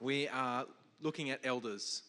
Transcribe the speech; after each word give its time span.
We 0.00 0.28
are 0.28 0.64
looking 1.00 1.30
at 1.30 1.40
elders. 1.44 2.02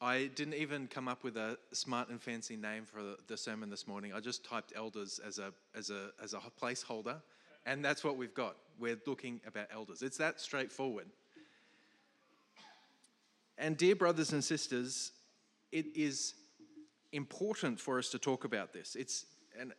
I 0.00 0.30
didn't 0.34 0.54
even 0.54 0.88
come 0.88 1.06
up 1.06 1.22
with 1.22 1.36
a 1.36 1.56
smart 1.72 2.08
and 2.08 2.20
fancy 2.20 2.56
name 2.56 2.84
for 2.84 3.14
the 3.28 3.36
sermon 3.36 3.70
this 3.70 3.86
morning. 3.86 4.12
I 4.12 4.18
just 4.18 4.44
typed 4.44 4.72
elders 4.74 5.20
as 5.24 5.38
a, 5.38 5.52
as 5.76 5.90
a, 5.90 6.10
as 6.22 6.34
a 6.34 6.40
placeholder, 6.60 7.16
and 7.64 7.84
that's 7.84 8.02
what 8.02 8.16
we've 8.16 8.34
got. 8.34 8.56
We're 8.80 8.98
looking 9.06 9.40
about 9.46 9.68
elders. 9.72 10.02
It's 10.02 10.16
that 10.16 10.40
straightforward. 10.40 11.06
And, 13.58 13.76
dear 13.76 13.94
brothers 13.94 14.32
and 14.32 14.42
sisters, 14.42 15.12
it 15.70 15.86
is 15.94 16.34
important 17.12 17.80
for 17.80 17.98
us 17.98 18.10
to 18.10 18.18
talk 18.18 18.44
about 18.44 18.72
this. 18.72 18.96
It's, 18.96 19.24
and 19.58 19.72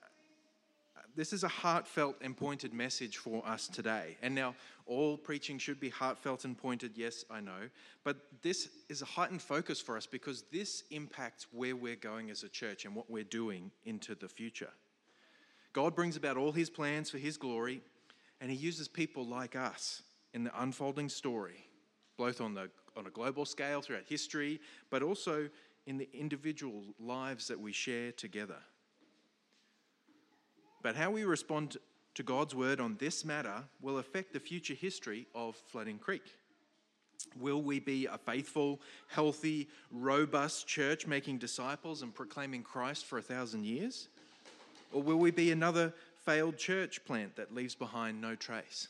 this 1.17 1.33
is 1.33 1.43
a 1.43 1.47
heartfelt 1.47 2.15
and 2.21 2.37
pointed 2.37 2.73
message 2.73 3.17
for 3.17 3.45
us 3.45 3.67
today. 3.67 4.15
And 4.21 4.35
now, 4.35 4.53
all 4.85 5.17
preaching 5.17 5.57
should 5.57 5.79
be 5.79 5.89
heartfelt 5.89 6.45
and 6.45 6.55
pointed, 6.55 6.91
yes, 6.95 7.25
I 7.29 7.41
know. 7.41 7.69
But 8.03 8.17
this 8.43 8.69
is 8.87 9.01
a 9.01 9.05
heightened 9.05 9.41
focus 9.41 9.81
for 9.81 9.97
us 9.97 10.05
because 10.05 10.43
this 10.53 10.83
impacts 10.91 11.47
where 11.51 11.75
we're 11.75 11.95
going 11.95 12.29
as 12.29 12.43
a 12.43 12.49
church 12.49 12.85
and 12.85 12.93
what 12.93 13.09
we're 13.09 13.23
doing 13.23 13.71
into 13.83 14.13
the 14.13 14.29
future. 14.29 14.69
God 15.73 15.95
brings 15.95 16.17
about 16.17 16.37
all 16.37 16.51
his 16.51 16.69
plans 16.69 17.09
for 17.09 17.17
his 17.17 17.35
glory, 17.35 17.81
and 18.39 18.51
he 18.51 18.55
uses 18.55 18.87
people 18.87 19.25
like 19.25 19.55
us 19.55 20.03
in 20.35 20.43
the 20.43 20.61
unfolding 20.61 21.09
story, 21.09 21.65
both 22.15 22.41
on, 22.41 22.53
the, 22.53 22.69
on 22.95 23.07
a 23.07 23.11
global 23.11 23.43
scale 23.43 23.81
throughout 23.81 24.03
history, 24.07 24.61
but 24.91 25.01
also 25.01 25.49
in 25.87 25.97
the 25.97 26.07
individual 26.13 26.83
lives 26.99 27.47
that 27.47 27.59
we 27.59 27.71
share 27.71 28.11
together. 28.11 28.57
But 30.81 30.95
how 30.95 31.11
we 31.11 31.23
respond 31.23 31.77
to 32.15 32.23
God's 32.23 32.55
word 32.55 32.79
on 32.79 32.95
this 32.97 33.23
matter 33.25 33.63
will 33.81 33.99
affect 33.99 34.33
the 34.33 34.39
future 34.39 34.73
history 34.73 35.27
of 35.35 35.55
Flooding 35.55 35.99
Creek. 35.99 36.23
Will 37.39 37.61
we 37.61 37.79
be 37.79 38.05
a 38.05 38.17
faithful, 38.17 38.79
healthy, 39.07 39.67
robust 39.91 40.67
church 40.67 41.07
making 41.07 41.39
disciples 41.39 42.01
and 42.01 42.13
proclaiming 42.13 42.63
Christ 42.63 43.05
for 43.05 43.17
a 43.17 43.21
thousand 43.21 43.65
years? 43.65 44.07
Or 44.91 45.01
will 45.01 45.17
we 45.17 45.31
be 45.31 45.51
another 45.51 45.93
failed 46.25 46.57
church 46.57 47.03
plant 47.05 47.35
that 47.35 47.53
leaves 47.53 47.75
behind 47.75 48.21
no 48.21 48.35
trace? 48.35 48.87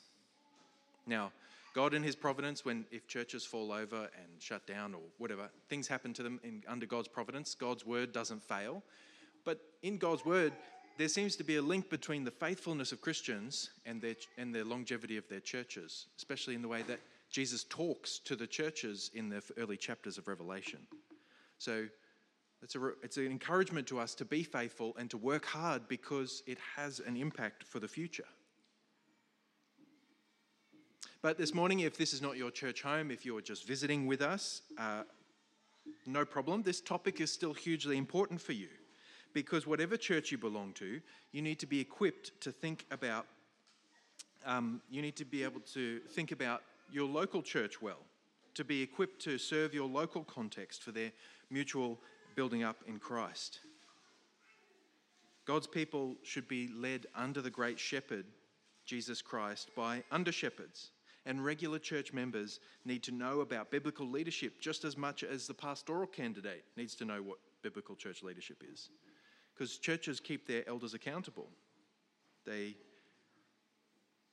Now, 1.06 1.32
God 1.74 1.94
in 1.94 2.04
His 2.04 2.16
providence, 2.16 2.66
when 2.66 2.86
if 2.92 3.08
churches 3.08 3.46
fall 3.46 3.72
over 3.72 3.98
and 3.98 4.42
shut 4.42 4.66
down 4.66 4.94
or 4.94 5.02
whatever, 5.18 5.50
things 5.70 5.88
happen 5.88 6.14
to 6.14 6.24
them 6.24 6.40
in, 6.44 6.64
under 6.68 6.86
God's 6.86 7.08
providence. 7.08 7.56
God's 7.56 7.86
word 7.86 8.12
doesn't 8.12 8.44
fail. 8.44 8.84
But 9.46 9.60
in 9.84 9.98
God's 9.98 10.26
word, 10.26 10.54
there 10.98 11.08
seems 11.08 11.36
to 11.36 11.44
be 11.44 11.58
a 11.58 11.62
link 11.62 11.90
between 11.90 12.24
the 12.24 12.32
faithfulness 12.32 12.92
of 12.92 13.02
Christians 13.02 13.70
and 13.86 14.02
their, 14.02 14.16
and 14.38 14.54
their 14.54 14.64
longevity 14.64 15.18
of 15.18 15.28
their 15.30 15.40
churches, 15.40 16.08
especially 16.18 16.56
in 16.56 16.62
the 16.62 16.68
way 16.68 16.82
that 16.84 17.00
Jesus 17.30 17.66
talks 17.66 18.20
to 18.20 18.36
the 18.36 18.48
churches 18.48 19.12
in 19.14 19.30
the 19.30 19.44
early 19.58 19.78
chapters 19.78 20.18
of 20.18 20.28
Revelation. 20.28 20.80
So 21.60 21.88
it's, 22.64 22.76
a, 22.76 22.88
it's 23.04 23.18
an 23.18 23.28
encouragement 23.28 23.86
to 23.88 24.00
us 24.00 24.16
to 24.16 24.26
be 24.26 24.44
faithful 24.44 24.96
and 24.98 25.10
to 25.12 25.18
work 25.18 25.46
hard 25.46 25.88
because 25.88 26.42
it 26.48 26.58
has 26.76 27.00
an 27.00 27.16
impact 27.16 27.64
for 27.64 27.80
the 27.80 27.88
future. 27.88 28.26
But 31.22 31.38
this 31.38 31.54
morning, 31.54 31.82
if 31.82 31.98
this 31.98 32.14
is 32.14 32.22
not 32.22 32.38
your 32.38 32.52
church 32.52 32.82
home, 32.82 33.12
if 33.12 33.26
you're 33.26 33.42
just 33.42 33.68
visiting 33.68 34.08
with 34.08 34.22
us, 34.22 34.62
uh, 34.78 35.04
no 36.06 36.26
problem. 36.26 36.64
This 36.64 36.82
topic 36.82 37.22
is 37.22 37.32
still 37.32 37.54
hugely 37.54 37.98
important 37.98 38.42
for 38.42 38.54
you 38.54 38.70
because 39.34 39.68
whatever 39.68 39.98
church 39.98 40.32
you 40.32 40.38
belong 40.38 40.74
to, 40.74 41.00
you 41.32 41.42
need 41.42 41.60
to 41.60 41.66
be 41.66 41.80
equipped 41.80 42.32
to 42.42 42.52
think 42.52 42.86
about, 42.92 43.26
um, 44.46 44.82
you 44.90 45.02
need 45.02 45.16
to 45.18 45.26
be 45.26 45.44
able 45.44 45.62
to 45.62 46.00
think 46.12 46.32
about 46.32 46.62
your 46.92 47.08
local 47.08 47.42
church 47.42 47.82
well, 47.82 48.00
to 48.54 48.64
be 48.64 48.82
equipped 48.82 49.22
to 49.24 49.38
serve 49.38 49.74
your 49.74 49.88
local 49.88 50.24
context 50.24 50.84
for 50.84 50.92
their 50.92 51.12
mutual 51.50 52.00
building 52.36 52.64
up 52.64 52.78
in 52.88 53.00
Christ. 53.00 53.60
God's 55.46 55.68
people 55.68 56.16
should 56.24 56.48
be 56.48 56.70
led 56.76 57.06
under 57.16 57.42
the 57.42 57.50
great 57.50 57.80
shepherd, 57.80 58.26
Jesus 58.86 59.22
Christ, 59.22 59.70
by 59.76 60.04
under 60.12 60.32
shepherds. 60.32 60.92
And 61.26 61.44
regular 61.44 61.80
church 61.80 62.14
members 62.14 62.60
need 62.86 63.04
to 63.04 63.12
know 63.12 63.42
about 63.42 63.70
biblical 63.70 64.10
leadership 64.10 64.62
just 64.62 64.86
as 64.86 64.96
much 64.96 65.24
as 65.24 65.46
the 65.46 65.54
pastoral 65.54 66.08
candidate 66.08 66.64
needs 66.78 66.96
to 66.96 67.06
know 67.06 67.22
what 67.22 67.38
biblical 67.62 67.96
church 67.96 68.24
leadership 68.24 68.64
is 68.72 68.90
because 69.58 69.78
churches 69.78 70.20
keep 70.20 70.48
their 70.48 70.68
elders 70.68 70.94
accountable. 70.94 71.48
They 72.46 72.76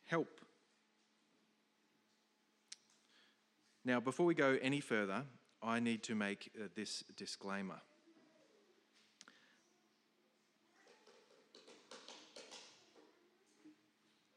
help. 0.04 0.40
Now, 3.84 4.00
before 4.00 4.26
we 4.26 4.34
go 4.34 4.58
any 4.60 4.80
further, 4.80 5.22
I 5.62 5.80
need 5.80 6.02
to 6.04 6.14
make 6.14 6.50
uh, 6.58 6.68
this 6.74 7.04
disclaimer. 7.16 7.80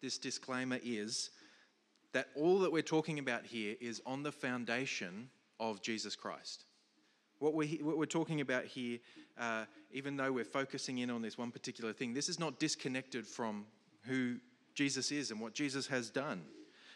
This 0.01 0.17
disclaimer 0.17 0.79
is 0.83 1.31
that 2.13 2.27
all 2.35 2.59
that 2.59 2.71
we're 2.71 2.81
talking 2.81 3.19
about 3.19 3.45
here 3.45 3.75
is 3.81 4.01
on 4.05 4.23
the 4.23 4.31
foundation 4.31 5.29
of 5.59 5.81
Jesus 5.81 6.15
Christ. 6.15 6.66
What 7.39 7.53
we're, 7.53 7.83
what 7.83 7.97
we're 7.97 8.05
talking 8.05 8.41
about 8.41 8.65
here, 8.65 8.99
uh, 9.39 9.65
even 9.91 10.17
though 10.17 10.31
we're 10.31 10.43
focusing 10.43 10.97
in 10.99 11.09
on 11.09 11.21
this 11.21 11.37
one 11.37 11.51
particular 11.51 11.93
thing, 11.93 12.13
this 12.13 12.29
is 12.29 12.39
not 12.39 12.59
disconnected 12.59 13.25
from 13.25 13.65
who 14.03 14.37
Jesus 14.73 15.11
is 15.11 15.31
and 15.31 15.39
what 15.39 15.53
Jesus 15.53 15.87
has 15.87 16.09
done. 16.09 16.43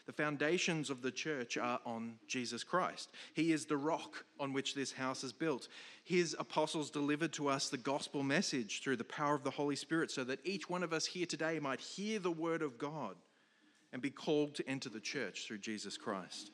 The 0.08 0.14
foundations 0.14 0.90
of 0.90 1.02
the 1.02 1.12
church 1.12 1.58
are 1.58 1.80
on 1.86 2.16
Jesus 2.28 2.64
Christ. 2.64 3.12
He 3.34 3.52
is 3.52 3.66
the 3.66 3.78
rock 3.78 4.26
on 4.40 4.52
which 4.52 4.74
this 4.74 4.92
house 4.92 5.24
is 5.24 5.32
built. 5.32 5.68
His 6.04 6.36
apostles 6.40 6.90
delivered 6.90 7.34
to 7.34 7.48
us 7.48 7.70
the 7.70 7.78
gospel 7.78 8.24
message 8.24 8.82
through 8.82 8.98
the 8.98 9.04
power 9.04 9.36
of 9.36 9.44
the 9.44 9.52
Holy 9.52 9.76
Spirit 9.76 10.10
so 10.10 10.24
that 10.24 10.40
each 10.44 10.70
one 10.70 10.84
of 10.84 10.92
us 10.92 11.06
here 11.06 11.28
today 11.28 11.60
might 11.60 11.80
hear 11.80 12.20
the 12.20 12.32
word 12.32 12.62
of 12.62 12.78
God 12.80 13.16
and 13.94 14.02
be 14.02 14.10
called 14.10 14.56
to 14.56 14.68
enter 14.68 14.90
the 14.90 15.00
church 15.00 15.46
through 15.46 15.60
Jesus 15.60 15.98
Christ. 15.98 16.52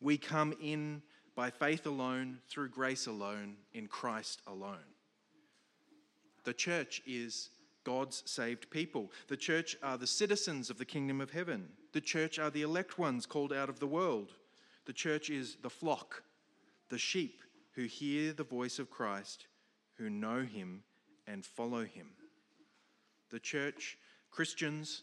We 0.00 0.16
come 0.16 0.54
in 0.62 1.02
by 1.34 1.50
faith 1.50 1.86
alone, 1.86 2.38
through 2.48 2.68
grace 2.68 3.06
alone, 3.06 3.56
in 3.72 3.86
Christ 3.86 4.42
alone. 4.46 4.78
The 6.44 6.54
church 6.54 7.02
is 7.06 7.50
God's 7.84 8.22
saved 8.26 8.70
people. 8.70 9.10
The 9.28 9.36
church 9.36 9.76
are 9.82 9.98
the 9.98 10.06
citizens 10.06 10.70
of 10.70 10.78
the 10.78 10.84
kingdom 10.84 11.20
of 11.20 11.30
heaven. 11.30 11.68
The 11.92 12.00
church 12.00 12.38
are 12.38 12.50
the 12.50 12.62
elect 12.62 12.98
ones 12.98 13.26
called 13.26 13.52
out 13.52 13.68
of 13.68 13.80
the 13.80 13.86
world. 13.86 14.32
The 14.86 14.92
church 14.92 15.30
is 15.30 15.56
the 15.62 15.70
flock, 15.70 16.22
the 16.88 16.98
sheep 16.98 17.42
who 17.72 17.84
hear 17.84 18.32
the 18.32 18.44
voice 18.44 18.78
of 18.78 18.90
Christ, 18.90 19.46
who 19.94 20.10
know 20.10 20.42
him 20.42 20.82
and 21.26 21.44
follow 21.44 21.84
him. 21.84 22.08
The 23.30 23.38
church, 23.38 23.96
Christians, 24.30 25.02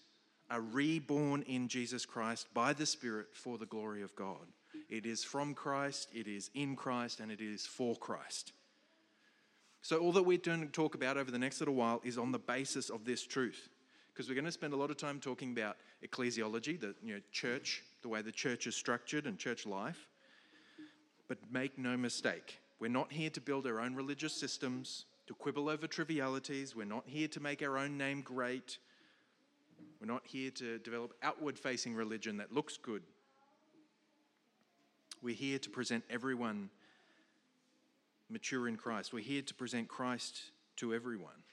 are 0.49 0.61
reborn 0.61 1.43
in 1.43 1.67
Jesus 1.67 2.05
Christ 2.05 2.47
by 2.53 2.73
the 2.73 2.85
Spirit 2.85 3.27
for 3.33 3.57
the 3.57 3.65
glory 3.65 4.01
of 4.01 4.15
God. 4.15 4.47
It 4.89 5.05
is 5.05 5.23
from 5.23 5.53
Christ, 5.53 6.09
it 6.13 6.27
is 6.27 6.49
in 6.53 6.75
Christ, 6.75 7.19
and 7.19 7.31
it 7.31 7.41
is 7.41 7.65
for 7.65 7.95
Christ. 7.95 8.53
So, 9.81 9.99
all 9.99 10.11
that 10.13 10.23
we're 10.23 10.37
going 10.37 10.61
to 10.61 10.67
talk 10.67 10.95
about 10.95 11.17
over 11.17 11.29
the 11.29 11.39
next 11.39 11.59
little 11.59 11.75
while 11.75 12.01
is 12.03 12.17
on 12.17 12.31
the 12.31 12.39
basis 12.39 12.89
of 12.89 13.05
this 13.05 13.23
truth. 13.23 13.69
Because 14.13 14.29
we're 14.29 14.35
going 14.35 14.45
to 14.45 14.51
spend 14.51 14.73
a 14.73 14.77
lot 14.77 14.89
of 14.89 14.97
time 14.97 15.19
talking 15.19 15.51
about 15.51 15.77
ecclesiology, 16.03 16.79
the 16.79 16.95
you 17.03 17.15
know, 17.15 17.21
church, 17.31 17.83
the 18.01 18.07
way 18.07 18.21
the 18.21 18.31
church 18.31 18.65
is 18.65 18.75
structured 18.75 19.27
and 19.27 19.37
church 19.37 19.65
life. 19.65 20.07
But 21.27 21.37
make 21.51 21.77
no 21.77 21.95
mistake, 21.97 22.59
we're 22.79 22.87
not 22.87 23.11
here 23.11 23.29
to 23.29 23.41
build 23.41 23.67
our 23.67 23.79
own 23.79 23.93
religious 23.93 24.33
systems, 24.33 25.05
to 25.27 25.33
quibble 25.33 25.69
over 25.69 25.85
trivialities. 25.85 26.75
We're 26.75 26.85
not 26.85 27.03
here 27.05 27.27
to 27.27 27.39
make 27.39 27.61
our 27.61 27.77
own 27.77 27.97
name 27.97 28.21
great. 28.21 28.77
We're 29.99 30.07
not 30.07 30.23
here 30.25 30.51
to 30.51 30.79
develop 30.79 31.13
outward 31.21 31.59
facing 31.59 31.93
religion 31.93 32.37
that 32.37 32.53
looks 32.53 32.77
good 32.77 33.03
we're 35.21 35.35
here 35.35 35.59
to 35.59 35.69
present 35.69 36.03
everyone 36.09 36.69
mature 38.29 38.67
in 38.67 38.75
Christ. 38.75 39.13
We're 39.13 39.23
here 39.23 39.41
to 39.41 39.53
present 39.53 39.87
Christ 39.87 40.51
to 40.77 40.93
everyone. 40.93 41.43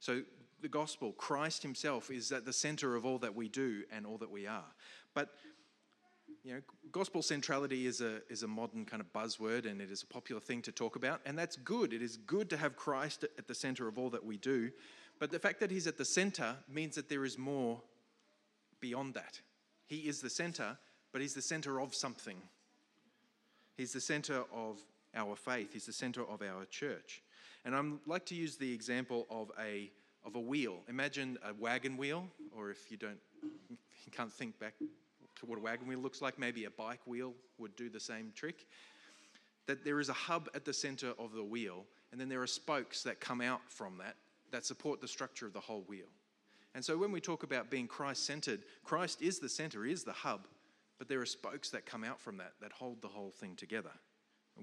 So, 0.00 0.22
the 0.60 0.68
gospel, 0.68 1.12
Christ 1.12 1.62
Himself, 1.62 2.10
is 2.10 2.30
at 2.30 2.44
the 2.44 2.52
center 2.52 2.94
of 2.94 3.04
all 3.04 3.18
that 3.18 3.34
we 3.34 3.48
do 3.48 3.82
and 3.90 4.06
all 4.06 4.18
that 4.18 4.30
we 4.30 4.46
are. 4.46 4.64
But 5.12 5.30
you 6.44 6.54
know, 6.54 6.60
gospel 6.90 7.22
centrality 7.22 7.86
is 7.86 8.00
a, 8.00 8.20
is 8.28 8.42
a 8.42 8.48
modern 8.48 8.84
kind 8.84 9.00
of 9.00 9.12
buzzword 9.12 9.70
and 9.70 9.80
it 9.80 9.90
is 9.90 10.02
a 10.02 10.06
popular 10.06 10.40
thing 10.40 10.62
to 10.62 10.72
talk 10.72 10.96
about, 10.96 11.20
and 11.24 11.38
that's 11.38 11.56
good. 11.56 11.92
It 11.92 12.02
is 12.02 12.16
good 12.16 12.50
to 12.50 12.56
have 12.56 12.76
Christ 12.76 13.24
at 13.38 13.46
the 13.46 13.54
center 13.54 13.88
of 13.88 13.98
all 13.98 14.10
that 14.10 14.24
we 14.24 14.36
do. 14.38 14.70
But 15.18 15.30
the 15.30 15.38
fact 15.38 15.60
that 15.60 15.70
He's 15.70 15.86
at 15.86 15.98
the 15.98 16.04
center 16.04 16.56
means 16.68 16.94
that 16.96 17.08
there 17.08 17.24
is 17.24 17.38
more 17.38 17.80
beyond 18.80 19.14
that. 19.14 19.40
He 19.86 20.08
is 20.08 20.20
the 20.20 20.30
center, 20.30 20.78
but 21.12 21.20
He's 21.20 21.34
the 21.34 21.42
center 21.42 21.80
of 21.80 21.94
something. 21.94 22.36
He's 23.76 23.92
the 23.92 24.00
center 24.00 24.44
of 24.52 24.80
our 25.14 25.36
faith, 25.36 25.72
He's 25.72 25.86
the 25.86 25.92
center 25.92 26.22
of 26.22 26.42
our 26.42 26.64
church. 26.66 27.22
And 27.64 27.76
I'd 27.76 27.98
like 28.06 28.26
to 28.26 28.34
use 28.34 28.56
the 28.56 28.72
example 28.72 29.26
of 29.30 29.52
a, 29.60 29.90
of 30.24 30.34
a 30.34 30.40
wheel. 30.40 30.78
Imagine 30.88 31.38
a 31.48 31.54
wagon 31.54 31.96
wheel, 31.96 32.26
or 32.56 32.70
if 32.70 32.90
you 32.90 32.96
don't, 32.96 33.18
you 33.70 34.10
can't 34.10 34.32
think 34.32 34.58
back 34.58 34.74
to 34.78 35.46
what 35.46 35.58
a 35.58 35.60
wagon 35.60 35.86
wheel 35.86 36.00
looks 36.00 36.20
like. 36.20 36.38
Maybe 36.38 36.64
a 36.64 36.70
bike 36.70 37.00
wheel 37.06 37.34
would 37.58 37.76
do 37.76 37.88
the 37.88 38.00
same 38.00 38.32
trick. 38.34 38.66
That 39.66 39.84
there 39.84 40.00
is 40.00 40.08
a 40.08 40.14
hub 40.14 40.48
at 40.54 40.64
the 40.64 40.72
center 40.72 41.12
of 41.20 41.32
the 41.34 41.44
wheel, 41.44 41.84
and 42.10 42.20
then 42.20 42.28
there 42.28 42.42
are 42.42 42.48
spokes 42.48 43.04
that 43.04 43.20
come 43.20 43.40
out 43.40 43.60
from 43.68 43.98
that 43.98 44.16
that 44.52 44.64
support 44.64 45.00
the 45.00 45.08
structure 45.08 45.46
of 45.46 45.52
the 45.52 45.60
whole 45.60 45.82
wheel. 45.88 46.06
And 46.74 46.84
so 46.84 46.96
when 46.96 47.10
we 47.10 47.20
talk 47.20 47.42
about 47.42 47.70
being 47.70 47.86
Christ 47.86 48.24
centered, 48.24 48.60
Christ 48.84 49.20
is 49.20 49.38
the 49.38 49.48
center, 49.48 49.84
is 49.84 50.04
the 50.04 50.12
hub, 50.12 50.46
but 51.02 51.08
there 51.08 51.20
are 51.20 51.26
spokes 51.26 51.68
that 51.70 51.84
come 51.84 52.04
out 52.04 52.20
from 52.20 52.36
that 52.36 52.52
that 52.60 52.70
hold 52.70 53.02
the 53.02 53.08
whole 53.08 53.32
thing 53.32 53.56
together. 53.56 53.90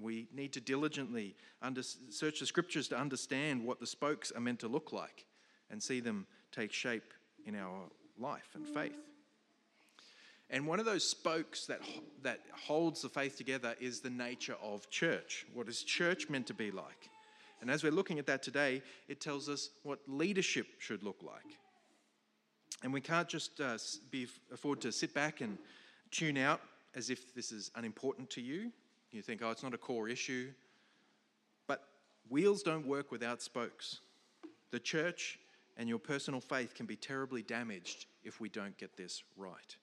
We 0.00 0.26
need 0.34 0.54
to 0.54 0.60
diligently 0.62 1.36
under, 1.60 1.82
search 1.82 2.40
the 2.40 2.46
scriptures 2.46 2.88
to 2.88 2.98
understand 2.98 3.62
what 3.62 3.78
the 3.78 3.86
spokes 3.86 4.32
are 4.32 4.40
meant 4.40 4.60
to 4.60 4.68
look 4.68 4.90
like 4.90 5.26
and 5.70 5.82
see 5.82 6.00
them 6.00 6.26
take 6.50 6.72
shape 6.72 7.12
in 7.44 7.54
our 7.54 7.82
life 8.18 8.48
and 8.54 8.66
faith. 8.66 8.96
And 10.48 10.66
one 10.66 10.80
of 10.80 10.86
those 10.86 11.06
spokes 11.06 11.66
that, 11.66 11.82
that 12.22 12.40
holds 12.54 13.02
the 13.02 13.10
faith 13.10 13.36
together 13.36 13.74
is 13.78 14.00
the 14.00 14.08
nature 14.08 14.56
of 14.62 14.88
church. 14.88 15.44
What 15.52 15.68
is 15.68 15.82
church 15.82 16.30
meant 16.30 16.46
to 16.46 16.54
be 16.54 16.70
like? 16.70 17.10
And 17.60 17.70
as 17.70 17.84
we're 17.84 17.92
looking 17.92 18.18
at 18.18 18.24
that 18.28 18.42
today, 18.42 18.80
it 19.08 19.20
tells 19.20 19.50
us 19.50 19.68
what 19.82 19.98
leadership 20.06 20.68
should 20.78 21.02
look 21.02 21.22
like. 21.22 21.58
And 22.82 22.94
we 22.94 23.02
can't 23.02 23.28
just 23.28 23.60
uh, 23.60 23.76
be, 24.10 24.26
afford 24.50 24.80
to 24.80 24.90
sit 24.90 25.12
back 25.12 25.42
and 25.42 25.58
tune 26.10 26.36
out 26.36 26.60
as 26.94 27.10
if 27.10 27.34
this 27.34 27.52
is 27.52 27.70
unimportant 27.76 28.30
to 28.30 28.40
you. 28.40 28.72
You 29.12 29.22
think, 29.22 29.42
oh, 29.42 29.50
it's 29.50 29.62
not 29.62 29.74
a 29.74 29.78
core 29.78 30.08
issue. 30.08 30.50
But 31.66 31.82
wheels 32.28 32.62
don't 32.62 32.86
work 32.86 33.10
without 33.10 33.42
spokes. 33.42 34.00
The 34.70 34.80
church 34.80 35.38
and 35.76 35.88
your 35.88 35.98
personal 35.98 36.40
faith 36.40 36.74
can 36.74 36.86
be 36.86 36.96
terribly 36.96 37.42
damaged 37.42 38.06
if 38.24 38.40
we 38.40 38.48
don't 38.48 38.76
get 38.78 38.96
this 38.96 39.22
right. 39.36 39.76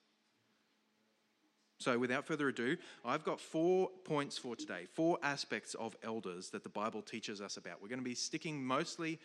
So, 1.80 1.96
without 1.96 2.26
further 2.26 2.48
ado, 2.48 2.76
I've 3.04 3.24
got 3.24 3.40
four 3.40 3.88
points 4.04 4.36
for 4.36 4.56
today, 4.56 4.86
four 4.94 5.16
aspects 5.22 5.74
of 5.74 5.96
elders 6.02 6.50
that 6.50 6.64
the 6.64 6.68
Bible 6.68 7.02
teaches 7.02 7.40
us 7.40 7.56
about. 7.56 7.80
We're 7.80 7.88
going 7.88 8.00
to 8.00 8.04
be 8.04 8.16
sticking 8.16 8.64
mostly, 8.64 9.20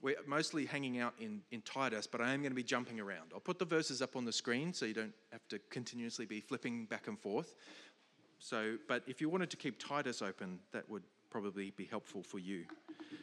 we're 0.00 0.16
mostly 0.26 0.64
hanging 0.64 1.00
out 1.00 1.14
in, 1.18 1.40
in 1.50 1.60
Titus, 1.62 2.06
but 2.06 2.20
I 2.20 2.32
am 2.32 2.40
going 2.40 2.52
to 2.52 2.56
be 2.56 2.62
jumping 2.62 3.00
around. 3.00 3.32
I'll 3.34 3.40
put 3.40 3.58
the 3.58 3.64
verses 3.64 4.00
up 4.00 4.14
on 4.16 4.24
the 4.24 4.32
screen 4.32 4.72
so 4.72 4.86
you 4.86 4.94
don't 4.94 5.14
have 5.32 5.46
to 5.48 5.58
continuously 5.70 6.24
be 6.24 6.40
flipping 6.40 6.86
back 6.86 7.08
and 7.08 7.18
forth. 7.18 7.54
So, 8.38 8.76
but 8.86 9.02
if 9.06 9.20
you 9.20 9.28
wanted 9.28 9.50
to 9.50 9.56
keep 9.56 9.78
Titus 9.78 10.22
open, 10.22 10.60
that 10.72 10.88
would 10.88 11.02
probably 11.30 11.70
be 11.70 11.84
helpful 11.84 12.22
for 12.22 12.38
you. 12.38 12.64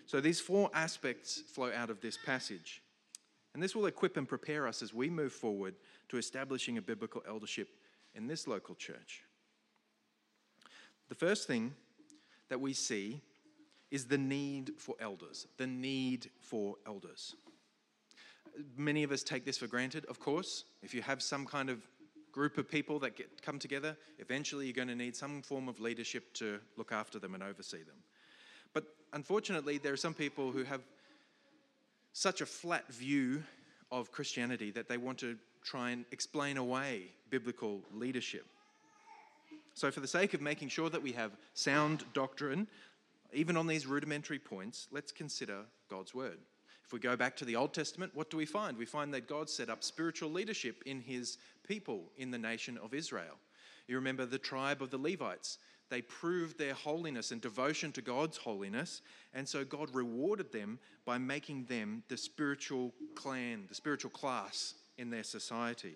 So, 0.05 0.19
these 0.19 0.41
four 0.41 0.69
aspects 0.73 1.41
flow 1.53 1.71
out 1.73 1.89
of 1.89 2.01
this 2.01 2.17
passage. 2.25 2.81
And 3.53 3.63
this 3.63 3.73
will 3.73 3.85
equip 3.85 4.17
and 4.17 4.27
prepare 4.27 4.67
us 4.67 4.81
as 4.81 4.93
we 4.93 5.09
move 5.09 5.31
forward 5.31 5.75
to 6.09 6.17
establishing 6.17 6.77
a 6.77 6.81
biblical 6.81 7.23
eldership 7.25 7.69
in 8.13 8.27
this 8.27 8.47
local 8.47 8.75
church. 8.75 9.23
The 11.07 11.15
first 11.15 11.47
thing 11.47 11.73
that 12.49 12.59
we 12.59 12.73
see 12.73 13.21
is 13.95 14.03
the 14.03 14.17
need 14.17 14.73
for 14.77 14.93
elders. 14.99 15.47
The 15.55 15.65
need 15.65 16.29
for 16.41 16.75
elders. 16.85 17.33
Many 18.75 19.03
of 19.03 19.11
us 19.13 19.23
take 19.23 19.45
this 19.45 19.57
for 19.57 19.67
granted, 19.67 20.03
of 20.09 20.19
course. 20.19 20.65
If 20.83 20.93
you 20.93 21.01
have 21.01 21.21
some 21.21 21.45
kind 21.45 21.69
of 21.69 21.87
group 22.33 22.57
of 22.57 22.69
people 22.69 22.99
that 22.99 23.15
get, 23.15 23.41
come 23.41 23.57
together, 23.57 23.95
eventually 24.19 24.65
you're 24.65 24.73
going 24.73 24.89
to 24.89 24.95
need 24.95 25.15
some 25.15 25.41
form 25.41 25.69
of 25.69 25.79
leadership 25.79 26.33
to 26.33 26.59
look 26.75 26.91
after 26.91 27.19
them 27.19 27.35
and 27.35 27.41
oversee 27.41 27.83
them. 27.83 27.95
But 28.73 28.83
unfortunately, 29.13 29.77
there 29.77 29.93
are 29.93 29.97
some 30.07 30.13
people 30.13 30.51
who 30.51 30.65
have 30.65 30.81
such 32.11 32.41
a 32.41 32.45
flat 32.45 32.91
view 32.91 33.43
of 33.93 34.11
Christianity 34.11 34.71
that 34.71 34.89
they 34.89 34.97
want 34.97 35.19
to 35.19 35.37
try 35.63 35.91
and 35.91 36.03
explain 36.11 36.57
away 36.57 37.13
biblical 37.29 37.81
leadership. 37.93 38.45
So, 39.73 39.89
for 39.89 40.01
the 40.01 40.07
sake 40.07 40.33
of 40.33 40.41
making 40.41 40.67
sure 40.67 40.89
that 40.89 41.01
we 41.01 41.13
have 41.13 41.31
sound 41.53 42.03
doctrine, 42.13 42.67
even 43.35 43.57
on 43.57 43.67
these 43.67 43.85
rudimentary 43.85 44.39
points, 44.39 44.87
let's 44.91 45.11
consider 45.11 45.59
God's 45.89 46.13
word. 46.13 46.37
If 46.85 46.93
we 46.93 46.99
go 46.99 47.15
back 47.15 47.35
to 47.37 47.45
the 47.45 47.55
Old 47.55 47.73
Testament, 47.73 48.11
what 48.13 48.29
do 48.29 48.37
we 48.37 48.45
find? 48.45 48.77
We 48.77 48.85
find 48.85 49.13
that 49.13 49.27
God 49.27 49.49
set 49.49 49.69
up 49.69 49.83
spiritual 49.83 50.29
leadership 50.29 50.83
in 50.85 51.01
his 51.01 51.37
people 51.67 52.11
in 52.17 52.31
the 52.31 52.37
nation 52.37 52.77
of 52.77 52.93
Israel. 52.93 53.35
You 53.87 53.95
remember 53.95 54.25
the 54.25 54.37
tribe 54.37 54.81
of 54.81 54.91
the 54.91 54.97
Levites. 54.97 55.57
They 55.89 56.01
proved 56.01 56.57
their 56.57 56.73
holiness 56.73 57.31
and 57.31 57.41
devotion 57.41 57.91
to 57.93 58.01
God's 58.01 58.37
holiness, 58.37 59.01
and 59.33 59.47
so 59.47 59.63
God 59.63 59.93
rewarded 59.93 60.51
them 60.51 60.79
by 61.05 61.17
making 61.17 61.65
them 61.65 62.03
the 62.07 62.17
spiritual 62.17 62.93
clan, 63.15 63.65
the 63.67 63.75
spiritual 63.75 64.11
class 64.11 64.75
in 64.97 65.09
their 65.09 65.23
society. 65.23 65.95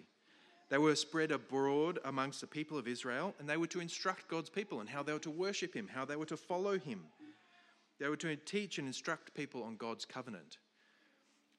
They 0.70 0.78
were 0.78 0.96
spread 0.96 1.32
abroad 1.32 1.98
amongst 2.06 2.42
the 2.42 2.48
people 2.48 2.78
of 2.78 2.88
Israel, 2.88 3.34
and 3.40 3.50
they 3.50 3.58
were 3.58 3.68
to 3.68 3.80
instruct 3.80 4.28
God's 4.28 4.52
people 4.52 4.80
and 4.80 4.90
how 4.90 5.02
they 5.02 5.14
were 5.14 5.20
to 5.20 5.32
worship 5.32 5.74
Him, 5.74 5.88
how 5.88 6.06
they 6.06 6.16
were 6.16 6.26
to 6.26 6.38
follow 6.38 6.78
Him. 6.78 7.02
They 8.00 8.08
were 8.08 8.16
to 8.18 8.36
teach 8.36 8.78
and 8.78 8.88
instruct 8.88 9.34
people 9.34 9.64
on 9.64 9.76
God's 9.76 10.06
covenant. 10.06 10.58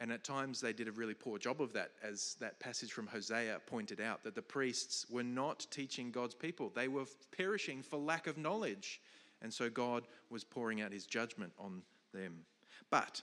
And 0.01 0.11
at 0.11 0.25
times 0.25 0.61
they 0.61 0.73
did 0.73 0.89
a 0.89 0.93
really 0.93 1.13
poor 1.13 1.39
job 1.39 1.61
of 1.61 1.75
that, 1.75 1.91
as 2.03 2.37
that 2.41 2.59
passage 2.59 2.93
from 2.93 3.07
Hosea 3.07 3.61
pointed 3.67 4.01
out, 4.01 4.25
that 4.25 4.35
the 4.35 4.41
priests 4.41 5.05
were 5.11 5.23
not 5.23 5.67
teaching 5.71 6.11
God's 6.11 6.35
people. 6.35 6.73
They 6.75 6.89
were 6.89 7.05
perishing 7.37 7.83
for 7.83 7.99
lack 7.99 8.27
of 8.27 8.39
knowledge. 8.39 9.03
And 9.43 9.53
so 9.53 9.69
God 9.69 10.05
was 10.31 10.43
pouring 10.43 10.81
out 10.81 10.93
his 10.93 11.05
judgment 11.05 11.53
on 11.59 11.83
them. 12.15 12.47
But, 12.91 13.21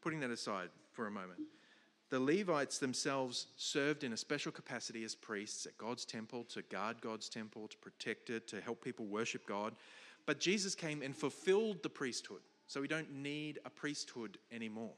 putting 0.00 0.20
that 0.20 0.30
aside 0.30 0.68
for 0.92 1.08
a 1.08 1.10
moment, 1.10 1.40
the 2.10 2.20
Levites 2.20 2.78
themselves 2.78 3.46
served 3.56 4.04
in 4.04 4.12
a 4.12 4.16
special 4.16 4.52
capacity 4.52 5.02
as 5.02 5.14
priests 5.14 5.66
at 5.66 5.76
God's 5.78 6.04
temple 6.04 6.44
to 6.50 6.62
guard 6.62 7.00
God's 7.00 7.28
temple, 7.28 7.66
to 7.66 7.76
protect 7.78 8.30
it, 8.30 8.46
to 8.48 8.60
help 8.60 8.84
people 8.84 9.06
worship 9.06 9.46
God. 9.46 9.74
But 10.26 10.38
Jesus 10.38 10.74
came 10.74 11.02
and 11.02 11.16
fulfilled 11.16 11.82
the 11.82 11.88
priesthood. 11.88 12.42
So 12.72 12.80
we 12.80 12.88
don't 12.88 13.12
need 13.12 13.58
a 13.66 13.68
priesthood 13.68 14.38
anymore 14.50 14.94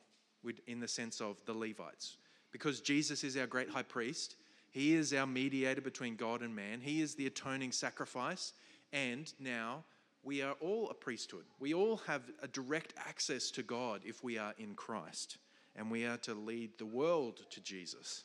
in 0.69 0.79
the 0.79 0.87
sense 0.87 1.21
of 1.21 1.38
the 1.44 1.53
Levites. 1.53 2.19
Because 2.53 2.81
Jesus 2.81 3.25
is 3.25 3.37
our 3.37 3.49
great 3.49 3.69
high 3.69 3.82
priest, 3.82 4.37
he 4.71 4.94
is 4.94 5.12
our 5.12 5.26
mediator 5.26 5.81
between 5.81 6.15
God 6.15 6.43
and 6.43 6.55
man, 6.55 6.79
he 6.81 7.03
is 7.03 7.17
the 7.17 7.26
atoning 7.26 7.73
sacrifice, 7.73 8.53
and 8.93 9.32
now 9.41 9.82
we 10.23 10.41
are 10.41 10.55
all 10.61 10.88
a 10.88 10.94
priesthood. 10.94 11.47
We 11.59 11.75
all 11.75 11.97
have 12.06 12.23
a 12.44 12.47
direct 12.47 12.94
access 13.09 13.50
to 13.50 13.65
God 13.65 14.03
if 14.05 14.23
we 14.23 14.38
are 14.38 14.55
in 14.56 14.76
Christ 14.76 15.38
and 15.75 15.91
we 15.91 16.05
are 16.05 16.19
to 16.19 16.35
lead 16.35 16.79
the 16.79 16.87
world 16.87 17.41
to 17.50 17.61
Jesus. 17.61 18.23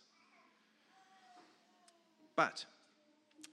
But 2.36 2.66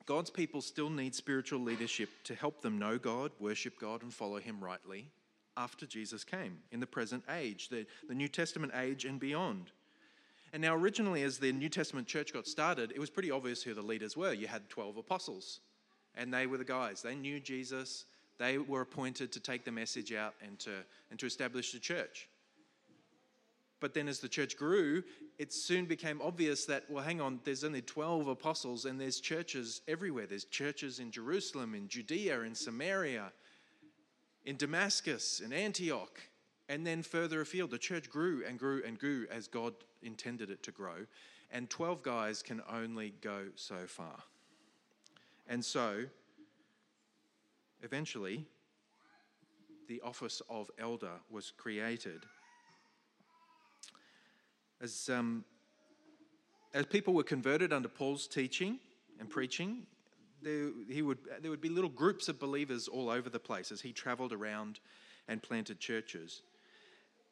God's 0.05 0.29
people 0.29 0.61
still 0.61 0.91
need 0.91 1.15
spiritual 1.15 1.61
leadership 1.61 2.11
to 2.25 2.35
help 2.35 2.61
them 2.61 2.79
know 2.79 2.99
God, 2.99 3.31
worship 3.41 3.81
God, 3.81 4.03
and 4.03 4.13
follow 4.13 4.37
Him 4.37 4.63
rightly 4.63 5.09
after 5.57 5.87
Jesus 5.87 6.25
came 6.25 6.59
in 6.71 6.81
the 6.81 6.87
present 6.87 7.25
age, 7.31 7.69
the, 7.69 7.87
the 8.09 8.15
New 8.15 8.29
Testament 8.29 8.73
age 8.75 9.05
and 9.05 9.19
beyond. 9.19 9.71
And 10.53 10.63
now, 10.63 10.75
originally, 10.75 11.23
as 11.23 11.39
the 11.39 11.53
New 11.53 11.69
Testament 11.69 12.07
church 12.07 12.33
got 12.33 12.47
started, 12.47 12.93
it 12.93 13.01
was 13.01 13.11
pretty 13.11 13.31
obvious 13.31 13.63
who 13.63 13.75
the 13.75 13.83
leaders 13.83 14.17
were. 14.17 14.33
You 14.33 14.47
had 14.47 14.69
12 14.69 14.97
apostles, 14.97 15.61
and 16.15 16.33
they 16.33 16.47
were 16.47 16.59
the 16.59 16.65
guys. 16.65 17.03
They 17.03 17.15
knew 17.15 17.41
Jesus, 17.41 18.05
they 18.39 18.59
were 18.59 18.83
appointed 18.83 19.33
to 19.33 19.41
take 19.41 19.65
the 19.65 19.73
message 19.73 20.13
out 20.13 20.35
and 20.43 20.59
to, 20.61 20.71
and 21.11 21.19
to 21.19 21.27
establish 21.27 21.73
the 21.73 21.79
church. 21.79 22.29
But 23.81 23.93
then 23.93 24.09
as 24.09 24.21
the 24.21 24.29
church 24.29 24.57
grew, 24.57 25.03
it 25.39 25.53
soon 25.53 25.85
became 25.85 26.23
obvious 26.23 26.65
that, 26.67 26.85
well, 26.89 27.05
hang 27.05 27.21
on, 27.21 27.41
there's 27.45 27.65
only 27.65 27.83
12 27.83 28.27
apostles 28.27 28.87
and 28.87 28.99
there's 28.99 29.21
churches 29.21 29.83
everywhere. 29.87 30.27
There's 30.27 30.45
churches 30.45 30.99
in 30.99 31.11
Jerusalem, 31.11 31.75
in 31.75 31.87
Judea, 31.89 32.41
in 32.43 32.55
Samaria, 32.55 33.33
in 34.47 34.57
Damascus, 34.57 35.41
in 35.41 35.53
Antioch. 35.53 36.21
And 36.69 36.87
then 36.87 37.03
further 37.03 37.41
afield, 37.43 37.71
the 37.71 37.79
church 37.79 38.09
grew 38.09 38.43
and 38.47 38.59
grew 38.59 38.83
and 38.85 38.99
grew 38.99 39.27
as 39.31 39.47
God 39.47 39.75
intended 40.03 40.51
it 40.51 40.63
to 40.65 40.73
grow. 40.73 41.07
And 41.51 41.69
12 41.69 42.03
guys 42.03 42.43
can 42.43 42.63
only 42.73 43.15
go 43.21 43.47
so 43.55 43.87
far. 43.87 44.17
And 45.49 45.65
so, 45.65 46.05
eventually, 47.83 48.47
the 49.87 50.01
office 50.01 50.43
of 50.51 50.71
elder 50.79 51.13
was 51.31 51.53
created 51.57 52.25
as, 54.81 55.09
um, 55.09 55.45
as 56.75 56.87
people 56.87 57.15
were 57.15 57.23
converted 57.23 57.73
under 57.73 57.89
Paul's 57.89 58.27
teaching 58.27 58.81
and 59.21 59.31
preaching, 59.31 59.87
there, 60.43 60.71
he 60.89 61.03
would, 61.03 61.19
there 61.41 61.51
would 61.51 61.61
be 61.61 61.69
little 61.69 61.91
groups 61.91 62.29
of 62.29 62.39
believers 62.39 62.89
all 62.89 63.11
over 63.11 63.29
the 63.29 63.39
place 63.39 63.73
as 63.73 63.81
he 63.81 63.93
traveled 63.93 64.33
around 64.33 64.81
and 65.29 65.43
planted 65.43 65.81
churches. 65.81 66.43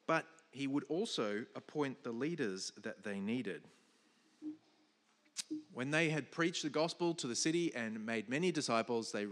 But 0.07 0.27
he 0.51 0.67
would 0.67 0.85
also 0.89 1.45
appoint 1.57 2.03
the 2.03 2.13
leaders 2.13 2.73
that 2.83 3.03
they 3.03 3.19
needed. 3.19 3.63
When 5.73 5.91
they 5.91 6.09
had 6.09 6.31
preached 6.31 6.63
the 6.63 6.71
gospel 6.71 7.15
to 7.15 7.27
the 7.27 7.35
city 7.35 7.75
and 7.75 8.05
made 8.05 8.29
many 8.29 8.53
disciples, 8.53 9.11
they 9.11 9.27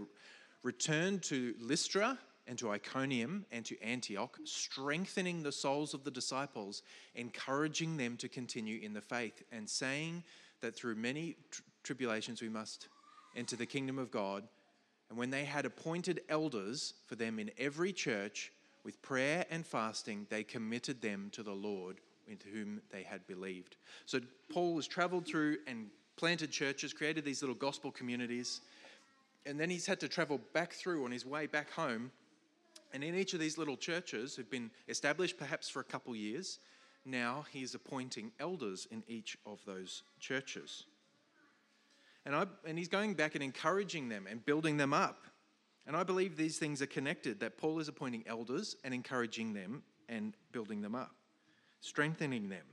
returned 0.62 1.23
to 1.25 1.55
Lystra 1.61 2.19
and 2.49 2.59
to 2.59 2.71
Iconium 2.71 3.47
and 3.52 3.64
to 3.67 3.81
Antioch, 3.81 4.38
strengthening 4.45 5.43
the 5.43 5.52
souls 5.52 5.95
of 5.95 6.02
the 6.02 6.11
disciples, 6.11 6.83
encouraging 7.14 7.97
them 7.97 8.17
to 8.17 8.29
continue 8.29 8.81
in 8.83 8.93
the 8.93 9.00
faith, 9.00 9.43
and 9.52 9.69
saying 9.69 10.25
that 10.61 10.75
through 10.75 10.97
many 10.97 11.37
tr- 11.50 11.62
tribulations 11.85 12.43
we 12.43 12.49
must 12.49 12.88
into 13.35 13.57
the 13.57 13.67
kingdom 13.67 13.99
of 13.99 14.11
God. 14.11 14.45
And 15.09 15.19
when 15.19 15.31
they 15.31 15.45
had 15.45 15.67
appointed 15.67 16.23
elders 16.29 16.95
for 17.07 17.17
them 17.17 17.39
in 17.39 17.51
every 17.59 17.93
church, 17.93 18.53
with 18.85 19.01
prayer 19.03 19.45
and 19.51 19.67
fasting, 19.67 20.27
they 20.31 20.43
committed 20.43 21.01
them 21.01 21.29
to 21.33 21.43
the 21.43 21.53
Lord 21.53 21.99
into 22.29 22.49
whom 22.49 22.81
they 22.91 23.03
had 23.03 23.27
believed. 23.27 23.77
So 24.07 24.21
Paul 24.53 24.77
has 24.77 24.87
traveled 24.87 25.27
through 25.27 25.59
and 25.67 25.89
planted 26.17 26.51
churches, 26.51 26.93
created 26.93 27.25
these 27.25 27.43
little 27.43 27.55
gospel 27.55 27.91
communities, 27.91 28.61
and 29.47 29.59
then 29.59 29.71
he's 29.71 29.87
had 29.87 30.01
to 30.01 30.09
travel 30.09 30.41
back 30.53 30.73
through 30.73 31.05
on 31.05 31.11
his 31.11 31.27
way 31.27 31.47
back 31.47 31.71
home. 31.71 32.11
And 32.93 33.03
in 33.03 33.15
each 33.15 33.35
of 33.35 33.41
these 33.41 33.59
little 33.59 33.77
churches, 33.77 34.37
who've 34.37 34.51
been 34.51 34.71
established 34.89 35.37
perhaps 35.39 35.69
for 35.69 35.81
a 35.81 35.85
couple 35.85 36.15
years, 36.15 36.59
now 37.05 37.45
he's 37.51 37.75
appointing 37.75 38.31
elders 38.39 38.87
in 38.91 39.03
each 39.09 39.37
of 39.47 39.65
those 39.65 40.03
churches. 40.21 40.85
And, 42.25 42.35
I, 42.37 42.47
and 42.67 42.79
he's 42.79 42.88
going 42.88 43.14
back 43.14 43.35
and 43.35 43.43
encouraging 43.43 44.09
them 44.09 44.26
and 44.31 44.45
building 44.45 44.76
them 44.76 44.93
up. 44.93 45.26
And 45.87 45.97
I 45.97 46.05
believe 46.05 46.37
these 46.37 46.59
things 46.59 46.81
are 46.81 46.87
connected 46.87 47.41
that 47.41 47.59
Paul 47.59 47.81
is 47.81 47.88
appointing 47.88 48.25
elders 48.26 48.76
and 48.85 48.95
encouraging 48.95 49.52
them 49.52 49.83
and 50.09 50.35
building 50.52 50.81
them 50.81 50.95
up, 50.95 51.14
strengthening 51.81 52.49
them. 52.49 52.64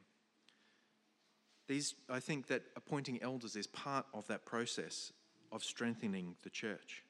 These, 1.68 1.96
I 2.10 2.20
think 2.20 2.48
that 2.48 2.63
appointing 2.75 3.22
elders 3.22 3.56
is 3.56 3.68
part 3.68 4.06
of 4.13 4.27
that 4.27 4.46
process 4.46 5.13
of 5.51 5.63
strengthening 5.63 6.36
the 6.44 6.50
church. 6.50 7.03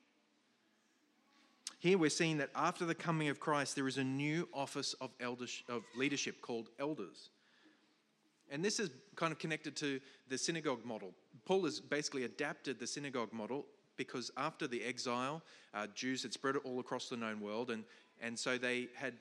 Here 1.80 1.98
we're 1.98 2.10
seeing 2.10 2.38
that 2.38 2.50
after 2.56 2.86
the 2.86 2.96
coming 2.96 3.30
of 3.30 3.40
Christ, 3.40 3.76
there 3.76 3.88
is 3.88 3.98
a 3.98 4.04
new 4.04 4.50
office 4.54 4.94
of, 4.96 5.12
elders, 5.22 5.64
of 5.70 5.84
leadership 5.96 6.42
called 6.42 6.70
elders. 6.78 7.30
And 8.52 8.64
this 8.64 8.80
is 8.80 8.90
kind 9.16 9.32
of 9.32 9.40
connected 9.40 9.76
to 9.78 10.00
the 10.28 10.38
synagogue 10.38 10.84
model. 10.86 11.14
Paul 11.46 11.66
has 11.66 11.80
basically 11.80 12.24
adapted 12.24 12.80
the 12.80 12.88
synagogue 12.88 13.32
model 13.32 13.66
because 13.98 14.32
after 14.38 14.68
the 14.68 14.84
exile, 14.84 15.42
uh, 15.74 15.88
Jews 15.94 16.24
had 16.24 16.34
spread 16.34 16.56
it 16.56 16.62
all 16.64 16.80
across 16.80 17.10
the 17.10 17.18
known 17.18 17.42
world, 17.42 17.70
and, 17.70 17.84
and 18.22 18.40
so 18.40 18.58
they 18.58 18.88
had 18.96 19.14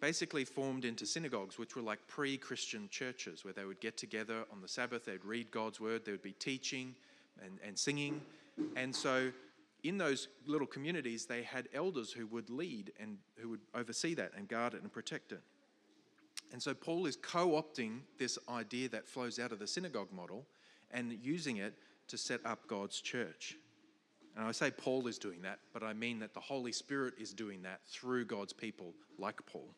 basically 0.00 0.44
formed 0.44 0.84
into 0.84 1.06
synagogues, 1.06 1.58
which 1.58 1.76
were 1.76 1.82
like 1.82 2.06
pre 2.08 2.36
Christian 2.36 2.88
churches, 2.90 3.44
where 3.44 3.54
they 3.54 3.64
would 3.64 3.80
get 3.80 3.96
together 3.96 4.44
on 4.52 4.60
the 4.60 4.68
Sabbath, 4.68 5.06
they'd 5.06 5.24
read 5.24 5.50
God's 5.50 5.80
word, 5.80 6.04
there 6.04 6.12
would 6.12 6.22
be 6.22 6.32
teaching 6.32 6.94
and, 7.42 7.58
and 7.66 7.78
singing. 7.78 8.20
And 8.76 8.94
so 8.94 9.32
in 9.82 9.98
those 9.98 10.28
little 10.46 10.66
communities, 10.66 11.26
they 11.26 11.42
had 11.42 11.68
elders 11.74 12.12
who 12.12 12.26
would 12.28 12.50
lead 12.50 12.92
and 13.00 13.18
who 13.36 13.48
would 13.50 13.60
oversee 13.74 14.14
that 14.14 14.32
and 14.36 14.46
guard 14.48 14.74
it 14.74 14.82
and 14.82 14.92
protect 14.92 15.32
it. 15.32 15.40
And 16.52 16.62
so 16.62 16.74
Paul 16.74 17.06
is 17.06 17.16
co 17.16 17.50
opting 17.50 18.00
this 18.18 18.38
idea 18.48 18.88
that 18.90 19.08
flows 19.08 19.38
out 19.38 19.52
of 19.52 19.58
the 19.58 19.66
synagogue 19.66 20.12
model 20.12 20.46
and 20.90 21.12
using 21.22 21.56
it 21.56 21.74
to 22.08 22.18
set 22.18 22.40
up 22.44 22.66
God's 22.66 23.00
church. 23.00 23.56
And 24.36 24.46
I 24.46 24.52
say 24.52 24.70
Paul 24.70 25.06
is 25.06 25.18
doing 25.18 25.42
that, 25.42 25.58
but 25.72 25.82
I 25.82 25.92
mean 25.92 26.18
that 26.20 26.34
the 26.34 26.40
Holy 26.40 26.72
Spirit 26.72 27.14
is 27.18 27.32
doing 27.32 27.62
that 27.62 27.80
through 27.86 28.26
God's 28.26 28.52
people 28.52 28.94
like 29.18 29.44
Paul. 29.46 29.68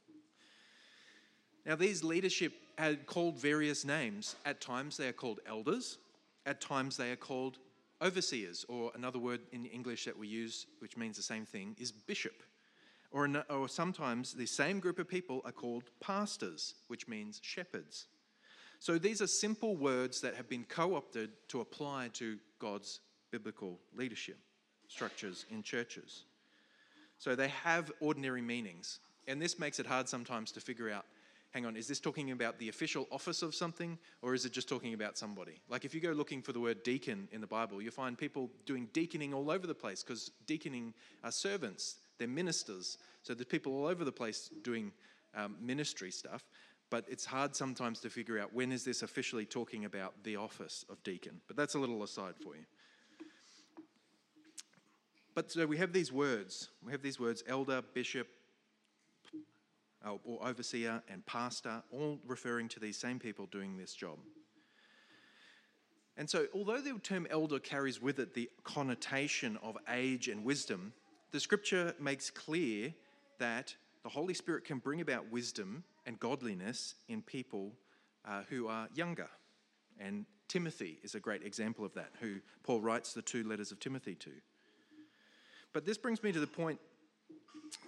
Now, 1.66 1.76
these 1.76 2.04
leadership 2.04 2.52
are 2.78 2.94
called 2.94 3.38
various 3.38 3.84
names. 3.84 4.36
At 4.44 4.60
times 4.60 4.96
they 4.96 5.08
are 5.08 5.12
called 5.12 5.40
elders, 5.46 5.98
at 6.44 6.60
times 6.60 6.96
they 6.96 7.10
are 7.10 7.16
called 7.16 7.58
overseers, 8.02 8.66
or 8.68 8.92
another 8.94 9.18
word 9.18 9.40
in 9.52 9.64
English 9.64 10.04
that 10.04 10.18
we 10.18 10.28
use, 10.28 10.66
which 10.80 10.96
means 10.96 11.16
the 11.16 11.22
same 11.22 11.46
thing, 11.46 11.74
is 11.78 11.90
bishop. 11.90 12.42
Or, 13.14 13.28
or 13.48 13.68
sometimes 13.68 14.34
the 14.34 14.44
same 14.44 14.80
group 14.80 14.98
of 14.98 15.06
people 15.06 15.40
are 15.44 15.52
called 15.52 15.84
pastors, 16.00 16.74
which 16.88 17.06
means 17.06 17.38
shepherds. 17.42 18.06
So 18.80 18.98
these 18.98 19.22
are 19.22 19.28
simple 19.28 19.76
words 19.76 20.20
that 20.22 20.34
have 20.34 20.48
been 20.48 20.64
co 20.64 20.96
opted 20.96 21.30
to 21.48 21.60
apply 21.60 22.10
to 22.14 22.38
God's 22.58 22.98
biblical 23.30 23.78
leadership 23.96 24.38
structures 24.88 25.46
in 25.50 25.62
churches. 25.62 26.24
So 27.18 27.36
they 27.36 27.48
have 27.62 27.92
ordinary 28.00 28.42
meanings. 28.42 28.98
And 29.28 29.40
this 29.40 29.60
makes 29.60 29.78
it 29.78 29.86
hard 29.86 30.08
sometimes 30.08 30.50
to 30.52 30.60
figure 30.60 30.90
out 30.90 31.06
hang 31.52 31.66
on, 31.66 31.76
is 31.76 31.86
this 31.86 32.00
talking 32.00 32.32
about 32.32 32.58
the 32.58 32.68
official 32.68 33.06
office 33.12 33.40
of 33.40 33.54
something 33.54 33.96
or 34.22 34.34
is 34.34 34.44
it 34.44 34.52
just 34.52 34.68
talking 34.68 34.92
about 34.92 35.16
somebody? 35.16 35.60
Like 35.68 35.84
if 35.84 35.94
you 35.94 36.00
go 36.00 36.10
looking 36.10 36.42
for 36.42 36.52
the 36.52 36.58
word 36.58 36.82
deacon 36.82 37.28
in 37.30 37.40
the 37.40 37.46
Bible, 37.46 37.80
you 37.80 37.92
find 37.92 38.18
people 38.18 38.50
doing 38.66 38.88
deaconing 38.92 39.32
all 39.32 39.52
over 39.52 39.64
the 39.64 39.74
place 39.74 40.02
because 40.02 40.32
deaconing 40.48 40.92
are 41.22 41.30
servants, 41.30 41.94
they're 42.18 42.28
ministers. 42.28 42.98
So 43.22 43.34
there's 43.34 43.46
people 43.46 43.72
all 43.72 43.86
over 43.86 44.04
the 44.04 44.12
place 44.12 44.50
doing 44.62 44.92
um, 45.34 45.56
ministry 45.60 46.10
stuff. 46.10 46.44
But 46.90 47.06
it's 47.08 47.24
hard 47.24 47.56
sometimes 47.56 48.00
to 48.00 48.10
figure 48.10 48.38
out 48.38 48.52
when 48.52 48.70
is 48.70 48.84
this 48.84 49.02
officially 49.02 49.46
talking 49.46 49.84
about 49.84 50.14
the 50.22 50.36
office 50.36 50.84
of 50.88 51.02
deacon. 51.02 51.40
But 51.48 51.56
that's 51.56 51.74
a 51.74 51.78
little 51.78 52.02
aside 52.02 52.34
for 52.36 52.54
you. 52.54 52.64
But 55.34 55.50
so 55.50 55.66
we 55.66 55.76
have 55.78 55.92
these 55.92 56.12
words. 56.12 56.68
We 56.84 56.92
have 56.92 57.02
these 57.02 57.18
words 57.18 57.42
elder, 57.48 57.82
bishop, 57.94 58.28
or 60.04 60.46
overseer, 60.46 61.02
and 61.08 61.24
pastor, 61.26 61.82
all 61.90 62.20
referring 62.26 62.68
to 62.68 62.80
these 62.80 62.96
same 62.96 63.18
people 63.18 63.46
doing 63.46 63.76
this 63.76 63.94
job. 63.94 64.18
And 66.16 66.30
so, 66.30 66.46
although 66.54 66.80
the 66.80 66.96
term 67.00 67.26
elder 67.30 67.58
carries 67.58 68.00
with 68.00 68.20
it 68.20 68.34
the 68.34 68.48
connotation 68.62 69.58
of 69.62 69.76
age 69.88 70.28
and 70.28 70.44
wisdom, 70.44 70.92
the 71.34 71.40
scripture 71.40 71.92
makes 71.98 72.30
clear 72.30 72.94
that 73.40 73.74
the 74.04 74.08
Holy 74.08 74.34
Spirit 74.34 74.64
can 74.64 74.78
bring 74.78 75.00
about 75.00 75.32
wisdom 75.32 75.82
and 76.06 76.20
godliness 76.20 76.94
in 77.08 77.22
people 77.22 77.72
uh, 78.24 78.42
who 78.48 78.68
are 78.68 78.86
younger. 78.94 79.26
And 79.98 80.26
Timothy 80.46 81.00
is 81.02 81.16
a 81.16 81.20
great 81.20 81.42
example 81.42 81.84
of 81.84 81.92
that, 81.94 82.10
who 82.20 82.36
Paul 82.62 82.80
writes 82.80 83.14
the 83.14 83.20
two 83.20 83.42
letters 83.42 83.72
of 83.72 83.80
Timothy 83.80 84.14
to. 84.14 84.30
But 85.72 85.84
this 85.84 85.98
brings 85.98 86.22
me 86.22 86.30
to 86.30 86.38
the 86.38 86.46
point 86.46 86.78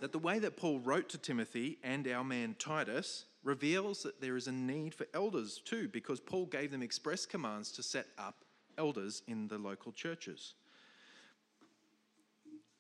that 0.00 0.10
the 0.10 0.18
way 0.18 0.40
that 0.40 0.56
Paul 0.56 0.80
wrote 0.80 1.08
to 1.10 1.18
Timothy 1.18 1.78
and 1.84 2.08
our 2.08 2.24
man 2.24 2.56
Titus 2.58 3.26
reveals 3.44 4.02
that 4.02 4.20
there 4.20 4.36
is 4.36 4.48
a 4.48 4.52
need 4.52 4.92
for 4.92 5.06
elders 5.14 5.62
too, 5.64 5.88
because 5.88 6.18
Paul 6.18 6.46
gave 6.46 6.72
them 6.72 6.82
express 6.82 7.24
commands 7.24 7.70
to 7.72 7.84
set 7.84 8.08
up 8.18 8.44
elders 8.76 9.22
in 9.28 9.46
the 9.46 9.58
local 9.58 9.92
churches. 9.92 10.54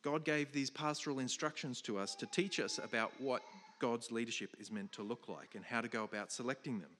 God 0.06 0.24
gave 0.24 0.52
these 0.52 0.70
pastoral 0.70 1.18
instructions 1.18 1.82
to 1.82 1.98
us 1.98 2.14
to 2.14 2.26
teach 2.26 2.60
us 2.60 2.78
about 2.78 3.10
what 3.18 3.42
God's 3.80 4.12
leadership 4.12 4.54
is 4.56 4.70
meant 4.70 4.92
to 4.92 5.02
look 5.02 5.28
like 5.28 5.56
and 5.56 5.64
how 5.64 5.80
to 5.80 5.88
go 5.88 6.04
about 6.04 6.30
selecting 6.30 6.78
them. 6.78 6.92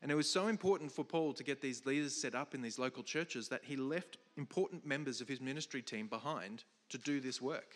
And 0.00 0.10
it 0.10 0.14
was 0.14 0.26
so 0.26 0.46
important 0.46 0.90
for 0.90 1.04
Paul 1.04 1.34
to 1.34 1.44
get 1.44 1.60
these 1.60 1.84
leaders 1.84 2.18
set 2.18 2.34
up 2.34 2.54
in 2.54 2.62
these 2.62 2.78
local 2.78 3.02
churches 3.02 3.50
that 3.50 3.60
he 3.62 3.76
left 3.76 4.16
important 4.38 4.86
members 4.86 5.20
of 5.20 5.28
his 5.28 5.42
ministry 5.42 5.82
team 5.82 6.06
behind 6.06 6.64
to 6.88 6.96
do 6.96 7.20
this 7.20 7.42
work. 7.42 7.74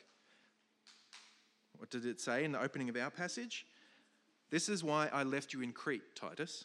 What 1.76 1.90
did 1.90 2.06
it 2.06 2.18
say 2.18 2.42
in 2.42 2.52
the 2.52 2.62
opening 2.62 2.88
of 2.88 2.96
our 2.96 3.10
passage? 3.10 3.66
This 4.50 4.70
is 4.70 4.82
why 4.82 5.10
I 5.12 5.24
left 5.24 5.52
you 5.52 5.60
in 5.60 5.72
Crete, 5.72 6.16
Titus, 6.16 6.64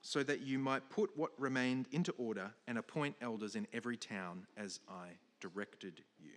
so 0.00 0.22
that 0.22 0.40
you 0.40 0.58
might 0.58 0.88
put 0.88 1.10
what 1.14 1.32
remained 1.38 1.88
into 1.92 2.12
order 2.12 2.52
and 2.66 2.78
appoint 2.78 3.16
elders 3.20 3.54
in 3.54 3.66
every 3.74 3.98
town 3.98 4.46
as 4.56 4.80
I 4.88 5.08
directed 5.42 6.04
you. 6.18 6.32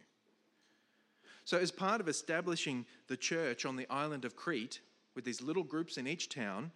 So, 1.45 1.57
as 1.57 1.71
part 1.71 2.01
of 2.01 2.09
establishing 2.09 2.85
the 3.07 3.17
church 3.17 3.65
on 3.65 3.75
the 3.75 3.89
island 3.89 4.25
of 4.25 4.35
Crete, 4.35 4.81
with 5.15 5.23
these 5.23 5.41
little 5.41 5.63
groups 5.63 5.97
in 5.97 6.07
each 6.07 6.27
town, 6.27 6.71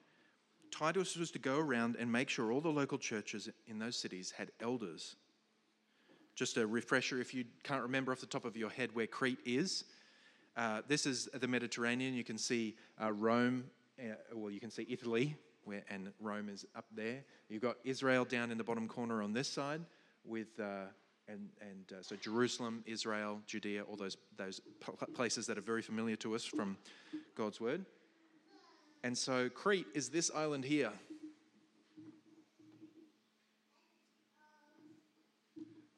Titus 0.72 1.18
was 1.18 1.32
to 1.32 1.40
go 1.40 1.58
around 1.58 1.98
and 2.00 2.10
make 2.12 2.30
sure 2.30 2.52
all 2.52 2.62
the 2.62 2.70
local 2.70 2.98
churches 2.98 3.50
in 3.68 3.80
those 3.80 3.98
cities 3.98 4.32
had 4.32 4.52
elders 4.62 5.16
just 6.40 6.56
a 6.56 6.66
refresher 6.66 7.20
if 7.20 7.34
you 7.34 7.44
can't 7.64 7.82
remember 7.82 8.14
off 8.14 8.22
the 8.22 8.26
top 8.26 8.46
of 8.46 8.56
your 8.56 8.70
head 8.70 8.90
where 8.94 9.06
Crete 9.06 9.42
is. 9.46 9.84
Uh, 10.56 10.82
this 10.88 11.06
is 11.06 11.28
the 11.34 11.50
Mediterranean. 11.50 12.14
You 12.14 12.24
can 12.24 12.38
see 12.38 12.78
uh, 13.02 13.12
Rome, 13.12 13.66
uh, 14.00 14.14
well, 14.34 14.50
you 14.50 14.62
can 14.62 14.72
see 14.72 14.88
Italy, 14.90 15.36
where, 15.66 15.84
and 15.90 16.14
Rome 16.22 16.48
is 16.48 16.66
up 16.78 16.86
there. 16.96 17.26
You've 17.50 17.62
got 17.62 17.76
Israel 17.84 18.24
down 18.24 18.52
in 18.52 18.58
the 18.58 18.64
bottom 18.64 18.88
corner 18.88 19.22
on 19.22 19.34
this 19.34 19.50
side, 19.50 19.82
with 20.24 20.58
uh, 20.62 20.86
and 21.30 21.50
and 21.62 22.00
uh, 22.00 22.02
so 22.02 22.16
Jerusalem, 22.16 22.84
Israel, 22.86 23.42
Judea, 23.46 23.84
all 23.84 23.96
those 23.96 24.18
those 24.38 24.62
places 25.16 25.46
that 25.48 25.58
are 25.58 25.62
very 25.62 25.82
familiar 25.82 26.16
to 26.18 26.36
us 26.36 26.46
from 26.46 26.78
God's 27.36 27.62
word. 27.62 27.86
And 29.04 29.18
so 29.18 29.50
Crete 29.50 29.88
is 29.94 30.10
this 30.10 30.30
island 30.36 30.66
here. 30.66 30.92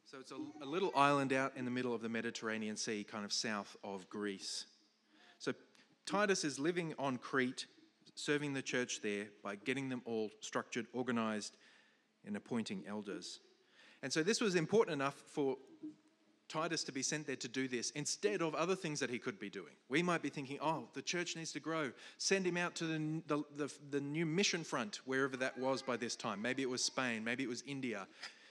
So 0.05 0.19
it's 0.19 0.31
a, 0.31 0.35
a, 0.61 0.65
little 0.65 0.91
island 0.93 1.31
out 1.31 1.53
in 1.55 1.63
the 1.63 1.71
middle 1.71 1.95
of 1.95 2.01
the 2.01 2.09
Mediterranean 2.09 2.75
Sea, 2.75 3.05
kind 3.09 3.23
of 3.23 3.31
south 3.31 3.77
of 3.81 4.09
Greece. 4.09 4.65
So 5.39 5.53
Titus 6.05 6.43
is 6.43 6.59
living 6.59 6.93
on 6.99 7.17
Crete, 7.17 7.65
serving 8.15 8.53
the 8.53 8.61
church 8.61 8.99
there 9.01 9.27
by 9.41 9.55
getting 9.55 9.87
them 9.87 10.01
all 10.03 10.29
structured, 10.41 10.85
organized, 10.91 11.55
and 12.25 12.35
appointing 12.35 12.83
elders. 12.85 13.39
And 14.03 14.11
so 14.11 14.23
this 14.23 14.41
was 14.41 14.55
important 14.55 14.93
enough 14.93 15.15
for 15.27 15.57
Titus 16.51 16.83
to 16.83 16.91
be 16.91 17.01
sent 17.01 17.27
there 17.27 17.37
to 17.37 17.47
do 17.47 17.67
this 17.67 17.91
instead 17.91 18.41
of 18.41 18.55
other 18.55 18.75
things 18.75 18.99
that 18.99 19.09
he 19.09 19.19
could 19.19 19.39
be 19.39 19.49
doing. 19.49 19.73
We 19.89 20.03
might 20.03 20.21
be 20.21 20.29
thinking, 20.29 20.57
oh, 20.61 20.89
the 20.93 21.01
church 21.01 21.35
needs 21.35 21.53
to 21.53 21.61
grow. 21.61 21.91
Send 22.17 22.45
him 22.45 22.57
out 22.57 22.75
to 22.75 22.85
the, 22.85 23.21
the, 23.27 23.43
the, 23.55 23.73
the 23.89 24.01
new 24.01 24.25
mission 24.25 24.63
front, 24.63 24.99
wherever 25.05 25.37
that 25.37 25.57
was 25.57 25.81
by 25.81 25.95
this 25.95 26.15
time. 26.15 26.41
Maybe 26.41 26.61
it 26.61 26.69
was 26.69 26.83
Spain, 26.83 27.23
maybe 27.23 27.43
it 27.43 27.49
was 27.49 27.63
India. 27.65 28.05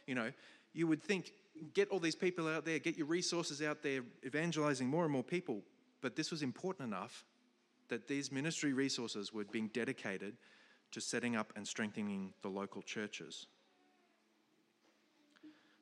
You 0.06 0.14
know, 0.14 0.32
you 0.72 0.86
would 0.86 1.02
think 1.02 1.32
get 1.74 1.90
all 1.90 1.98
these 1.98 2.14
people 2.14 2.48
out 2.48 2.64
there, 2.64 2.78
get 2.78 2.96
your 2.96 3.06
resources 3.06 3.60
out 3.60 3.82
there, 3.82 4.00
evangelizing 4.24 4.86
more 4.86 5.04
and 5.04 5.12
more 5.12 5.24
people. 5.24 5.60
But 6.00 6.16
this 6.16 6.30
was 6.30 6.42
important 6.42 6.88
enough 6.88 7.24
that 7.88 8.08
these 8.08 8.32
ministry 8.32 8.72
resources 8.72 9.32
were 9.32 9.44
being 9.44 9.68
dedicated 9.74 10.36
to 10.92 11.00
setting 11.00 11.36
up 11.36 11.52
and 11.54 11.66
strengthening 11.66 12.32
the 12.42 12.48
local 12.48 12.82
churches. 12.82 13.46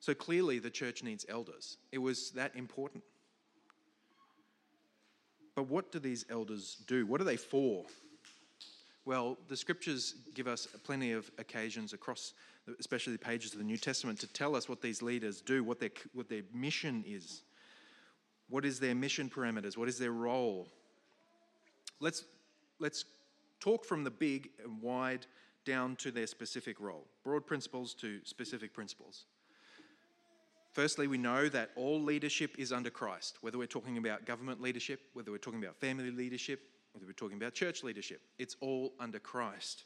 So 0.00 0.14
clearly, 0.14 0.58
the 0.58 0.70
church 0.70 1.02
needs 1.02 1.26
elders. 1.28 1.76
It 1.92 1.98
was 1.98 2.30
that 2.32 2.54
important. 2.54 3.02
But 5.54 5.68
what 5.68 5.90
do 5.90 5.98
these 5.98 6.24
elders 6.30 6.76
do? 6.86 7.04
What 7.04 7.20
are 7.20 7.24
they 7.24 7.36
for? 7.36 7.84
Well, 9.04 9.38
the 9.48 9.56
scriptures 9.56 10.14
give 10.34 10.46
us 10.46 10.66
plenty 10.84 11.12
of 11.12 11.30
occasions 11.38 11.94
across, 11.94 12.34
especially 12.78 13.14
the 13.14 13.18
pages 13.18 13.54
of 13.54 13.58
the 13.58 13.64
New 13.64 13.78
Testament, 13.78 14.20
to 14.20 14.26
tell 14.28 14.54
us 14.54 14.68
what 14.68 14.82
these 14.82 15.02
leaders 15.02 15.40
do, 15.40 15.64
what 15.64 15.80
their, 15.80 15.90
what 16.12 16.28
their 16.28 16.42
mission 16.54 17.02
is. 17.06 17.42
What 18.50 18.64
is 18.64 18.78
their 18.78 18.94
mission 18.94 19.28
parameters? 19.28 19.76
What 19.76 19.88
is 19.88 19.98
their 19.98 20.12
role? 20.12 20.68
Let's, 22.00 22.24
let's 22.78 23.04
talk 23.60 23.84
from 23.84 24.04
the 24.04 24.10
big 24.10 24.50
and 24.62 24.80
wide 24.80 25.26
down 25.64 25.96
to 25.96 26.10
their 26.10 26.26
specific 26.26 26.78
role, 26.78 27.06
broad 27.24 27.46
principles 27.46 27.94
to 27.94 28.20
specific 28.24 28.72
principles. 28.72 29.24
Firstly, 30.72 31.06
we 31.06 31.18
know 31.18 31.48
that 31.48 31.70
all 31.76 32.00
leadership 32.00 32.54
is 32.58 32.72
under 32.72 32.90
Christ, 32.90 33.38
whether 33.40 33.58
we're 33.58 33.66
talking 33.66 33.98
about 33.98 34.26
government 34.26 34.60
leadership, 34.60 35.00
whether 35.12 35.30
we're 35.30 35.38
talking 35.38 35.62
about 35.62 35.76
family 35.76 36.10
leadership, 36.10 36.60
whether 36.92 37.06
we're 37.06 37.12
talking 37.12 37.36
about 37.36 37.54
church 37.54 37.82
leadership. 37.82 38.20
It's 38.38 38.56
all 38.60 38.92
under 39.00 39.18
Christ. 39.18 39.84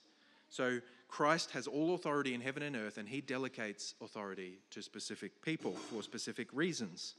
So 0.50 0.80
Christ 1.08 1.50
has 1.52 1.66
all 1.66 1.94
authority 1.94 2.34
in 2.34 2.40
heaven 2.40 2.62
and 2.62 2.76
earth, 2.76 2.98
and 2.98 3.08
he 3.08 3.20
delegates 3.20 3.94
authority 4.02 4.58
to 4.70 4.82
specific 4.82 5.40
people 5.40 5.72
for 5.72 6.02
specific 6.02 6.48
reasons. 6.52 7.14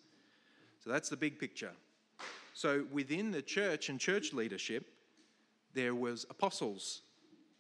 So 0.84 0.90
that's 0.90 1.10
the 1.10 1.18
big 1.18 1.40
picture. 1.40 1.72
So 2.54 2.86
within 2.92 3.32
the 3.32 3.42
church 3.42 3.90
and 3.90 4.00
church 4.00 4.34
leadership, 4.34 4.86
there 5.74 5.96
was 5.96 6.26
apostles 6.30 7.02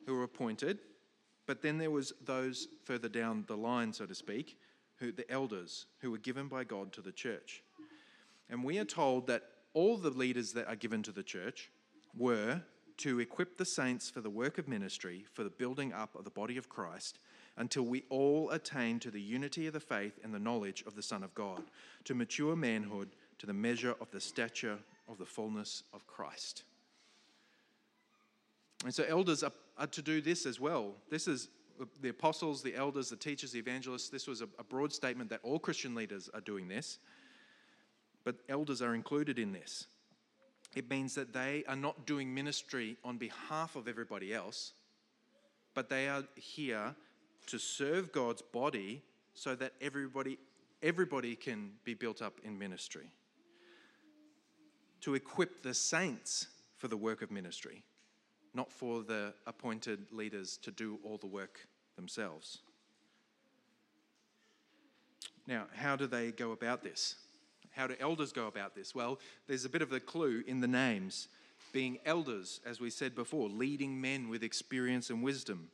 who 0.05 0.15
were 0.15 0.24
appointed, 0.24 0.79
but 1.48 1.62
then 1.62 1.77
there 1.77 1.91
was 1.91 2.13
those 2.24 2.67
further 2.83 3.10
down 3.10 3.45
the 3.48 3.57
line, 3.57 3.91
so 3.93 4.05
to 4.05 4.13
speak, 4.13 4.60
who, 5.00 5.12
the 5.12 5.29
elders 5.31 5.85
who 6.00 6.12
were 6.12 6.17
given 6.17 6.47
by 6.47 6.63
God 6.63 6.93
to 6.93 7.01
the 7.01 7.12
church. 7.12 7.63
And 8.50 8.63
we 8.63 8.77
are 8.77 8.85
told 8.85 9.27
that 9.27 9.43
all 9.73 9.97
the 9.97 10.09
leaders 10.09 10.53
that 10.53 10.67
are 10.67 10.75
given 10.75 11.03
to 11.03 11.12
the 11.12 11.23
church 11.23 11.71
were 12.15 12.62
to 12.97 13.19
equip 13.19 13.57
the 13.57 13.65
saints 13.65 14.09
for 14.09 14.21
the 14.21 14.29
work 14.29 14.57
of 14.57 14.67
ministry, 14.67 15.25
for 15.31 15.43
the 15.43 15.50
building 15.50 15.93
up 15.93 16.15
of 16.15 16.23
the 16.23 16.29
body 16.29 16.57
of 16.57 16.69
Christ, 16.69 17.19
until 17.57 17.83
we 17.83 18.03
all 18.09 18.50
attain 18.51 19.00
to 19.00 19.12
the 19.12 19.21
unity 19.21 19.67
of 19.67 19.73
the 19.73 19.79
faith 19.79 20.19
and 20.23 20.33
the 20.33 20.39
knowledge 20.39 20.83
of 20.85 20.95
the 20.95 21.03
Son 21.03 21.23
of 21.23 21.33
God, 21.33 21.63
to 22.03 22.13
mature 22.13 22.55
manhood, 22.55 23.09
to 23.39 23.45
the 23.45 23.53
measure 23.53 23.95
of 24.00 24.12
the 24.12 24.19
stature 24.19 24.77
of 25.09 25.17
the 25.17 25.25
fullness 25.25 25.83
of 25.93 26.07
Christ. 26.07 26.63
And 28.83 28.93
so, 28.93 29.03
elders 29.07 29.43
are, 29.43 29.51
are 29.77 29.88
to 29.88 30.01
do 30.01 30.21
this 30.21 30.45
as 30.45 30.59
well. 30.59 30.95
This 31.09 31.27
is 31.27 31.50
the 32.01 32.10
apostles, 32.10 32.62
the 32.62 32.75
elders, 32.75 33.10
the 33.10 33.15
teachers, 33.15 33.51
the 33.51 33.60
evangelists, 33.60 34.10
this 34.10 34.27
was 34.27 34.42
a, 34.42 34.48
a 34.60 34.63
broad 34.63 34.94
statement 34.94 35.30
that 35.30 35.39
all 35.44 35.60
Christian 35.60 35.96
leaders 35.96 36.30
are 36.34 36.42
doing 36.42 36.68
this, 36.68 37.00
but 38.24 38.36
elders 38.50 38.82
are 38.82 38.96
included 38.96 39.39
in 39.39 39.51
this. 39.51 39.88
It 40.75 40.89
means 40.89 41.15
that 41.15 41.34
they 41.34 41.63
are 41.68 41.75
not 41.75 42.06
doing 42.06 42.34
ministry 42.34 42.98
on 43.03 43.18
behalf 43.18 43.75
of 43.75 43.88
everybody 43.88 44.34
else, 44.34 44.74
but 45.74 45.89
they 45.89 46.08
are 46.08 46.24
here 46.36 46.96
to 47.48 47.58
serve 47.58 48.12
God's 48.12 48.42
body 48.42 49.03
so 49.34 49.56
that 49.56 49.74
everybody 49.82 50.38
everybody 50.82 51.36
can 51.36 51.72
be 51.86 51.94
built 51.94 52.22
up 52.22 52.39
in 52.44 52.60
ministry. 52.60 53.10
To 55.01 55.15
equip 55.15 55.63
the 55.63 55.74
saints 55.74 56.48
for 56.77 56.89
the 56.89 56.98
work 56.98 57.21
of 57.21 57.32
ministry 57.32 57.84
not 58.54 58.71
for 58.71 59.04
the 59.04 59.34
appointed 59.47 60.06
leaders 60.12 60.58
to 60.58 60.71
do 60.71 61.00
all 61.04 61.17
the 61.17 61.28
work 61.28 61.67
themselves. 61.95 62.60
Now, 65.47 65.65
how 65.75 65.95
do 65.95 66.08
they 66.08 66.32
go 66.32 66.51
about 66.51 66.84
this? 66.84 67.15
How 67.71 67.88
do 67.88 67.95
elders 67.99 68.32
go 68.32 68.47
about 68.47 68.75
this? 68.75 68.93
Well, 68.93 69.19
there's 69.47 69.65
a 69.65 69.69
bit 69.69 69.82
of 69.82 69.91
a 69.91 69.99
clue 69.99 70.43
in 70.47 70.62
the 70.62 70.67
names. 70.67 71.27
Being 71.71 71.97
elders, 72.06 72.62
as 72.65 72.79
we 72.79 72.89
said 72.89 73.15
before, 73.15 73.49
leading 73.49 73.99
men 73.99 74.29
with 74.29 74.43
experience 74.43 75.10
and 75.10 75.23
wisdom. 75.23 75.69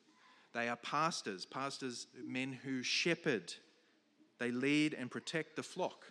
They 0.53 0.69
are 0.69 0.77
pastors, 0.77 1.45
pastors, 1.45 2.07
men 2.25 2.57
who 2.63 2.81
shepherd. 2.83 3.53
They 4.39 4.51
lead 4.51 4.93
and 4.93 5.11
protect 5.11 5.55
the 5.55 5.63
flock. 5.63 6.05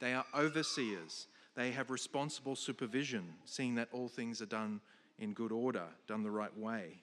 They 0.00 0.14
are 0.14 0.24
overseers. 0.36 1.26
They 1.56 1.72
have 1.72 1.90
responsible 1.90 2.54
supervision, 2.54 3.34
seeing 3.44 3.74
that 3.74 3.88
all 3.92 4.08
things 4.08 4.40
are 4.40 4.46
done 4.46 4.80
in 5.18 5.32
good 5.32 5.50
order, 5.50 5.86
done 6.06 6.22
the 6.22 6.30
right 6.30 6.56
way. 6.56 7.00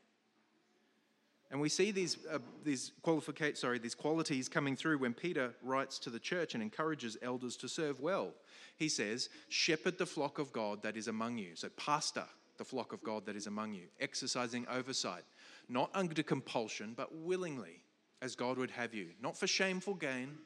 And 1.55 1.61
we 1.61 1.69
see 1.69 1.91
these, 1.91 2.17
uh, 2.29 2.39
these, 2.65 2.91
qualifica- 3.01 3.55
sorry, 3.55 3.79
these 3.79 3.95
qualities 3.95 4.49
coming 4.49 4.75
through 4.75 4.97
when 4.97 5.13
Peter 5.13 5.53
writes 5.63 5.97
to 5.99 6.09
the 6.09 6.19
church 6.19 6.53
and 6.53 6.61
encourages 6.61 7.15
elders 7.21 7.55
to 7.55 7.69
serve 7.69 8.01
well. 8.01 8.33
He 8.75 8.89
says, 8.89 9.29
Shepherd 9.47 9.97
the 9.97 10.05
flock 10.05 10.37
of 10.37 10.51
God 10.51 10.83
that 10.83 10.97
is 10.97 11.07
among 11.07 11.37
you. 11.37 11.55
So, 11.55 11.69
pastor 11.77 12.25
the 12.57 12.65
flock 12.65 12.91
of 12.91 13.01
God 13.03 13.25
that 13.27 13.37
is 13.37 13.47
among 13.47 13.73
you, 13.73 13.83
exercising 14.01 14.67
oversight, 14.69 15.23
not 15.69 15.89
under 15.93 16.21
compulsion, 16.23 16.93
but 16.93 17.15
willingly, 17.15 17.79
as 18.21 18.35
God 18.35 18.57
would 18.57 18.71
have 18.71 18.93
you, 18.93 19.11
not 19.21 19.37
for 19.37 19.47
shameful 19.47 19.93
gain, 19.93 20.37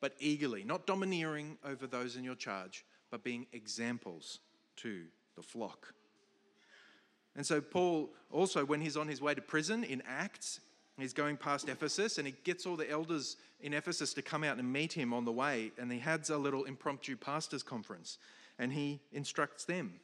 but 0.00 0.14
eagerly, 0.18 0.64
not 0.64 0.84
domineering 0.84 1.58
over 1.64 1.86
those 1.86 2.16
in 2.16 2.24
your 2.24 2.34
charge, 2.34 2.84
but 3.12 3.22
being 3.22 3.46
examples 3.52 4.40
to 4.78 5.04
the 5.36 5.42
flock. 5.42 5.94
And 7.36 7.46
so, 7.46 7.60
Paul 7.60 8.10
also, 8.30 8.64
when 8.64 8.80
he's 8.80 8.96
on 8.96 9.08
his 9.08 9.20
way 9.20 9.34
to 9.34 9.42
prison 9.42 9.84
in 9.84 10.02
Acts, 10.06 10.60
he's 10.98 11.12
going 11.12 11.36
past 11.36 11.68
Ephesus 11.68 12.18
and 12.18 12.26
he 12.26 12.34
gets 12.44 12.66
all 12.66 12.76
the 12.76 12.90
elders 12.90 13.36
in 13.60 13.74
Ephesus 13.74 14.14
to 14.14 14.22
come 14.22 14.42
out 14.42 14.58
and 14.58 14.72
meet 14.72 14.92
him 14.92 15.12
on 15.12 15.24
the 15.24 15.32
way. 15.32 15.70
And 15.78 15.92
he 15.92 15.98
has 16.00 16.30
a 16.30 16.38
little 16.38 16.64
impromptu 16.64 17.16
pastors' 17.16 17.62
conference 17.62 18.18
and 18.58 18.72
he 18.72 19.00
instructs 19.12 19.64
them. 19.64 20.00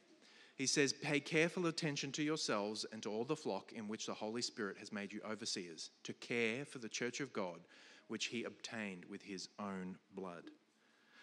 He 0.55 0.67
says, 0.67 0.93
Pay 0.93 1.19
careful 1.19 1.65
attention 1.65 2.11
to 2.13 2.23
yourselves 2.23 2.85
and 2.91 3.01
to 3.03 3.09
all 3.09 3.25
the 3.25 3.35
flock 3.35 3.73
in 3.73 3.87
which 3.87 4.05
the 4.05 4.13
Holy 4.13 4.43
Spirit 4.43 4.77
has 4.77 4.91
made 4.91 5.11
you 5.11 5.19
overseers, 5.27 5.89
to 6.03 6.13
care 6.13 6.63
for 6.63 6.77
the 6.77 6.89
church 6.89 7.19
of 7.19 7.33
God, 7.33 7.59
which 8.07 8.25
he 8.25 8.43
obtained 8.43 9.05
with 9.05 9.23
his 9.23 9.49
own 9.57 9.97
blood. 10.13 10.43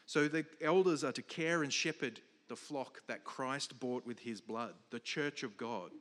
So 0.07 0.27
the 0.27 0.45
elders 0.61 1.05
are 1.05 1.13
to 1.13 1.23
care 1.23 1.63
and 1.63 1.73
shepherd 1.73 2.21
the 2.51 2.57
flock 2.57 3.01
that 3.07 3.23
Christ 3.23 3.79
bought 3.79 4.05
with 4.05 4.19
his 4.19 4.41
blood, 4.41 4.75
the 4.91 4.99
church 4.99 5.45
of 5.45 5.57
God. 5.57 5.93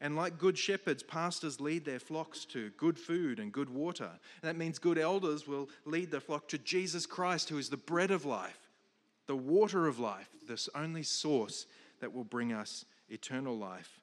And 0.00 0.14
like 0.14 0.38
good 0.38 0.56
shepherds, 0.56 1.02
pastors 1.02 1.60
lead 1.60 1.84
their 1.84 1.98
flocks 1.98 2.44
to 2.46 2.70
good 2.76 2.96
food 2.96 3.40
and 3.40 3.50
good 3.50 3.68
water. 3.68 4.10
And 4.42 4.48
that 4.48 4.56
means 4.56 4.78
good 4.78 4.96
elders 4.96 5.48
will 5.48 5.68
lead 5.84 6.12
the 6.12 6.20
flock 6.20 6.46
to 6.48 6.58
Jesus 6.58 7.04
Christ, 7.04 7.48
who 7.48 7.58
is 7.58 7.68
the 7.68 7.76
bread 7.76 8.12
of 8.12 8.24
life, 8.24 8.68
the 9.26 9.34
water 9.34 9.88
of 9.88 9.98
life, 9.98 10.28
this 10.46 10.68
only 10.72 11.02
source 11.02 11.66
that 12.00 12.14
will 12.14 12.24
bring 12.24 12.52
us 12.52 12.84
eternal 13.08 13.58
life. 13.58 14.00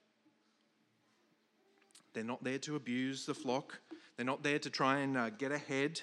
They're 2.13 2.26
not 2.26 2.43
there 2.43 2.60
to 2.60 2.76
abuse 2.76 3.26
the 3.26 3.34
flock, 3.34 3.80
they're 4.17 4.26
not 4.26 4.43
there 4.43 4.60
to 4.60 4.69
try 4.69 4.99
and 4.99 5.17
uh, 5.17 5.30
get 5.30 5.54
ahead. 5.54 6.02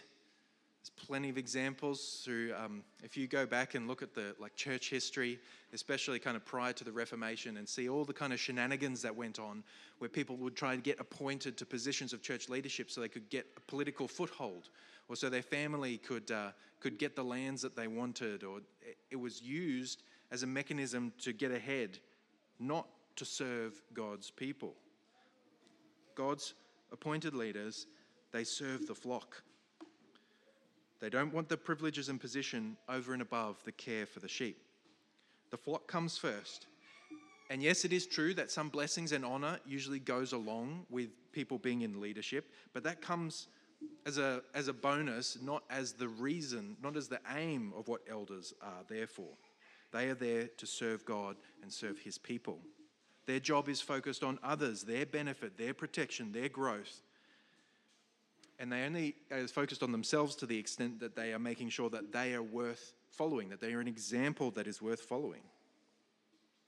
There's 0.81 1.07
plenty 1.07 1.29
of 1.29 1.37
examples 1.37 2.23
through, 2.25 2.55
um, 2.55 2.83
if 3.03 3.15
you 3.15 3.27
go 3.27 3.45
back 3.45 3.75
and 3.75 3.87
look 3.87 4.01
at 4.01 4.15
the 4.15 4.35
like 4.39 4.57
church 4.57 4.89
history, 4.89 5.39
especially 5.75 6.19
kind 6.19 6.39
of 6.39 6.45
prior 6.47 6.73
to 6.73 6.85
the 6.85 6.93
Reformation, 6.93 7.59
and 7.59 7.69
see 7.69 7.91
all 7.91 8.07
the 8.07 8.15
kind 8.15 8.33
of 8.33 8.41
shenanigans 8.41 9.03
that 9.03 9.15
went 9.15 9.39
on, 9.39 9.63
where 9.99 10.09
people 10.09 10.39
would 10.39 10.57
try 10.57 10.75
to 10.75 10.81
get 10.81 10.99
appointed 10.99 11.59
to 11.59 11.67
positions 11.67 12.15
of 12.15 12.23
church 12.23 12.49
leadership 12.49 12.91
so 12.91 13.03
they 13.03 13.09
could 13.09 13.29
get 13.29 13.47
a 13.59 13.61
political 13.61 14.09
foothold, 14.09 14.71
or 15.11 15.17
so 15.17 15.29
their 15.29 15.43
family 15.43 15.99
could 15.99 16.31
uh, 16.31 16.53
could 16.81 16.99
get 16.99 17.15
the 17.15 17.25
lands 17.25 17.61
that 17.61 17.77
they 17.77 17.87
wanted, 17.87 18.43
or 18.43 18.61
it 19.11 19.17
was 19.17 19.43
used 19.43 20.03
as 20.31 20.45
a 20.45 20.47
mechanism 20.47 21.13
to 21.19 21.35
get 21.35 21.51
ahead, 21.51 21.99
not 22.59 22.87
to 23.17 23.27
serve 23.27 23.83
God's 23.93 24.31
people. 24.31 24.73
God's 26.15 26.55
appointed 26.91 27.35
leaders, 27.35 27.87
they 28.33 28.45
serve 28.45 28.87
the 28.87 28.95
flock. 28.95 29.43
They 31.01 31.11
don't 31.11 31.33
want 31.33 31.49
the 31.49 31.57
privileges 31.57 32.09
and 32.09 32.21
position 32.21 32.77
over 32.89 33.13
and 33.13 33.23
above 33.23 33.63
the 33.65 33.73
care 33.73 34.07
for 34.07 34.21
the 34.21 34.29
sheep. 34.29 34.59
The 35.51 35.57
flock 35.57 35.87
comes 35.87 36.19
first. 36.19 36.67
And 37.51 37.63
yes, 37.63 37.85
it 37.85 37.93
is 37.93 38.07
true 38.07 38.33
that 38.35 38.51
some 38.51 38.69
blessings 38.69 39.11
and 39.13 39.25
honor 39.25 39.59
usually 39.67 39.99
goes 39.99 40.33
along 40.33 40.87
with 40.89 41.09
people 41.33 41.59
being 41.59 41.83
in 41.83 42.01
leadership, 42.01 42.51
but 42.73 42.85
that 42.85 43.01
comes 43.01 43.49
as 44.07 44.19
a, 44.19 44.43
as 44.55 44.69
a 44.69 44.73
bonus, 44.73 45.39
not 45.43 45.65
as 45.71 45.93
the 45.93 46.09
reason, 46.09 46.77
not 46.83 46.97
as 46.97 47.09
the 47.09 47.21
aim 47.35 47.73
of 47.77 47.89
what 47.89 48.03
elders 48.09 48.55
are 48.63 48.85
there 48.89 49.07
for. 49.07 49.29
They 49.93 50.09
are 50.11 50.15
there 50.15 50.49
to 50.59 50.67
serve 50.67 51.05
God 51.05 51.37
and 51.63 51.73
serve 51.73 51.99
His 51.99 52.19
people. 52.19 52.61
Their 53.27 53.41
job 53.41 53.69
is 53.69 53.81
focused 53.81 54.23
on 54.23 54.39
others, 54.43 54.83
their 54.83 55.07
benefit, 55.07 55.59
their 55.59 55.75
protection, 55.75 56.33
their 56.33 56.49
growth. 56.49 57.03
And 58.61 58.71
they 58.71 58.85
only 58.85 59.17
uh, 59.33 59.37
are 59.37 59.49
focused 59.49 59.83
on 59.83 59.91
themselves 59.91 60.37
to 60.37 60.47
the 60.47 60.57
extent 60.57 61.01
that 61.01 61.17
they 61.17 61.33
are 61.33 61.39
making 61.39 61.71
sure 61.71 61.89
that 61.91 62.13
they 62.13 62.35
are 62.35 62.43
worth 62.43 62.93
following, 63.09 63.49
that 63.49 63.61
they 63.61 63.73
are 63.73 63.81
an 63.81 63.89
example 63.89 64.51
that 64.53 64.67
is 64.67 64.81
worth 64.81 65.01
following. 65.01 65.41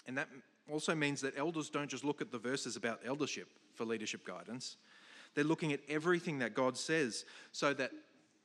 And 0.08 0.16
that 0.16 0.28
also 0.70 0.94
means 0.94 1.20
that 1.20 1.34
elders 1.36 1.68
don't 1.68 1.88
just 1.88 2.02
look 2.02 2.22
at 2.22 2.32
the 2.32 2.38
verses 2.38 2.76
about 2.76 3.00
eldership 3.06 3.48
for 3.74 3.84
leadership 3.84 4.24
guidance, 4.26 4.76
they're 5.34 5.44
looking 5.44 5.72
at 5.72 5.80
everything 5.88 6.38
that 6.40 6.54
God 6.54 6.76
says 6.76 7.24
so 7.52 7.72
that 7.74 7.92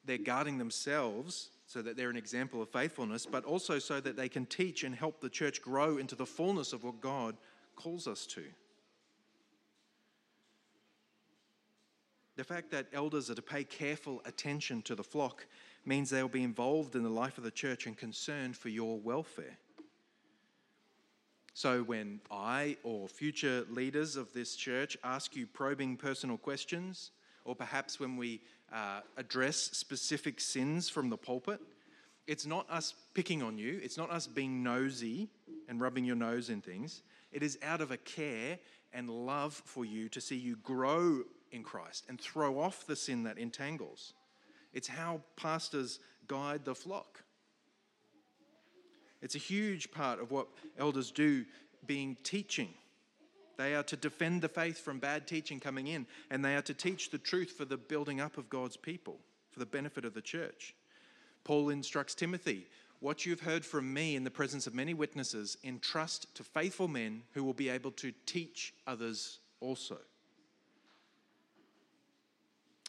they're 0.05 0.17
guarding 0.17 0.57
themselves, 0.57 1.49
so 1.65 1.81
that 1.81 1.97
they're 1.97 2.09
an 2.09 2.17
example 2.17 2.61
of 2.61 2.69
faithfulness, 2.69 3.25
but 3.25 3.43
also 3.45 3.79
so 3.79 3.99
that 3.99 4.15
they 4.15 4.29
can 4.29 4.45
teach 4.45 4.83
and 4.83 4.93
help 4.93 5.19
the 5.19 5.29
church 5.29 5.61
grow 5.61 5.97
into 5.97 6.15
the 6.15 6.25
fullness 6.25 6.73
of 6.73 6.83
what 6.83 7.01
God 7.01 7.35
calls 7.75 8.07
us 8.07 8.25
to. 8.27 8.43
The 12.37 12.43
fact 12.43 12.69
that 12.69 12.85
elders 12.93 13.31
are 13.31 13.35
to 13.35 13.41
pay 13.41 13.63
careful 13.63 14.21
attention 14.23 14.83
to 14.83 14.93
the 14.93 15.03
flock 15.03 15.47
means 15.85 16.11
they'll 16.11 16.27
be 16.27 16.43
involved 16.43 16.95
in 16.95 17.01
the 17.01 17.09
life 17.09 17.39
of 17.39 17.43
the 17.43 17.51
church 17.51 17.87
and 17.87 17.97
concerned 17.97 18.55
for 18.55 18.69
your 18.69 18.99
welfare. 18.99 19.57
So, 21.55 21.81
when 21.81 22.21
I 22.29 22.77
or 22.83 23.07
future 23.07 23.65
leaders 23.71 24.15
of 24.15 24.31
this 24.33 24.55
church 24.55 24.95
ask 25.03 25.35
you 25.35 25.47
probing 25.47 25.97
personal 25.97 26.37
questions, 26.37 27.09
or 27.43 27.55
perhaps 27.55 27.99
when 27.99 28.17
we 28.17 28.41
uh, 28.71 28.99
address 29.17 29.57
specific 29.57 30.39
sins 30.39 30.89
from 30.89 31.09
the 31.09 31.17
pulpit, 31.17 31.59
it's 32.27 32.45
not 32.45 32.69
us 32.69 32.93
picking 33.15 33.41
on 33.41 33.57
you, 33.57 33.79
it's 33.81 33.97
not 33.97 34.11
us 34.11 34.27
being 34.27 34.61
nosy 34.61 35.27
and 35.67 35.81
rubbing 35.81 36.05
your 36.05 36.15
nose 36.15 36.51
in 36.51 36.61
things. 36.61 37.01
It 37.31 37.41
is 37.41 37.57
out 37.63 37.81
of 37.81 37.89
a 37.89 37.97
care 37.97 38.59
and 38.93 39.09
love 39.09 39.59
for 39.65 39.85
you 39.85 40.07
to 40.09 40.21
see 40.21 40.35
you 40.35 40.57
grow 40.57 41.23
in 41.51 41.63
Christ 41.63 42.05
and 42.09 42.19
throw 42.19 42.59
off 42.59 42.85
the 42.85 42.95
sin 42.95 43.23
that 43.23 43.37
entangles. 43.37 44.13
It's 44.73 44.87
how 44.87 45.21
pastors 45.35 45.99
guide 46.27 46.65
the 46.65 46.75
flock. 46.75 47.23
It's 49.21 49.35
a 49.35 49.39
huge 49.39 49.91
part 49.91 50.21
of 50.21 50.31
what 50.31 50.47
elders 50.77 51.11
do, 51.11 51.45
being 51.85 52.15
teaching. 52.23 52.69
They 53.57 53.73
are 53.73 53.83
to 53.83 53.95
defend 53.95 54.41
the 54.41 54.49
faith 54.49 54.79
from 54.79 54.99
bad 54.99 55.25
teaching 55.25 55.59
coming 55.59 55.87
in, 55.87 56.05
and 56.29 56.45
they 56.45 56.55
are 56.55 56.61
to 56.63 56.73
teach 56.73 57.09
the 57.09 57.17
truth 57.17 57.51
for 57.57 57.65
the 57.65 57.77
building 57.77 58.21
up 58.21 58.37
of 58.37 58.49
God's 58.49 58.77
people, 58.77 59.19
for 59.49 59.59
the 59.59 59.65
benefit 59.65 60.05
of 60.05 60.13
the 60.13 60.21
church. 60.21 60.75
Paul 61.43 61.69
instructs 61.69 62.13
Timothy 62.13 62.67
what 62.99 63.25
you've 63.25 63.41
heard 63.41 63.63
from 63.63 63.93
me 63.93 64.15
in 64.15 64.23
the 64.23 64.31
presence 64.31 64.65
of 64.65 64.73
many 64.73 64.93
witnesses, 64.93 65.57
entrust 65.63 66.33
to 66.35 66.43
faithful 66.43 66.87
men 66.87 67.21
who 67.33 67.43
will 67.43 67.53
be 67.53 67.69
able 67.69 67.91
to 67.91 68.11
teach 68.25 68.73
others 68.87 69.39
also. 69.59 69.97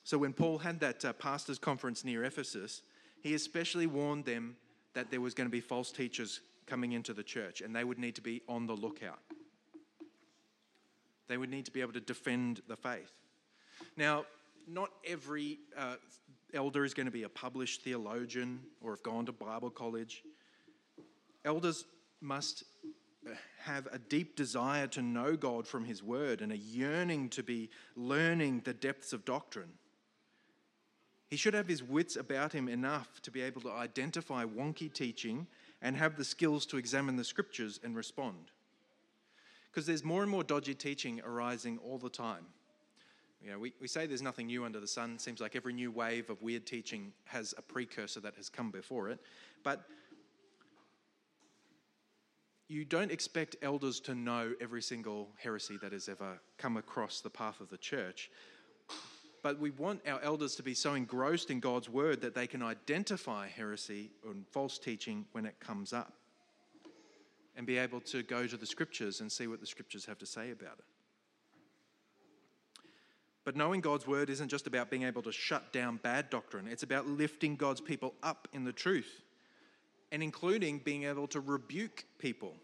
So, 0.09 0.17
when 0.17 0.33
Paul 0.33 0.57
had 0.57 0.81
that 0.81 1.05
uh, 1.05 1.13
pastors' 1.13 1.59
conference 1.59 2.03
near 2.03 2.25
Ephesus, 2.25 2.81
he 3.21 3.35
especially 3.35 3.87
warned 3.87 4.25
them 4.25 4.57
that 4.95 5.11
there 5.11 5.21
was 5.21 5.35
going 5.35 5.47
to 5.47 5.51
be 5.51 5.61
false 5.61 5.93
teachers 5.93 6.41
coming 6.65 6.93
into 6.93 7.13
the 7.13 7.23
church 7.23 7.61
and 7.61 7.77
they 7.77 7.85
would 7.85 7.99
need 7.99 8.15
to 8.15 8.23
be 8.23 8.41
on 8.49 8.67
the 8.67 8.73
lookout. 8.73 9.19
They 11.29 11.37
would 11.37 11.51
need 11.51 11.67
to 11.67 11.71
be 11.71 11.83
able 11.83 11.93
to 11.93 12.01
defend 12.01 12.63
the 12.69 12.77
faith. 12.77 13.13
Now, 13.99 14.25
not 14.67 14.89
every 15.07 15.59
uh, 15.77 15.97
elder 16.55 16.87
is 16.87 16.95
going 16.95 17.05
to 17.05 17.13
be 17.13 17.25
a 17.25 17.29
published 17.29 17.83
theologian 17.83 18.61
or 18.81 18.93
have 18.93 19.03
gone 19.03 19.27
to 19.27 19.33
Bible 19.33 19.69
college. 19.69 20.23
Elders 21.45 21.85
must 22.23 22.65
uh, 23.27 23.35
have 23.59 23.87
a 23.93 23.99
deep 23.99 24.37
desire 24.37 24.87
to 24.87 25.03
know 25.03 25.37
God 25.37 25.67
from 25.67 25.85
His 25.85 26.03
Word 26.03 26.41
and 26.41 26.51
a 26.51 26.57
yearning 26.57 27.29
to 27.29 27.43
be 27.43 27.69
learning 27.95 28.63
the 28.65 28.73
depths 28.73 29.13
of 29.13 29.27
doctrine. 29.27 29.73
He 31.29 31.37
should 31.37 31.55
have 31.55 31.69
his 31.69 31.83
wits 31.83 32.17
about 32.17 32.53
him 32.53 32.69
enough 32.69 33.21
to 33.23 33.31
be 33.31 33.43
able 33.43 33.61
to 33.63 33.71
identify 33.71 34.45
wonky 34.45 34.93
teaching 34.93 35.47
and 35.83 35.97
have 35.97 36.17
the 36.17 36.25
skills 36.25 36.65
to 36.67 36.79
examine 36.79 37.17
the 37.17 37.25
scriptures 37.25 37.79
and 37.85 37.95
respond. 37.95 38.51
Because 39.71 39.87
there's 39.87 40.05
more 40.05 40.23
and 40.23 40.31
more 40.31 40.43
dodgy 40.43 40.75
teaching 40.75 41.21
arising 41.25 41.79
all 41.85 41.99
the 41.99 42.09
time. 42.09 42.47
You 43.43 43.53
know, 43.53 43.59
we, 43.59 43.73
we 43.81 43.87
say 43.87 44.07
there's 44.07 44.23
nothing 44.23 44.47
new 44.47 44.65
under 44.65 44.81
the 44.81 44.89
sun. 44.89 45.13
It 45.15 45.21
seems 45.21 45.41
like 45.41 45.55
every 45.55 45.73
new 45.73 45.93
wave 45.93 46.31
of 46.31 46.43
weird 46.43 46.67
teaching 46.67 47.13
has 47.27 47.55
a 47.57 47.63
precursor 47.63 48.21
that 48.21 48.35
has 48.35 48.49
come 48.49 48.71
before 48.71 49.11
it. 49.11 49.21
But 49.63 49.85
you 52.69 52.85
don't 52.85 53.13
expect 53.13 53.57
elders 53.63 54.01
to 54.01 54.15
know 54.15 54.55
every 54.61 54.83
single 54.83 55.29
heresy 55.37 55.79
that 55.83 55.93
has 55.93 56.09
ever 56.09 56.41
come 56.57 56.77
across 56.77 57.21
the 57.21 57.31
path 57.31 57.61
of 57.61 57.71
the 57.71 57.79
church. 57.79 58.31
But 59.43 59.59
we 59.59 59.71
want 59.71 60.01
our 60.07 60.21
elders 60.21 60.57
to 60.57 60.63
be 60.63 60.75
so 60.75 60.95
engrossed 60.95 61.51
in 61.51 61.61
God's 61.61 61.89
word 61.89 62.21
that 62.23 62.35
they 62.35 62.47
can 62.47 62.63
identify 62.63 63.49
heresy 63.49 64.11
and 64.29 64.47
false 64.49 64.79
teaching 64.79 65.27
when 65.33 65.47
it 65.47 65.61
comes 65.61 65.93
up 65.93 66.13
and 67.57 67.67
be 67.67 67.79
able 67.79 68.01
to 68.01 68.23
go 68.23 68.47
to 68.47 68.57
the 68.57 68.67
scriptures 68.67 69.21
and 69.21 69.31
see 69.31 69.47
what 69.47 69.61
the 69.61 69.67
scriptures 69.67 70.05
have 70.07 70.19
to 70.19 70.27
say 70.27 70.51
about 70.51 70.79
it. 70.79 70.85
But 73.45 73.57
knowing 73.57 73.81
God's 73.81 74.07
word 74.07 74.29
isn't 74.29 74.49
just 74.49 74.67
about 74.67 74.91
being 74.91 75.05
able 75.05 75.23
to 75.23 75.33
shut 75.33 75.73
down 75.73 76.01
bad 76.03 76.29
doctrine, 76.29 76.69
it's 76.69 76.83
about 76.83 77.07
lifting 77.07 77.57
God's 77.57 77.81
people 77.81 78.15
up 78.23 78.47
in 78.53 78.65
the 78.65 78.73
truth 78.73 79.23
and 80.13 80.23
including 80.23 80.79
being 80.79 81.05
able 81.05 81.27
to 81.29 81.41
rebuke 81.41 82.05
people. 82.19 82.55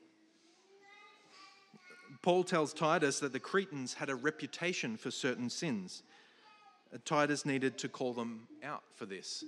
Paul 2.23 2.45
tells 2.45 2.73
Titus 2.73 3.21
that 3.21 3.33
the 3.33 3.41
Cretans 3.41 3.95
had 3.95 4.09
a 4.09 4.15
reputation 4.15 4.97
for 4.97 5.11
certain 5.11 5.51
sins. 5.51 6.03
Titus 6.98 7.44
needed 7.44 7.78
to 7.78 7.88
call 7.88 8.12
them 8.12 8.46
out 8.62 8.83
for 8.94 9.07
this. 9.07 9.44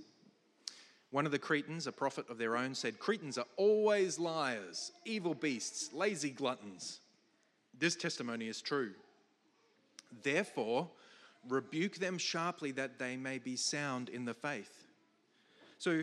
One 1.10 1.26
of 1.26 1.32
the 1.32 1.38
Cretans, 1.38 1.86
a 1.86 1.92
prophet 1.92 2.28
of 2.28 2.38
their 2.38 2.56
own, 2.56 2.74
said, 2.74 2.98
Cretans 2.98 3.38
are 3.38 3.46
always 3.56 4.18
liars, 4.18 4.92
evil 5.04 5.34
beasts, 5.34 5.92
lazy 5.92 6.30
gluttons. 6.30 7.00
This 7.78 7.94
testimony 7.94 8.48
is 8.48 8.60
true. 8.60 8.92
Therefore, 10.22 10.88
rebuke 11.48 11.96
them 11.96 12.18
sharply 12.18 12.72
that 12.72 12.98
they 12.98 13.16
may 13.16 13.38
be 13.38 13.56
sound 13.56 14.08
in 14.08 14.24
the 14.24 14.34
faith. 14.34 14.86
So, 15.78 16.02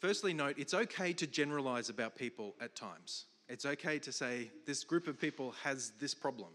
firstly, 0.00 0.32
note 0.32 0.56
it's 0.58 0.74
okay 0.74 1.12
to 1.14 1.26
generalize 1.26 1.88
about 1.88 2.16
people 2.16 2.54
at 2.60 2.76
times. 2.76 3.24
It's 3.48 3.66
okay 3.66 3.98
to 4.00 4.12
say 4.12 4.50
this 4.66 4.84
group 4.84 5.06
of 5.06 5.20
people 5.20 5.54
has 5.62 5.92
this 6.00 6.14
problem. 6.14 6.50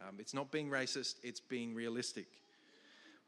Um, 0.00 0.16
it's 0.18 0.34
not 0.34 0.50
being 0.50 0.70
racist, 0.70 1.16
it's 1.22 1.40
being 1.40 1.74
realistic. 1.74 2.26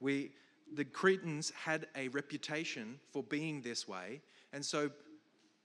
We, 0.00 0.32
the 0.74 0.84
Cretans 0.84 1.50
had 1.50 1.86
a 1.96 2.08
reputation 2.08 2.98
for 3.12 3.22
being 3.22 3.60
this 3.60 3.86
way. 3.86 4.20
And 4.52 4.64
so, 4.64 4.90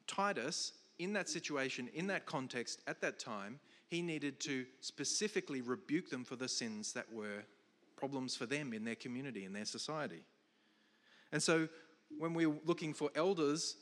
Titus, 0.08 0.74
in 1.00 1.14
that 1.14 1.30
situation, 1.30 1.90
in 1.94 2.08
that 2.08 2.26
context, 2.26 2.82
at 2.88 3.02
that 3.02 3.20
time, 3.20 3.60
he 3.88 4.02
needed 4.02 4.40
to 4.42 4.66
specifically 4.82 5.62
rebuke 5.62 6.10
them 6.10 6.24
for 6.24 6.36
the 6.36 6.48
sins 6.48 6.94
that 6.94 7.12
were 7.12 7.44
problems 7.96 8.36
for 8.36 8.46
them 8.46 8.74
in 8.74 8.84
their 8.84 8.96
community, 8.96 9.46
in 9.46 9.54
their 9.54 9.66
society. 9.66 10.24
And 11.32 11.42
so, 11.42 11.68
when 12.18 12.34
we're 12.34 12.56
looking 12.66 12.94
for 12.94 13.10
elders 13.16 13.78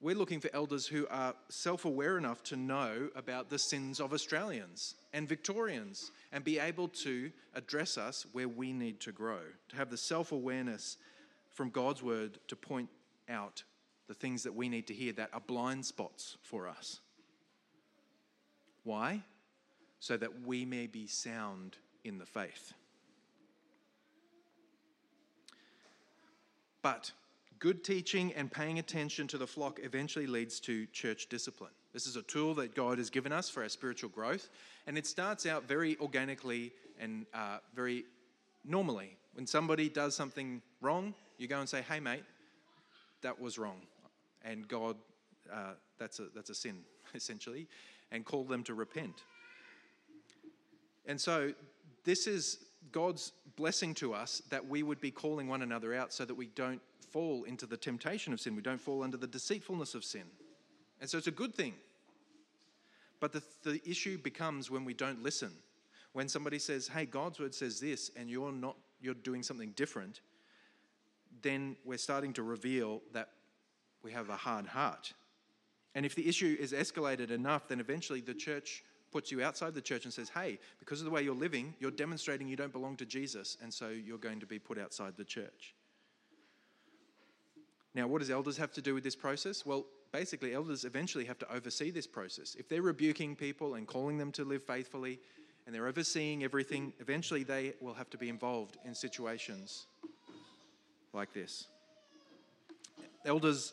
we're 0.00 0.14
looking 0.14 0.40
for 0.40 0.50
elders 0.52 0.86
who 0.86 1.06
are 1.08 1.34
self 1.48 1.84
aware 1.84 2.18
enough 2.18 2.42
to 2.44 2.56
know 2.56 3.08
about 3.16 3.50
the 3.50 3.58
sins 3.58 4.00
of 4.00 4.12
Australians 4.12 4.94
and 5.12 5.28
Victorians 5.28 6.12
and 6.32 6.44
be 6.44 6.58
able 6.58 6.88
to 6.88 7.32
address 7.54 7.98
us 7.98 8.24
where 8.32 8.48
we 8.48 8.72
need 8.72 9.00
to 9.00 9.12
grow, 9.12 9.40
to 9.68 9.76
have 9.76 9.90
the 9.90 9.96
self 9.96 10.30
awareness 10.30 10.98
from 11.50 11.70
God's 11.70 12.02
word 12.02 12.38
to 12.46 12.54
point 12.54 12.88
out 13.28 13.64
the 14.06 14.14
things 14.14 14.44
that 14.44 14.54
we 14.54 14.68
need 14.68 14.86
to 14.86 14.94
hear 14.94 15.12
that 15.14 15.30
are 15.32 15.40
blind 15.40 15.84
spots 15.84 16.36
for 16.42 16.68
us. 16.68 17.00
Why? 18.84 19.22
So 19.98 20.16
that 20.16 20.46
we 20.46 20.64
may 20.64 20.86
be 20.86 21.08
sound 21.08 21.76
in 22.04 22.18
the 22.18 22.24
faith. 22.24 22.72
But 26.80 27.10
Good 27.58 27.82
teaching 27.82 28.32
and 28.34 28.52
paying 28.52 28.78
attention 28.78 29.26
to 29.28 29.38
the 29.38 29.46
flock 29.46 29.80
eventually 29.82 30.28
leads 30.28 30.60
to 30.60 30.86
church 30.86 31.28
discipline. 31.28 31.72
This 31.92 32.06
is 32.06 32.14
a 32.14 32.22
tool 32.22 32.54
that 32.54 32.76
God 32.76 32.98
has 32.98 33.10
given 33.10 33.32
us 33.32 33.50
for 33.50 33.64
our 33.64 33.68
spiritual 33.68 34.10
growth, 34.10 34.48
and 34.86 34.96
it 34.96 35.08
starts 35.08 35.44
out 35.44 35.66
very 35.66 35.96
organically 35.98 36.72
and 37.00 37.26
uh, 37.34 37.58
very 37.74 38.04
normally. 38.64 39.16
When 39.34 39.44
somebody 39.44 39.88
does 39.88 40.14
something 40.14 40.62
wrong, 40.80 41.14
you 41.36 41.48
go 41.48 41.58
and 41.58 41.68
say, 41.68 41.82
"Hey, 41.82 41.98
mate, 41.98 42.22
that 43.22 43.40
was 43.40 43.58
wrong," 43.58 43.80
and 44.44 44.68
God, 44.68 44.96
uh, 45.52 45.72
that's 45.98 46.20
a 46.20 46.26
that's 46.34 46.50
a 46.50 46.54
sin 46.54 46.84
essentially, 47.14 47.66
and 48.12 48.24
call 48.24 48.44
them 48.44 48.62
to 48.64 48.74
repent. 48.74 49.24
And 51.06 51.20
so, 51.20 51.52
this 52.04 52.28
is 52.28 52.67
God's 52.92 53.32
blessing 53.56 53.94
to 53.94 54.14
us 54.14 54.42
that 54.50 54.66
we 54.66 54.82
would 54.82 55.00
be 55.00 55.10
calling 55.10 55.48
one 55.48 55.62
another 55.62 55.94
out 55.94 56.12
so 56.12 56.24
that 56.24 56.34
we 56.34 56.46
don't 56.46 56.80
fall 57.10 57.44
into 57.44 57.66
the 57.66 57.76
temptation 57.76 58.32
of 58.32 58.40
sin. 58.40 58.54
We 58.54 58.62
don't 58.62 58.80
fall 58.80 59.02
under 59.02 59.16
the 59.16 59.26
deceitfulness 59.26 59.94
of 59.94 60.04
sin. 60.04 60.24
And 61.00 61.08
so 61.08 61.18
it's 61.18 61.26
a 61.26 61.32
good 61.32 61.54
thing. 61.54 61.74
But 63.20 63.32
the, 63.32 63.42
the 63.64 63.80
issue 63.88 64.18
becomes 64.18 64.70
when 64.70 64.84
we 64.84 64.94
don't 64.94 65.22
listen. 65.22 65.52
When 66.12 66.28
somebody 66.28 66.58
says, 66.58 66.88
hey, 66.88 67.04
God's 67.04 67.40
word 67.40 67.54
says 67.54 67.80
this, 67.80 68.10
and 68.16 68.30
you're 68.30 68.52
not, 68.52 68.76
you're 69.00 69.14
doing 69.14 69.42
something 69.42 69.72
different, 69.76 70.20
then 71.42 71.76
we're 71.84 71.98
starting 71.98 72.32
to 72.34 72.42
reveal 72.42 73.02
that 73.12 73.30
we 74.02 74.12
have 74.12 74.28
a 74.28 74.36
hard 74.36 74.66
heart. 74.66 75.12
And 75.94 76.06
if 76.06 76.14
the 76.14 76.28
issue 76.28 76.56
is 76.58 76.72
escalated 76.72 77.30
enough, 77.30 77.68
then 77.68 77.80
eventually 77.80 78.20
the 78.20 78.34
church 78.34 78.84
puts 79.10 79.32
you 79.32 79.42
outside 79.42 79.74
the 79.74 79.80
church 79.80 80.04
and 80.04 80.12
says, 80.12 80.28
hey, 80.28 80.58
because 80.78 81.00
of 81.00 81.04
the 81.04 81.10
way 81.10 81.22
you're 81.22 81.34
living, 81.34 81.74
you're 81.80 81.90
demonstrating 81.90 82.48
you 82.48 82.56
don't 82.56 82.72
belong 82.72 82.96
to 82.96 83.06
Jesus, 83.06 83.56
and 83.62 83.72
so 83.72 83.88
you're 83.88 84.18
going 84.18 84.40
to 84.40 84.46
be 84.46 84.58
put 84.58 84.78
outside 84.78 85.14
the 85.16 85.24
church. 85.24 85.74
Now, 87.94 88.06
what 88.06 88.20
does 88.20 88.30
elders 88.30 88.56
have 88.58 88.72
to 88.72 88.82
do 88.82 88.94
with 88.94 89.02
this 89.02 89.16
process? 89.16 89.64
Well, 89.64 89.86
basically, 90.12 90.54
elders 90.54 90.84
eventually 90.84 91.24
have 91.24 91.38
to 91.38 91.52
oversee 91.52 91.90
this 91.90 92.06
process. 92.06 92.54
If 92.58 92.68
they're 92.68 92.82
rebuking 92.82 93.34
people 93.34 93.74
and 93.74 93.86
calling 93.86 94.18
them 94.18 94.30
to 94.32 94.44
live 94.44 94.62
faithfully, 94.62 95.18
and 95.66 95.74
they're 95.74 95.86
overseeing 95.86 96.44
everything, 96.44 96.92
eventually 96.98 97.42
they 97.42 97.74
will 97.80 97.94
have 97.94 98.08
to 98.10 98.18
be 98.18 98.28
involved 98.28 98.78
in 98.84 98.94
situations 98.94 99.86
like 101.12 101.32
this. 101.32 101.66
Elders 103.24 103.72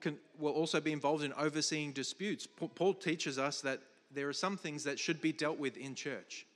can, 0.00 0.18
will 0.38 0.52
also 0.52 0.80
be 0.80 0.92
involved 0.92 1.22
in 1.22 1.32
overseeing 1.34 1.92
disputes. 1.92 2.46
Paul 2.74 2.94
teaches 2.94 3.38
us 3.38 3.60
that 3.62 3.80
there 4.14 4.28
are 4.28 4.32
some 4.32 4.56
things 4.56 4.84
that 4.84 4.98
should 4.98 5.20
be 5.20 5.32
dealt 5.32 5.58
with 5.58 5.76
in 5.76 5.94
church, 5.94 6.46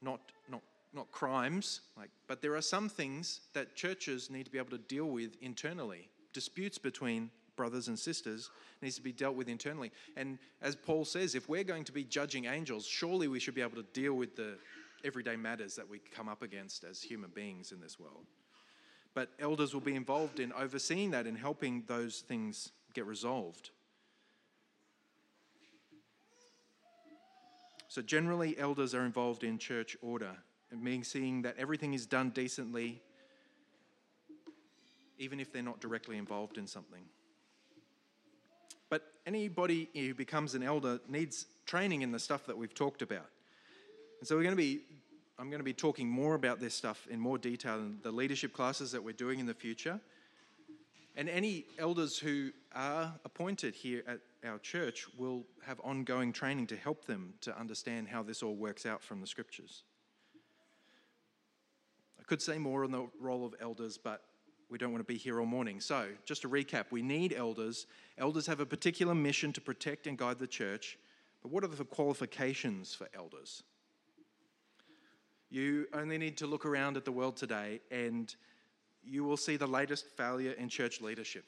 not, 0.00 0.20
not, 0.50 0.62
not 0.94 1.10
crimes, 1.10 1.80
like, 1.96 2.10
but 2.26 2.42
there 2.42 2.54
are 2.54 2.62
some 2.62 2.88
things 2.88 3.40
that 3.54 3.74
churches 3.74 4.30
need 4.30 4.44
to 4.44 4.50
be 4.50 4.58
able 4.58 4.70
to 4.70 4.78
deal 4.78 5.06
with 5.06 5.36
internally. 5.40 6.08
Disputes 6.32 6.78
between 6.78 7.30
brothers 7.56 7.88
and 7.88 7.98
sisters 7.98 8.50
needs 8.80 8.96
to 8.96 9.02
be 9.02 9.12
dealt 9.12 9.36
with 9.36 9.48
internally. 9.48 9.92
And 10.16 10.38
as 10.60 10.74
Paul 10.74 11.04
says, 11.04 11.34
if 11.34 11.48
we're 11.48 11.64
going 11.64 11.84
to 11.84 11.92
be 11.92 12.04
judging 12.04 12.46
angels, 12.46 12.86
surely 12.86 13.28
we 13.28 13.38
should 13.38 13.54
be 13.54 13.60
able 13.60 13.76
to 13.76 13.86
deal 13.92 14.14
with 14.14 14.36
the 14.36 14.56
everyday 15.04 15.36
matters 15.36 15.74
that 15.76 15.88
we 15.88 15.98
come 15.98 16.28
up 16.28 16.42
against 16.42 16.84
as 16.84 17.02
human 17.02 17.30
beings 17.30 17.72
in 17.72 17.80
this 17.80 17.98
world. 17.98 18.26
But 19.14 19.30
elders 19.38 19.74
will 19.74 19.80
be 19.80 19.94
involved 19.94 20.40
in 20.40 20.52
overseeing 20.52 21.10
that 21.10 21.26
and 21.26 21.36
helping 21.36 21.84
those 21.86 22.20
things 22.20 22.72
get 22.94 23.06
resolved. 23.06 23.70
So, 27.88 28.00
generally, 28.00 28.58
elders 28.58 28.94
are 28.94 29.04
involved 29.04 29.44
in 29.44 29.58
church 29.58 29.98
order, 30.00 30.30
meaning 30.74 31.04
seeing 31.04 31.42
that 31.42 31.56
everything 31.58 31.92
is 31.92 32.06
done 32.06 32.30
decently, 32.30 33.02
even 35.18 35.38
if 35.40 35.52
they're 35.52 35.62
not 35.62 35.78
directly 35.80 36.16
involved 36.16 36.56
in 36.56 36.66
something. 36.66 37.02
But 38.88 39.12
anybody 39.26 39.90
who 39.94 40.14
becomes 40.14 40.54
an 40.54 40.62
elder 40.62 41.00
needs 41.06 41.46
training 41.66 42.00
in 42.00 42.12
the 42.12 42.18
stuff 42.18 42.46
that 42.46 42.56
we've 42.56 42.74
talked 42.74 43.02
about. 43.02 43.26
And 44.20 44.26
so 44.26 44.36
we're 44.36 44.42
going 44.42 44.56
to 44.56 44.62
be 44.62 44.80
I'm 45.42 45.50
going 45.50 45.58
to 45.58 45.64
be 45.64 45.72
talking 45.72 46.08
more 46.08 46.36
about 46.36 46.60
this 46.60 46.72
stuff 46.72 47.08
in 47.10 47.18
more 47.18 47.36
detail 47.36 47.74
in 47.74 47.98
the 48.04 48.12
leadership 48.12 48.52
classes 48.52 48.92
that 48.92 49.02
we're 49.02 49.12
doing 49.12 49.40
in 49.40 49.46
the 49.46 49.52
future. 49.52 49.98
And 51.16 51.28
any 51.28 51.64
elders 51.80 52.16
who 52.16 52.52
are 52.76 53.12
appointed 53.24 53.74
here 53.74 54.04
at 54.06 54.20
our 54.48 54.60
church 54.60 55.08
will 55.18 55.44
have 55.66 55.80
ongoing 55.80 56.32
training 56.32 56.68
to 56.68 56.76
help 56.76 57.06
them 57.06 57.34
to 57.40 57.58
understand 57.58 58.06
how 58.06 58.22
this 58.22 58.40
all 58.44 58.54
works 58.54 58.86
out 58.86 59.02
from 59.02 59.20
the 59.20 59.26
scriptures. 59.26 59.82
I 62.20 62.22
could 62.22 62.40
say 62.40 62.56
more 62.56 62.84
on 62.84 62.92
the 62.92 63.08
role 63.20 63.44
of 63.44 63.56
elders, 63.60 63.98
but 63.98 64.22
we 64.70 64.78
don't 64.78 64.92
want 64.92 65.04
to 65.04 65.12
be 65.12 65.18
here 65.18 65.40
all 65.40 65.46
morning. 65.46 65.80
So, 65.80 66.06
just 66.24 66.42
to 66.42 66.48
recap, 66.48 66.84
we 66.92 67.02
need 67.02 67.34
elders. 67.36 67.88
Elders 68.16 68.46
have 68.46 68.60
a 68.60 68.66
particular 68.66 69.12
mission 69.12 69.52
to 69.54 69.60
protect 69.60 70.06
and 70.06 70.16
guide 70.16 70.38
the 70.38 70.46
church. 70.46 70.98
But 71.42 71.50
what 71.50 71.64
are 71.64 71.66
the 71.66 71.84
qualifications 71.84 72.94
for 72.94 73.08
elders? 73.12 73.64
You 75.52 75.86
only 75.92 76.16
need 76.16 76.38
to 76.38 76.46
look 76.46 76.64
around 76.64 76.96
at 76.96 77.04
the 77.04 77.12
world 77.12 77.36
today 77.36 77.82
and 77.90 78.34
you 79.04 79.22
will 79.22 79.36
see 79.36 79.58
the 79.58 79.66
latest 79.66 80.06
failure 80.16 80.52
in 80.52 80.70
church 80.70 81.02
leadership. 81.02 81.44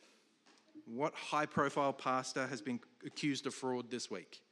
What 0.85 1.15
high 1.15 1.47
profile 1.47 1.95
pastor 1.95 2.47
has 2.47 2.61
been 2.61 2.81
accused 3.07 3.47
of 3.47 3.55
fraud 3.55 3.91
this 3.91 4.11
week? 4.11 4.43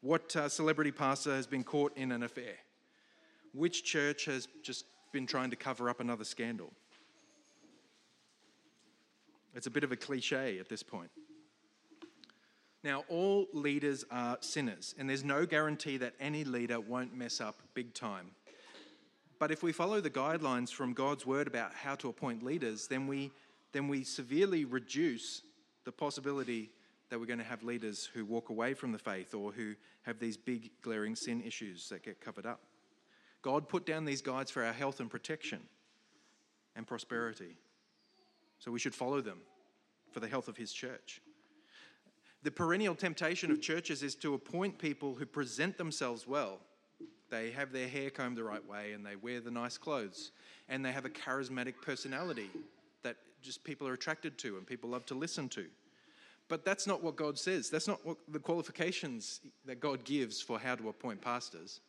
What 0.00 0.34
uh, 0.34 0.48
celebrity 0.48 0.90
pastor 0.90 1.30
has 1.30 1.46
been 1.46 1.62
caught 1.62 1.96
in 1.96 2.10
an 2.10 2.24
affair? 2.24 2.54
Which 3.54 3.84
church 3.84 4.24
has 4.24 4.48
just 4.64 4.84
been 5.12 5.28
trying 5.28 5.50
to 5.50 5.56
cover 5.56 5.88
up 5.88 6.00
another 6.00 6.24
scandal? 6.24 6.72
It's 9.54 9.68
a 9.68 9.70
bit 9.70 9.84
of 9.84 9.92
a 9.92 9.96
cliche 9.96 10.58
at 10.58 10.68
this 10.68 10.82
point. 10.82 11.12
Now, 12.82 13.04
all 13.08 13.46
leaders 13.52 14.04
are 14.10 14.38
sinners, 14.40 14.96
and 14.98 15.08
there's 15.08 15.24
no 15.24 15.46
guarantee 15.46 15.98
that 15.98 16.14
any 16.18 16.42
leader 16.42 16.80
won't 16.80 17.16
mess 17.16 17.40
up 17.40 17.62
big 17.74 17.94
time. 17.94 18.32
But 19.38 19.50
if 19.50 19.62
we 19.62 19.72
follow 19.72 20.00
the 20.00 20.10
guidelines 20.10 20.70
from 20.72 20.92
God's 20.92 21.24
word 21.24 21.46
about 21.46 21.72
how 21.72 21.94
to 21.96 22.08
appoint 22.08 22.42
leaders, 22.42 22.88
then 22.88 23.06
we, 23.06 23.30
then 23.72 23.86
we 23.86 24.02
severely 24.02 24.64
reduce 24.64 25.42
the 25.84 25.92
possibility 25.92 26.70
that 27.08 27.18
we're 27.18 27.26
going 27.26 27.38
to 27.38 27.44
have 27.44 27.62
leaders 27.62 28.08
who 28.12 28.24
walk 28.24 28.50
away 28.50 28.74
from 28.74 28.92
the 28.92 28.98
faith 28.98 29.34
or 29.34 29.52
who 29.52 29.74
have 30.02 30.18
these 30.18 30.36
big 30.36 30.70
glaring 30.82 31.14
sin 31.14 31.42
issues 31.42 31.88
that 31.88 32.02
get 32.02 32.20
covered 32.20 32.46
up. 32.46 32.60
God 33.42 33.68
put 33.68 33.86
down 33.86 34.04
these 34.04 34.20
guides 34.20 34.50
for 34.50 34.64
our 34.64 34.72
health 34.72 35.00
and 35.00 35.10
protection 35.10 35.60
and 36.74 36.86
prosperity. 36.86 37.56
So 38.58 38.72
we 38.72 38.80
should 38.80 38.94
follow 38.94 39.20
them 39.20 39.38
for 40.10 40.20
the 40.20 40.28
health 40.28 40.48
of 40.48 40.56
His 40.56 40.72
church. 40.72 41.22
The 42.42 42.50
perennial 42.50 42.94
temptation 42.94 43.50
of 43.50 43.60
churches 43.60 44.02
is 44.02 44.14
to 44.16 44.34
appoint 44.34 44.78
people 44.78 45.14
who 45.14 45.26
present 45.26 45.78
themselves 45.78 46.26
well 46.26 46.60
they 47.30 47.50
have 47.50 47.72
their 47.72 47.88
hair 47.88 48.10
combed 48.10 48.36
the 48.36 48.44
right 48.44 48.66
way 48.66 48.92
and 48.92 49.04
they 49.04 49.16
wear 49.16 49.40
the 49.40 49.50
nice 49.50 49.78
clothes. 49.78 50.32
And 50.68 50.84
they 50.84 50.92
have 50.92 51.04
a 51.04 51.10
charismatic 51.10 51.74
personality 51.82 52.50
that 53.02 53.16
just 53.42 53.64
people 53.64 53.88
are 53.88 53.94
attracted 53.94 54.38
to 54.38 54.56
and 54.56 54.66
people 54.66 54.90
love 54.90 55.06
to 55.06 55.14
listen 55.14 55.48
to. 55.50 55.66
But 56.48 56.64
that's 56.64 56.86
not 56.86 57.02
what 57.02 57.16
God 57.16 57.38
says. 57.38 57.68
That's 57.68 57.86
not 57.86 58.04
what 58.04 58.16
the 58.28 58.38
qualifications 58.38 59.40
that 59.66 59.80
God 59.80 60.04
gives 60.04 60.40
for 60.40 60.58
how 60.58 60.74
to 60.74 60.88
appoint 60.88 61.20
pastors. 61.20 61.80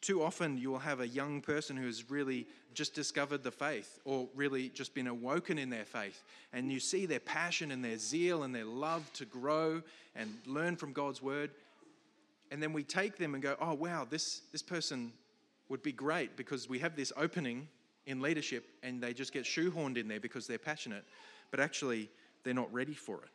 Too 0.00 0.22
often, 0.22 0.58
you 0.58 0.70
will 0.70 0.80
have 0.80 1.00
a 1.00 1.08
young 1.08 1.40
person 1.40 1.76
who 1.76 1.86
has 1.86 2.10
really 2.10 2.46
just 2.74 2.92
discovered 2.92 3.42
the 3.42 3.50
faith 3.50 4.00
or 4.04 4.28
really 4.34 4.68
just 4.68 4.94
been 4.94 5.06
awoken 5.06 5.58
in 5.58 5.70
their 5.70 5.86
faith. 5.86 6.22
And 6.52 6.70
you 6.70 6.78
see 6.78 7.06
their 7.06 7.20
passion 7.20 7.70
and 7.70 7.82
their 7.82 7.96
zeal 7.96 8.42
and 8.42 8.54
their 8.54 8.66
love 8.66 9.10
to 9.14 9.24
grow 9.24 9.80
and 10.14 10.34
learn 10.44 10.76
from 10.76 10.92
God's 10.92 11.22
word 11.22 11.52
and 12.50 12.62
then 12.62 12.72
we 12.72 12.82
take 12.82 13.16
them 13.16 13.34
and 13.34 13.42
go, 13.42 13.56
oh, 13.60 13.74
wow, 13.74 14.06
this, 14.08 14.42
this 14.52 14.62
person 14.62 15.12
would 15.68 15.82
be 15.82 15.92
great 15.92 16.36
because 16.36 16.68
we 16.68 16.78
have 16.78 16.96
this 16.96 17.12
opening 17.16 17.68
in 18.06 18.20
leadership 18.20 18.66
and 18.82 19.02
they 19.02 19.12
just 19.12 19.32
get 19.32 19.44
shoehorned 19.44 19.96
in 19.96 20.08
there 20.08 20.20
because 20.20 20.46
they're 20.46 20.58
passionate, 20.58 21.04
but 21.50 21.60
actually 21.60 22.10
they're 22.42 22.54
not 22.54 22.72
ready 22.72 22.94
for 22.94 23.16
it. 23.22 23.30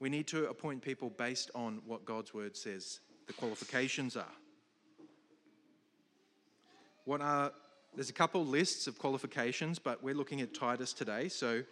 We 0.00 0.08
need 0.08 0.26
to 0.28 0.48
appoint 0.48 0.82
people 0.82 1.10
based 1.10 1.50
on 1.54 1.80
what 1.86 2.04
God's 2.04 2.34
word 2.34 2.56
says 2.56 3.00
the 3.26 3.32
qualifications 3.32 4.16
are. 4.16 4.34
What 7.04 7.20
are 7.20 7.52
there's 7.94 8.10
a 8.10 8.14
couple 8.14 8.44
lists 8.44 8.86
of 8.86 8.98
qualifications, 8.98 9.78
but 9.78 10.02
we're 10.02 10.14
looking 10.14 10.40
at 10.40 10.54
Titus 10.54 10.92
today. 10.92 11.28
So 11.28 11.62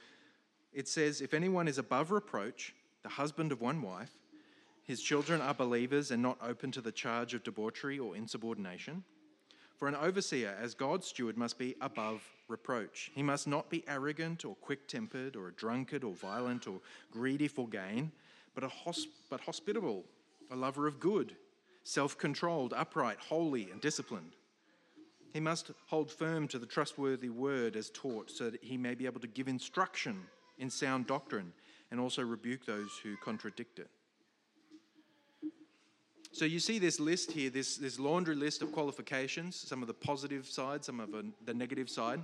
it 0.72 0.88
says, 0.88 1.20
if 1.20 1.34
anyone 1.34 1.68
is 1.68 1.78
above 1.78 2.10
reproach, 2.10 2.74
the 3.02 3.08
husband 3.08 3.52
of 3.52 3.60
one 3.60 3.80
wife, 3.82 4.10
his 4.86 5.02
children 5.02 5.40
are 5.40 5.52
believers 5.52 6.12
and 6.12 6.22
not 6.22 6.38
open 6.40 6.70
to 6.70 6.80
the 6.80 6.92
charge 6.92 7.34
of 7.34 7.42
debauchery 7.42 7.98
or 7.98 8.16
insubordination. 8.16 9.02
For 9.76 9.88
an 9.88 9.96
overseer, 9.96 10.56
as 10.60 10.74
God's 10.74 11.08
steward, 11.08 11.36
must 11.36 11.58
be 11.58 11.74
above 11.80 12.22
reproach. 12.48 13.10
He 13.14 13.22
must 13.22 13.48
not 13.48 13.68
be 13.68 13.84
arrogant 13.88 14.44
or 14.44 14.54
quick 14.54 14.86
tempered 14.86 15.34
or 15.34 15.48
a 15.48 15.52
drunkard 15.52 16.04
or 16.04 16.14
violent 16.14 16.68
or 16.68 16.80
greedy 17.10 17.48
for 17.48 17.68
gain, 17.68 18.12
but, 18.54 18.62
a 18.62 18.68
hosp- 18.68 19.08
but 19.28 19.40
hospitable, 19.40 20.04
a 20.52 20.56
lover 20.56 20.86
of 20.86 21.00
good, 21.00 21.34
self 21.82 22.16
controlled, 22.16 22.72
upright, 22.72 23.18
holy, 23.18 23.70
and 23.72 23.80
disciplined. 23.80 24.36
He 25.32 25.40
must 25.40 25.72
hold 25.88 26.10
firm 26.12 26.46
to 26.48 26.58
the 26.60 26.64
trustworthy 26.64 27.28
word 27.28 27.74
as 27.74 27.90
taught, 27.90 28.30
so 28.30 28.50
that 28.50 28.62
he 28.62 28.76
may 28.78 28.94
be 28.94 29.04
able 29.04 29.20
to 29.20 29.26
give 29.26 29.48
instruction 29.48 30.22
in 30.58 30.70
sound 30.70 31.08
doctrine 31.08 31.52
and 31.90 32.00
also 32.00 32.22
rebuke 32.22 32.64
those 32.64 32.98
who 33.02 33.16
contradict 33.16 33.80
it. 33.80 33.90
So 36.36 36.44
you 36.44 36.60
see 36.60 36.78
this 36.78 37.00
list 37.00 37.32
here, 37.32 37.48
this, 37.48 37.78
this 37.78 37.98
laundry 37.98 38.34
list 38.34 38.60
of 38.60 38.70
qualifications, 38.70 39.56
some 39.56 39.80
of 39.80 39.88
the 39.88 39.94
positive 39.94 40.46
side, 40.46 40.84
some 40.84 41.00
of 41.00 41.08
the 41.46 41.54
negative 41.54 41.88
side. 41.88 42.20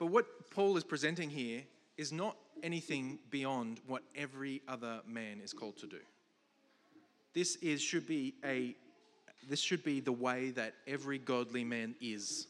But 0.00 0.06
what 0.06 0.50
Paul 0.50 0.76
is 0.76 0.82
presenting 0.82 1.30
here 1.30 1.62
is 1.96 2.10
not 2.10 2.36
anything 2.64 3.20
beyond 3.30 3.78
what 3.86 4.02
every 4.16 4.60
other 4.66 5.02
man 5.06 5.40
is 5.40 5.52
called 5.52 5.76
to 5.76 5.86
do. 5.86 6.00
This 7.32 7.54
is 7.62 7.80
should 7.80 8.08
be 8.08 8.34
a 8.44 8.74
this 9.48 9.60
should 9.60 9.84
be 9.84 10.00
the 10.00 10.10
way 10.10 10.50
that 10.50 10.74
every 10.88 11.18
godly 11.18 11.62
man 11.62 11.94
is. 12.00 12.48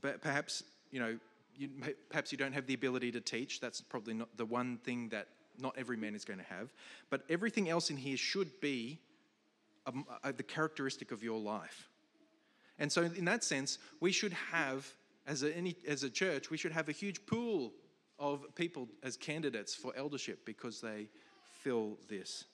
But 0.00 0.22
perhaps, 0.22 0.62
you 0.90 0.98
know, 0.98 1.18
you, 1.54 1.68
perhaps 2.08 2.32
you 2.32 2.38
don't 2.38 2.54
have 2.54 2.66
the 2.66 2.72
ability 2.72 3.12
to 3.12 3.20
teach. 3.20 3.60
That's 3.60 3.82
probably 3.82 4.14
not 4.14 4.34
the 4.38 4.46
one 4.46 4.78
thing 4.78 5.10
that 5.10 5.28
not 5.60 5.74
every 5.76 5.96
man 5.96 6.14
is 6.14 6.24
going 6.24 6.38
to 6.38 6.44
have, 6.46 6.72
but 7.10 7.24
everything 7.28 7.68
else 7.68 7.90
in 7.90 7.96
here 7.96 8.16
should 8.16 8.60
be 8.60 8.98
a, 9.86 9.92
a, 10.24 10.32
the 10.32 10.42
characteristic 10.42 11.12
of 11.12 11.22
your 11.22 11.38
life. 11.38 11.88
And 12.78 12.90
so, 12.90 13.02
in 13.02 13.24
that 13.26 13.44
sense, 13.44 13.78
we 14.00 14.10
should 14.10 14.32
have, 14.52 14.90
as 15.26 15.42
a, 15.42 15.54
any, 15.54 15.76
as 15.86 16.02
a 16.02 16.10
church, 16.10 16.50
we 16.50 16.56
should 16.56 16.72
have 16.72 16.88
a 16.88 16.92
huge 16.92 17.26
pool 17.26 17.72
of 18.18 18.54
people 18.54 18.88
as 19.02 19.16
candidates 19.16 19.74
for 19.74 19.92
eldership 19.96 20.44
because 20.44 20.80
they 20.80 21.08
fill 21.52 21.98
this 22.08 22.44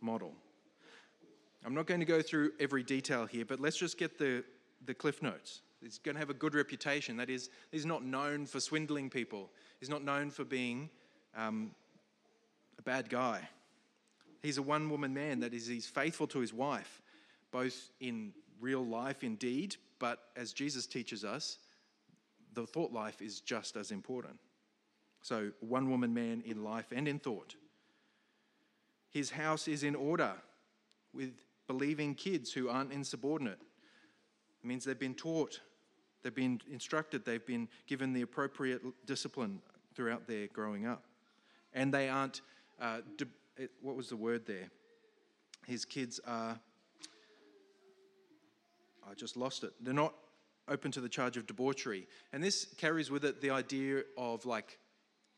model. 0.00 0.32
I'm 1.64 1.74
not 1.74 1.86
going 1.86 2.00
to 2.00 2.06
go 2.06 2.20
through 2.20 2.52
every 2.60 2.82
detail 2.82 3.26
here, 3.26 3.44
but 3.44 3.58
let's 3.58 3.76
just 3.76 3.98
get 3.98 4.18
the, 4.18 4.44
the 4.84 4.94
cliff 4.94 5.22
notes. 5.22 5.62
He's 5.80 5.98
going 5.98 6.14
to 6.14 6.18
have 6.18 6.30
a 6.30 6.34
good 6.34 6.54
reputation. 6.54 7.16
That 7.16 7.30
is, 7.30 7.50
he's 7.72 7.86
not 7.86 8.04
known 8.04 8.46
for 8.46 8.60
swindling 8.60 9.10
people. 9.10 9.50
He's 9.80 9.88
not 9.88 10.04
known 10.04 10.30
for 10.30 10.44
being 10.44 10.90
um, 11.36 11.70
bad 12.84 13.08
guy. 13.08 13.48
He's 14.42 14.58
a 14.58 14.62
one 14.62 14.90
woman 14.90 15.14
man. 15.14 15.40
That 15.40 15.54
is, 15.54 15.66
he's 15.66 15.86
faithful 15.86 16.26
to 16.28 16.38
his 16.38 16.52
wife, 16.52 17.02
both 17.50 17.90
in 18.00 18.32
real 18.60 18.84
life 18.84 19.24
indeed, 19.24 19.76
but 19.98 20.18
as 20.36 20.52
Jesus 20.52 20.86
teaches 20.86 21.24
us, 21.24 21.58
the 22.52 22.66
thought 22.66 22.92
life 22.92 23.20
is 23.20 23.40
just 23.40 23.76
as 23.76 23.90
important. 23.90 24.38
So, 25.22 25.50
one 25.60 25.90
woman 25.90 26.12
man 26.12 26.42
in 26.44 26.62
life 26.62 26.92
and 26.94 27.08
in 27.08 27.18
thought. 27.18 27.54
His 29.10 29.30
house 29.30 29.68
is 29.68 29.82
in 29.82 29.94
order 29.94 30.32
with 31.12 31.32
believing 31.66 32.14
kids 32.14 32.52
who 32.52 32.68
aren't 32.68 32.92
insubordinate. 32.92 33.60
It 34.62 34.66
means 34.66 34.84
they've 34.84 34.98
been 34.98 35.14
taught, 35.14 35.60
they've 36.22 36.34
been 36.34 36.60
instructed, 36.70 37.24
they've 37.24 37.46
been 37.46 37.68
given 37.86 38.12
the 38.12 38.22
appropriate 38.22 38.82
discipline 39.06 39.60
throughout 39.94 40.26
their 40.26 40.48
growing 40.48 40.86
up. 40.86 41.04
And 41.72 41.92
they 41.92 42.08
aren't, 42.08 42.42
uh, 42.80 42.98
de- 43.16 43.68
what 43.80 43.96
was 43.96 44.08
the 44.08 44.16
word 44.16 44.46
there? 44.46 44.70
His 45.66 45.84
kids 45.84 46.20
are, 46.26 46.58
I 49.08 49.14
just 49.14 49.36
lost 49.36 49.64
it. 49.64 49.72
They're 49.80 49.94
not 49.94 50.14
open 50.68 50.90
to 50.92 51.00
the 51.00 51.08
charge 51.08 51.36
of 51.36 51.46
debauchery. 51.46 52.06
And 52.32 52.42
this 52.42 52.66
carries 52.76 53.10
with 53.10 53.24
it 53.24 53.40
the 53.40 53.50
idea 53.50 54.02
of 54.16 54.46
like 54.46 54.78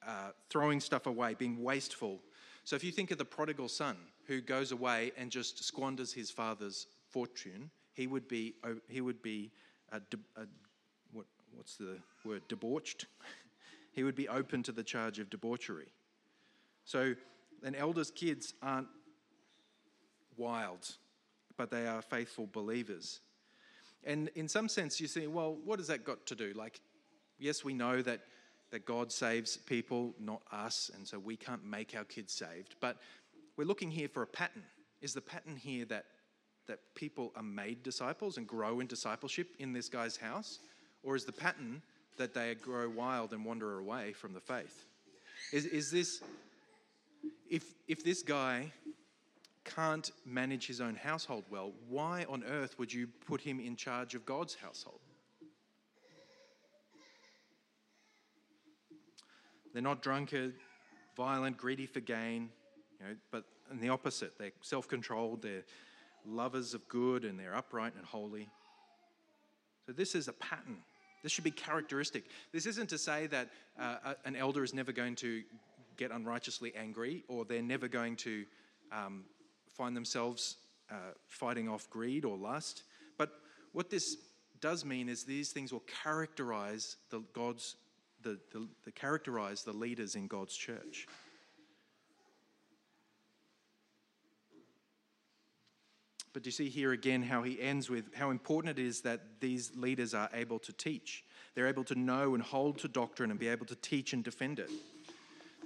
uh, 0.06 0.30
throwing 0.50 0.80
stuff 0.80 1.06
away, 1.06 1.34
being 1.34 1.62
wasteful. 1.62 2.20
So 2.64 2.76
if 2.76 2.84
you 2.84 2.92
think 2.92 3.10
of 3.10 3.18
the 3.18 3.24
prodigal 3.24 3.68
son 3.68 3.96
who 4.26 4.40
goes 4.40 4.72
away 4.72 5.12
and 5.16 5.30
just 5.30 5.64
squanders 5.64 6.12
his 6.12 6.30
father's 6.30 6.86
fortune, 7.10 7.70
he 7.92 8.06
would 8.06 8.28
be, 8.28 8.54
he 8.88 9.00
would 9.00 9.22
be 9.22 9.50
a, 9.92 9.96
a, 10.36 10.46
what, 11.12 11.26
what's 11.54 11.76
the 11.76 11.98
word, 12.24 12.42
debauched? 12.48 13.06
he 13.92 14.02
would 14.02 14.14
be 14.14 14.28
open 14.28 14.62
to 14.64 14.72
the 14.72 14.82
charge 14.82 15.18
of 15.18 15.30
debauchery. 15.30 15.88
So 16.86 17.14
an 17.64 17.74
elder's 17.74 18.10
kids 18.10 18.54
aren't 18.62 18.86
wild, 20.36 20.88
but 21.56 21.70
they 21.70 21.86
are 21.86 22.00
faithful 22.00 22.48
believers. 22.52 23.20
And 24.04 24.30
in 24.36 24.48
some 24.48 24.68
sense, 24.68 25.00
you 25.00 25.08
see, 25.08 25.26
well, 25.26 25.58
what 25.64 25.80
has 25.80 25.88
that 25.88 26.04
got 26.04 26.24
to 26.26 26.36
do? 26.36 26.52
Like, 26.54 26.80
yes, 27.38 27.64
we 27.64 27.74
know 27.74 28.02
that, 28.02 28.20
that 28.70 28.86
God 28.86 29.10
saves 29.10 29.56
people, 29.56 30.14
not 30.20 30.42
us, 30.52 30.90
and 30.94 31.06
so 31.06 31.18
we 31.18 31.36
can't 31.36 31.64
make 31.64 31.96
our 31.96 32.04
kids 32.04 32.32
saved. 32.32 32.76
But 32.80 32.98
we're 33.56 33.64
looking 33.64 33.90
here 33.90 34.08
for 34.08 34.22
a 34.22 34.26
pattern. 34.26 34.62
Is 35.02 35.12
the 35.12 35.20
pattern 35.20 35.56
here 35.56 35.86
that, 35.86 36.04
that 36.68 36.78
people 36.94 37.32
are 37.34 37.42
made 37.42 37.82
disciples 37.82 38.36
and 38.36 38.46
grow 38.46 38.78
in 38.78 38.86
discipleship 38.86 39.48
in 39.58 39.72
this 39.72 39.88
guy's 39.88 40.16
house? 40.16 40.60
Or 41.02 41.16
is 41.16 41.24
the 41.24 41.32
pattern 41.32 41.82
that 42.16 42.32
they 42.32 42.54
grow 42.54 42.88
wild 42.88 43.32
and 43.32 43.44
wander 43.44 43.80
away 43.80 44.12
from 44.12 44.34
the 44.34 44.40
faith? 44.40 44.86
Is, 45.52 45.66
is 45.66 45.90
this, 45.90 46.22
if, 47.48 47.74
if 47.88 48.04
this 48.04 48.22
guy 48.22 48.72
can't 49.64 50.12
manage 50.24 50.66
his 50.66 50.80
own 50.80 50.94
household 50.94 51.44
well, 51.50 51.72
why 51.88 52.24
on 52.28 52.44
earth 52.44 52.78
would 52.78 52.92
you 52.92 53.08
put 53.26 53.40
him 53.40 53.60
in 53.60 53.76
charge 53.76 54.14
of 54.14 54.24
God's 54.24 54.54
household? 54.54 55.00
They're 59.72 59.82
not 59.82 60.00
drunkard, 60.00 60.54
violent, 61.16 61.58
greedy 61.58 61.86
for 61.86 62.00
gain. 62.00 62.48
You 62.98 63.06
know, 63.06 63.14
but 63.30 63.44
in 63.70 63.78
the 63.78 63.90
opposite, 63.90 64.38
they're 64.38 64.52
self 64.62 64.88
controlled, 64.88 65.42
they're 65.42 65.64
lovers 66.24 66.72
of 66.72 66.88
good, 66.88 67.24
and 67.24 67.38
they're 67.38 67.54
upright 67.54 67.94
and 67.94 68.04
holy. 68.04 68.48
So 69.84 69.92
this 69.92 70.14
is 70.14 70.28
a 70.28 70.32
pattern. 70.32 70.78
This 71.22 71.32
should 71.32 71.44
be 71.44 71.50
characteristic. 71.50 72.24
This 72.52 72.66
isn't 72.66 72.88
to 72.88 72.98
say 72.98 73.26
that 73.26 73.50
uh, 73.78 74.14
an 74.24 74.36
elder 74.36 74.64
is 74.64 74.72
never 74.72 74.92
going 74.92 75.14
to 75.16 75.42
get 75.96 76.10
unrighteously 76.10 76.72
angry 76.76 77.24
or 77.28 77.44
they're 77.44 77.62
never 77.62 77.88
going 77.88 78.16
to 78.16 78.44
um, 78.92 79.24
find 79.68 79.96
themselves 79.96 80.56
uh, 80.90 81.12
fighting 81.28 81.68
off 81.68 81.88
greed 81.90 82.24
or 82.24 82.36
lust. 82.36 82.84
But 83.18 83.30
what 83.72 83.90
this 83.90 84.16
does 84.60 84.84
mean 84.84 85.08
is 85.08 85.24
these 85.24 85.50
things 85.52 85.72
will 85.72 85.84
characterize 86.02 86.96
the 87.10 87.22
God's 87.32 87.76
the, 88.22 88.38
the, 88.52 88.66
the 88.84 88.90
characterize 88.90 89.62
the 89.62 89.72
leaders 89.72 90.16
in 90.16 90.26
God's 90.26 90.56
church. 90.56 91.06
But 96.32 96.42
do 96.42 96.48
you 96.48 96.52
see 96.52 96.68
here 96.68 96.92
again 96.92 97.22
how 97.22 97.42
he 97.42 97.60
ends 97.60 97.88
with 97.88 98.14
how 98.14 98.30
important 98.30 98.78
it 98.78 98.82
is 98.82 99.00
that 99.02 99.40
these 99.40 99.74
leaders 99.76 100.12
are 100.12 100.28
able 100.34 100.58
to 100.58 100.72
teach. 100.72 101.24
They're 101.54 101.68
able 101.68 101.84
to 101.84 101.94
know 101.94 102.34
and 102.34 102.42
hold 102.42 102.78
to 102.80 102.88
doctrine 102.88 103.30
and 103.30 103.40
be 103.40 103.48
able 103.48 103.64
to 103.66 103.76
teach 103.76 104.12
and 104.12 104.22
defend 104.22 104.58
it. 104.58 104.70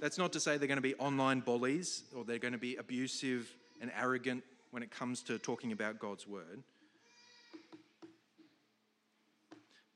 That's 0.01 0.17
not 0.17 0.33
to 0.33 0.39
say 0.39 0.57
they're 0.57 0.67
going 0.67 0.77
to 0.77 0.81
be 0.81 0.95
online 0.95 1.41
bullies 1.41 2.03
or 2.15 2.25
they're 2.25 2.39
going 2.39 2.53
to 2.53 2.57
be 2.57 2.75
abusive 2.75 3.53
and 3.79 3.91
arrogant 3.97 4.43
when 4.71 4.81
it 4.81 4.89
comes 4.89 5.21
to 5.23 5.37
talking 5.37 5.71
about 5.71 5.99
God's 5.99 6.27
word. 6.27 6.63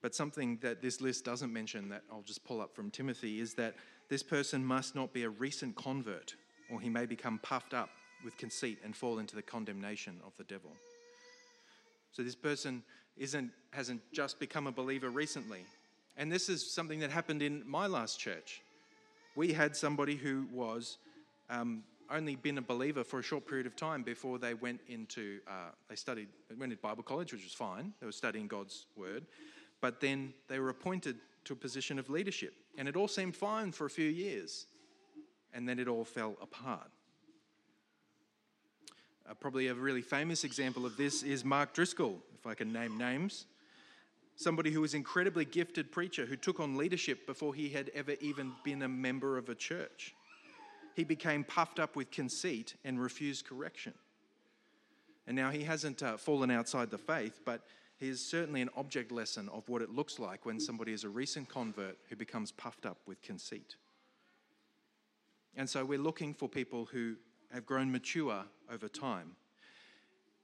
But 0.04 0.14
something 0.14 0.60
that 0.62 0.84
this 0.84 1.02
list 1.02 1.26
doesn't 1.26 1.52
mention 1.52 1.90
that 1.90 2.04
I'll 2.12 2.22
just 2.22 2.46
pull 2.46 2.62
up 2.62 2.76
from 2.76 2.92
Timothy 2.92 3.40
is 3.40 3.56
that 3.56 3.74
this 4.08 4.22
person 4.22 4.64
must 4.64 4.94
not 4.94 5.12
be 5.12 5.24
a 5.24 5.30
recent 5.30 5.76
convert 5.76 6.36
or 6.70 6.80
he 6.80 6.90
may 6.90 7.08
become 7.08 7.40
puffed 7.40 7.74
up 7.74 7.90
with 8.24 8.38
conceit 8.38 8.78
and 8.84 8.96
fall 8.96 9.18
into 9.18 9.36
the 9.36 9.42
condemnation 9.42 10.20
of 10.24 10.34
the 10.38 10.44
devil. 10.44 10.70
So 12.12 12.22
this 12.22 12.36
person 12.36 12.84
isn't, 13.18 13.50
hasn't 13.72 14.02
just 14.14 14.40
become 14.40 14.68
a 14.68 14.72
believer 14.72 15.10
recently. 15.10 15.66
And 16.16 16.32
this 16.32 16.48
is 16.48 16.72
something 16.72 17.00
that 17.00 17.10
happened 17.10 17.42
in 17.42 17.64
my 17.68 17.88
last 17.88 18.20
church. 18.20 18.62
We 19.36 19.52
had 19.52 19.76
somebody 19.76 20.16
who 20.16 20.48
was 20.52 20.98
um, 21.50 21.84
only 22.10 22.36
been 22.36 22.58
a 22.58 22.62
believer 22.62 23.04
for 23.04 23.20
a 23.20 23.24
short 23.24 23.48
period 23.48 23.68
of 23.68 23.76
time 23.76 24.04
before 24.04 24.40
they 24.40 24.54
went 24.54 24.80
into, 24.88 25.40
uh, 25.48 25.72
they 25.90 25.96
studied, 25.96 26.30
went 26.58 26.72
to 26.72 26.78
Bible 26.78 27.04
college, 27.04 27.34
which 27.34 27.44
was 27.44 27.54
fine. 27.54 27.94
They 28.00 28.06
were 28.06 28.12
studying 28.12 28.48
God's 28.48 28.86
word. 28.96 29.26
But 29.82 30.00
then 30.00 30.34
they 30.48 30.60
were 30.60 30.70
appointed 30.70 31.18
to 31.46 31.54
a 31.54 31.56
position 31.56 32.00
of 32.00 32.10
leadership. 32.10 32.54
And 32.78 32.88
it 32.88 32.96
all 32.96 33.08
seemed 33.08 33.36
fine 33.36 33.72
for 33.72 33.86
a 33.86 33.90
few 33.90 34.10
years. 34.10 34.68
And 35.54 35.68
then 35.68 35.80
it 35.80 35.88
all 35.88 36.06
fell 36.06 36.38
apart. 36.42 36.90
Uh, 39.30 39.34
probably 39.34 39.68
a 39.68 39.74
really 39.74 40.02
famous 40.02 40.44
example 40.44 40.86
of 40.86 40.98
this 40.98 41.24
is 41.24 41.44
Mark 41.44 41.74
Driscoll, 41.74 42.22
if 42.36 42.46
I 42.46 42.54
can 42.54 42.72
name 42.72 42.98
names. 42.98 43.48
Somebody 44.36 44.72
who 44.72 44.82
was 44.82 44.94
incredibly 44.94 45.46
gifted 45.46 45.92
preacher 45.92 46.26
who 46.26 46.36
took 46.36 46.60
on 46.60 46.78
leadership 46.78 47.26
before 47.26 47.54
he 47.54 47.70
had 47.70 47.90
ever 47.94 48.16
even 48.20 48.54
been 48.64 48.82
a 48.82 48.88
member 48.88 49.38
of 49.38 49.50
a 49.50 49.56
church. 49.56 50.14
He 50.96 51.04
became 51.04 51.44
puffed 51.44 51.80
up 51.80 51.96
with 51.96 52.12
conceit 52.12 52.76
and 52.84 53.02
refused 53.02 53.48
correction. 53.48 53.94
And 55.28 55.36
now 55.36 55.52
he 55.52 55.64
hasn't 55.64 56.04
uh, 56.04 56.18
fallen 56.18 56.52
outside 56.52 56.92
the 56.92 56.98
faith, 56.98 57.42
but 57.46 57.62
he 57.98 58.10
is 58.10 58.22
certainly 58.22 58.62
an 58.62 58.70
object 58.76 59.12
lesson 59.12 59.50
of 59.50 59.68
what 59.70 59.82
it 59.82 59.90
looks 59.90 60.20
like 60.20 60.46
when 60.46 60.60
somebody 60.60 60.92
is 60.92 61.04
a 61.04 61.10
recent 61.10 61.50
convert 61.50 61.98
who 62.10 62.16
becomes 62.16 62.52
puffed 62.52 62.86
up 62.86 62.98
with 63.06 63.22
conceit. 63.22 63.76
And 65.56 65.70
so 65.70 65.86
we're 65.86 65.98
looking 65.98 66.34
for 66.34 66.50
people 66.50 66.86
who 66.86 67.16
have 67.54 67.66
grown 67.66 67.92
mature 67.92 68.44
over 68.72 68.90
time. 68.90 69.32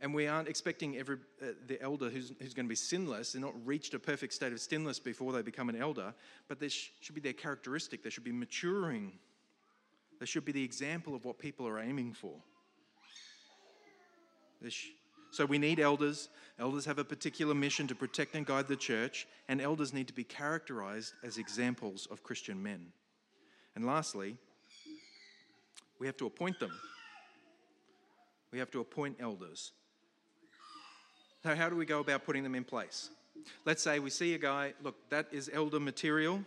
And 0.02 0.16
we 0.16 0.26
aren't 0.26 0.48
expecting 0.48 0.98
every, 0.98 1.18
uh, 1.42 1.52
the 1.68 1.80
elder 1.80 2.10
who's, 2.10 2.34
who's 2.42 2.56
going 2.56 2.66
to 2.66 2.70
be 2.70 2.76
sinless, 2.76 3.34
they're 3.34 3.42
not 3.42 3.54
reached 3.66 3.94
a 3.94 4.00
perfect 4.00 4.34
state 4.34 4.52
of 4.52 4.60
sinless 4.60 5.00
before 5.00 5.32
they 5.32 5.44
become 5.44 5.70
an 5.70 5.76
elder, 5.76 6.14
but 6.48 6.60
this 6.60 6.74
sh- 6.74 6.90
should 7.02 7.14
be 7.14 7.22
their 7.22 7.34
characteristic. 7.34 8.04
They 8.04 8.10
should 8.10 8.24
be 8.24 8.32
maturing. 8.32 9.14
They 10.20 10.26
should 10.26 10.44
be 10.44 10.52
the 10.52 10.64
example 10.64 11.14
of 11.14 11.24
what 11.24 11.38
people 11.38 11.68
are 11.68 11.80
aiming 11.80 12.14
for. 12.14 12.34
Sh- 14.68 14.88
so 15.30 15.46
we 15.46 15.60
need 15.60 15.80
elders. 15.80 16.30
Elders 16.58 16.86
have 16.86 16.98
a 16.98 17.06
particular 17.06 17.54
mission 17.54 17.88
to 17.88 17.96
protect 17.96 18.34
and 18.36 18.44
guide 18.44 18.68
the 18.68 18.76
church, 18.76 19.28
and 19.48 19.62
elders 19.62 19.94
need 19.94 20.08
to 20.08 20.14
be 20.14 20.24
characterized 20.24 21.14
as 21.24 21.38
examples 21.38 22.08
of 22.10 22.24
Christian 22.24 22.62
men. 22.62 22.88
And 23.76 23.86
lastly, 23.86 24.36
we 26.00 26.08
have 26.08 26.18
to 26.18 26.26
appoint 26.26 26.60
them 26.60 26.72
we 28.52 28.60
have 28.60 28.72
to 28.72 28.82
appoint 28.82 29.18
elders. 29.20 29.72
So, 31.44 31.56
how 31.56 31.70
do 31.70 31.76
we 31.76 31.86
go 31.86 32.00
about 32.00 32.24
putting 32.24 32.44
them 32.44 32.54
in 32.54 32.64
place? 32.64 33.10
Let's 33.66 33.82
say 33.82 33.98
we 33.98 34.12
see 34.12 34.36
a 34.36 34.38
guy, 34.38 34.74
look, 34.84 34.96
that 35.10 35.28
is 35.32 35.50
elder 35.52 35.80
material. 35.80 36.44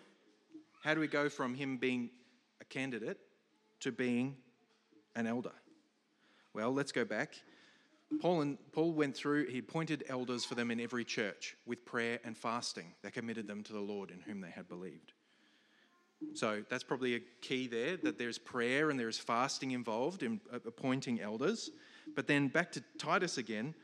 How 0.83 0.95
do 0.95 1.01
we 1.01 1.09
go 1.09 1.29
from 1.29 1.55
him 1.55 1.79
being 1.79 2.11
a 2.61 2.65
candidate 2.65 3.19
to 3.81 3.91
being 3.91 4.37
an 5.17 5.27
elder? 5.27 5.53
Well, 6.53 6.73
let's 6.73 6.93
go 6.93 7.05
back. 7.05 7.35
Paul, 8.21 8.43
and, 8.43 8.59
Paul 8.73 8.93
went 8.93 9.17
through, 9.17 9.47
he 9.47 9.59
appointed 9.59 10.05
elders 10.09 10.45
for 10.45 10.55
them 10.55 10.71
in 10.71 10.79
every 10.79 11.05
church 11.05 11.57
with 11.67 11.85
prayer 11.85 12.21
and 12.23 12.37
fasting. 12.37 12.95
They 13.03 13.11
committed 13.11 13.49
them 13.49 13.65
to 13.65 13.73
the 13.73 13.81
Lord 13.81 14.11
in 14.13 14.21
whom 14.21 14.41
they 14.41 14.51
had 14.51 14.69
believed. 14.69 15.13
So 16.35 16.63
that's 16.71 16.85
probably 16.85 17.17
a 17.17 17.21
key 17.43 17.67
there 17.67 17.97
that 17.99 18.19
there's 18.19 18.39
prayer 18.39 18.91
and 18.91 18.99
there's 18.99 19.19
fasting 19.19 19.73
involved 19.73 20.23
in 20.23 20.41
appointing 20.53 21.21
elders. 21.21 21.71
But 22.15 22.27
then 22.27 22.49
back 22.49 22.71
to 22.73 22.85
Titus 22.99 23.37
again. 23.39 23.75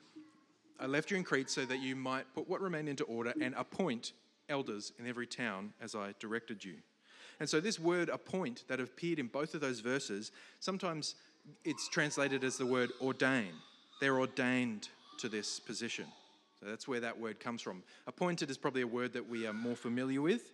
I 0.80 0.86
left 0.86 1.10
you 1.10 1.16
in 1.18 1.24
Crete 1.24 1.50
so 1.50 1.66
that 1.66 1.80
you 1.80 1.94
might 1.94 2.24
put 2.34 2.48
what 2.48 2.62
remained 2.62 2.88
into 2.88 3.04
order 3.04 3.34
and 3.40 3.54
appoint 3.54 4.12
elders 4.48 4.92
in 4.98 5.06
every 5.06 5.26
town 5.26 5.74
as 5.80 5.94
I 5.94 6.14
directed 6.18 6.64
you. 6.64 6.74
And 7.38 7.48
so, 7.48 7.60
this 7.60 7.78
word 7.78 8.08
appoint 8.08 8.64
that 8.68 8.80
appeared 8.80 9.18
in 9.18 9.26
both 9.26 9.54
of 9.54 9.60
those 9.60 9.80
verses, 9.80 10.32
sometimes 10.58 11.14
it's 11.64 11.88
translated 11.88 12.44
as 12.44 12.56
the 12.56 12.66
word 12.66 12.90
ordain. 13.00 13.52
They're 14.00 14.18
ordained 14.18 14.88
to 15.18 15.28
this 15.28 15.60
position. 15.60 16.06
So 16.58 16.66
that's 16.66 16.86
where 16.86 17.00
that 17.00 17.18
word 17.18 17.40
comes 17.40 17.62
from. 17.62 17.82
Appointed 18.06 18.50
is 18.50 18.58
probably 18.58 18.82
a 18.82 18.86
word 18.86 19.12
that 19.14 19.26
we 19.26 19.46
are 19.46 19.52
more 19.52 19.76
familiar 19.76 20.20
with, 20.20 20.52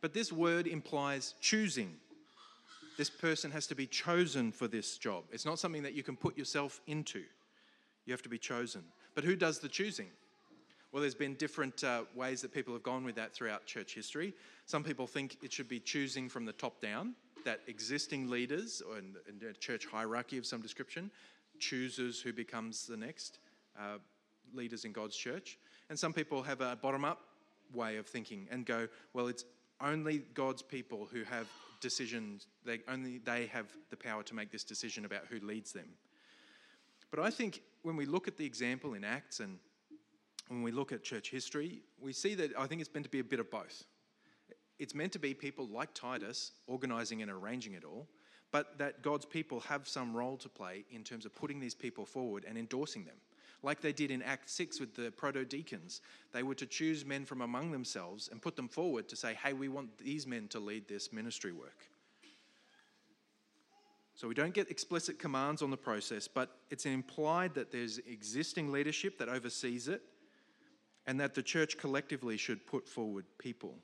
but 0.00 0.12
this 0.12 0.32
word 0.32 0.66
implies 0.66 1.34
choosing. 1.40 1.96
This 2.98 3.08
person 3.08 3.50
has 3.50 3.66
to 3.68 3.74
be 3.74 3.86
chosen 3.86 4.52
for 4.52 4.68
this 4.68 4.98
job. 4.98 5.24
It's 5.32 5.46
not 5.46 5.58
something 5.58 5.82
that 5.82 5.94
you 5.94 6.02
can 6.02 6.16
put 6.16 6.36
yourself 6.36 6.80
into. 6.86 7.22
You 8.04 8.12
have 8.12 8.22
to 8.22 8.28
be 8.28 8.38
chosen. 8.38 8.82
But 9.14 9.24
who 9.24 9.36
does 9.36 9.58
the 9.58 9.68
choosing? 9.68 10.08
Well, 10.92 11.00
there's 11.00 11.14
been 11.14 11.34
different 11.34 11.84
uh, 11.84 12.02
ways 12.14 12.40
that 12.42 12.52
people 12.52 12.74
have 12.74 12.82
gone 12.82 13.04
with 13.04 13.14
that 13.14 13.32
throughout 13.32 13.64
church 13.64 13.94
history. 13.94 14.34
Some 14.66 14.82
people 14.82 15.06
think 15.06 15.36
it 15.42 15.52
should 15.52 15.68
be 15.68 15.78
choosing 15.78 16.28
from 16.28 16.44
the 16.44 16.52
top 16.52 16.80
down, 16.80 17.14
that 17.44 17.60
existing 17.68 18.28
leaders 18.28 18.82
or 18.86 18.98
in, 18.98 19.14
in 19.28 19.48
a 19.48 19.52
church 19.52 19.86
hierarchy 19.86 20.36
of 20.36 20.44
some 20.44 20.60
description 20.60 21.10
chooses 21.58 22.20
who 22.20 22.32
becomes 22.32 22.86
the 22.86 22.96
next 22.96 23.38
uh, 23.78 23.98
leaders 24.52 24.84
in 24.84 24.92
God's 24.92 25.16
church. 25.16 25.58
And 25.88 25.98
some 25.98 26.12
people 26.12 26.42
have 26.42 26.60
a 26.60 26.76
bottom 26.76 27.04
up 27.04 27.20
way 27.72 27.96
of 27.96 28.06
thinking 28.06 28.48
and 28.50 28.66
go, 28.66 28.88
well, 29.12 29.28
it's 29.28 29.44
only 29.80 30.24
God's 30.34 30.62
people 30.62 31.08
who 31.12 31.22
have 31.24 31.46
decisions, 31.80 32.46
they, 32.64 32.80
only 32.88 33.18
they 33.18 33.46
have 33.46 33.66
the 33.90 33.96
power 33.96 34.22
to 34.24 34.34
make 34.34 34.50
this 34.50 34.64
decision 34.64 35.04
about 35.04 35.26
who 35.30 35.38
leads 35.40 35.72
them. 35.72 35.88
But 37.10 37.20
I 37.20 37.30
think 37.30 37.62
when 37.82 37.96
we 37.96 38.06
look 38.06 38.28
at 38.28 38.36
the 38.36 38.44
example 38.44 38.94
in 38.94 39.04
Acts 39.04 39.40
and 39.40 39.58
when 40.48 40.62
we 40.62 40.72
look 40.72 40.92
at 40.92 41.02
church 41.02 41.30
history, 41.30 41.82
we 42.00 42.12
see 42.12 42.34
that 42.34 42.52
I 42.58 42.66
think 42.66 42.80
it's 42.80 42.92
meant 42.92 43.04
to 43.04 43.10
be 43.10 43.20
a 43.20 43.24
bit 43.24 43.40
of 43.40 43.50
both. 43.50 43.84
It's 44.78 44.94
meant 44.94 45.12
to 45.12 45.18
be 45.18 45.34
people 45.34 45.68
like 45.68 45.94
Titus 45.94 46.52
organising 46.66 47.22
and 47.22 47.30
arranging 47.30 47.74
it 47.74 47.84
all, 47.84 48.08
but 48.50 48.78
that 48.78 49.02
God's 49.02 49.26
people 49.26 49.60
have 49.60 49.86
some 49.86 50.16
role 50.16 50.36
to 50.38 50.48
play 50.48 50.84
in 50.90 51.04
terms 51.04 51.26
of 51.26 51.34
putting 51.34 51.60
these 51.60 51.74
people 51.74 52.04
forward 52.04 52.44
and 52.48 52.58
endorsing 52.58 53.04
them. 53.04 53.16
Like 53.62 53.80
they 53.80 53.92
did 53.92 54.10
in 54.10 54.22
Act 54.22 54.48
6 54.48 54.80
with 54.80 54.96
the 54.96 55.10
proto 55.10 55.44
deacons. 55.44 56.00
They 56.32 56.42
were 56.42 56.54
to 56.54 56.66
choose 56.66 57.04
men 57.04 57.26
from 57.26 57.42
among 57.42 57.72
themselves 57.72 58.28
and 58.32 58.40
put 58.40 58.56
them 58.56 58.68
forward 58.68 59.08
to 59.08 59.16
say, 59.16 59.34
hey, 59.34 59.52
we 59.52 59.68
want 59.68 59.98
these 59.98 60.26
men 60.26 60.48
to 60.48 60.58
lead 60.58 60.88
this 60.88 61.12
ministry 61.12 61.52
work. 61.52 61.86
So 64.20 64.28
we 64.28 64.34
don't 64.34 64.52
get 64.52 64.70
explicit 64.70 65.18
commands 65.18 65.62
on 65.62 65.70
the 65.70 65.78
process, 65.78 66.28
but 66.28 66.50
it's 66.68 66.84
implied 66.84 67.54
that 67.54 67.72
there's 67.72 67.96
existing 67.96 68.70
leadership 68.70 69.16
that 69.16 69.30
oversees 69.30 69.88
it 69.88 70.02
and 71.06 71.18
that 71.18 71.34
the 71.34 71.42
church 71.42 71.78
collectively 71.78 72.36
should 72.36 72.66
put 72.66 72.86
forward 72.86 73.24
people. 73.38 73.76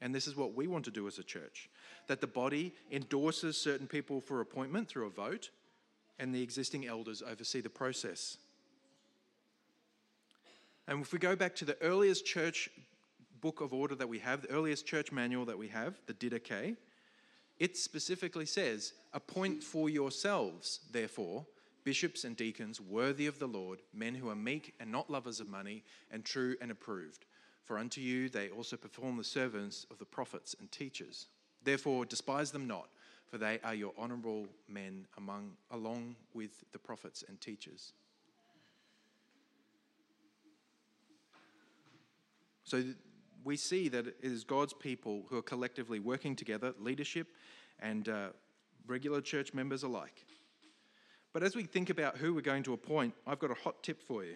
And 0.00 0.14
this 0.14 0.26
is 0.26 0.36
what 0.36 0.54
we 0.54 0.66
want 0.66 0.86
to 0.86 0.90
do 0.90 1.06
as 1.06 1.18
a 1.18 1.22
church 1.22 1.68
that 2.06 2.22
the 2.22 2.26
body 2.26 2.72
endorses 2.90 3.60
certain 3.60 3.86
people 3.86 4.22
for 4.22 4.40
appointment 4.40 4.88
through 4.88 5.06
a 5.06 5.10
vote, 5.10 5.50
and 6.18 6.34
the 6.34 6.42
existing 6.42 6.86
elders 6.86 7.20
oversee 7.20 7.60
the 7.60 7.68
process. 7.68 8.38
And 10.88 11.02
if 11.02 11.12
we 11.12 11.18
go 11.18 11.36
back 11.36 11.54
to 11.56 11.66
the 11.66 11.76
earliest 11.82 12.24
church 12.24 12.70
book 13.42 13.60
of 13.60 13.74
order 13.74 13.96
that 13.96 14.08
we 14.08 14.18
have, 14.20 14.40
the 14.40 14.50
earliest 14.50 14.86
church 14.86 15.12
manual 15.12 15.44
that 15.44 15.58
we 15.58 15.68
have, 15.68 16.00
the 16.06 16.14
Didache, 16.14 16.78
it 17.58 17.76
specifically 17.76 18.46
says, 18.46 18.92
Appoint 19.12 19.62
for 19.62 19.88
yourselves, 19.88 20.80
therefore, 20.90 21.46
bishops 21.84 22.24
and 22.24 22.36
deacons 22.36 22.80
worthy 22.80 23.26
of 23.26 23.38
the 23.38 23.46
Lord, 23.46 23.80
men 23.94 24.14
who 24.14 24.28
are 24.28 24.34
meek 24.34 24.74
and 24.80 24.90
not 24.90 25.08
lovers 25.08 25.40
of 25.40 25.48
money, 25.48 25.84
and 26.10 26.24
true 26.24 26.56
and 26.60 26.70
approved. 26.70 27.24
For 27.62 27.78
unto 27.78 28.00
you 28.00 28.28
they 28.28 28.50
also 28.50 28.76
perform 28.76 29.16
the 29.16 29.24
servants 29.24 29.86
of 29.90 29.98
the 29.98 30.04
prophets 30.04 30.54
and 30.58 30.70
teachers. 30.70 31.26
Therefore, 31.64 32.04
despise 32.04 32.50
them 32.50 32.66
not, 32.66 32.88
for 33.26 33.38
they 33.38 33.58
are 33.64 33.74
your 33.74 33.92
honourable 33.98 34.46
men 34.68 35.06
among, 35.16 35.52
along 35.70 36.16
with 36.34 36.64
the 36.72 36.78
prophets 36.78 37.24
and 37.26 37.40
teachers. 37.40 37.92
So 42.64 42.82
we 43.46 43.56
see 43.56 43.88
that 43.88 44.08
it 44.08 44.16
is 44.22 44.42
God's 44.42 44.72
people 44.72 45.22
who 45.30 45.38
are 45.38 45.42
collectively 45.42 46.00
working 46.00 46.34
together, 46.34 46.74
leadership 46.80 47.28
and 47.78 48.08
uh, 48.08 48.28
regular 48.88 49.20
church 49.20 49.54
members 49.54 49.84
alike. 49.84 50.24
But 51.32 51.44
as 51.44 51.54
we 51.54 51.62
think 51.62 51.88
about 51.88 52.16
who 52.16 52.34
we're 52.34 52.40
going 52.40 52.64
to 52.64 52.72
appoint, 52.72 53.14
I've 53.24 53.38
got 53.38 53.52
a 53.52 53.62
hot 53.62 53.84
tip 53.84 54.02
for 54.02 54.24
you. 54.24 54.34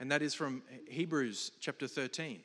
And 0.00 0.10
that 0.10 0.20
is 0.20 0.34
from 0.34 0.62
Hebrews 0.88 1.52
chapter 1.60 1.86
13. 1.86 2.40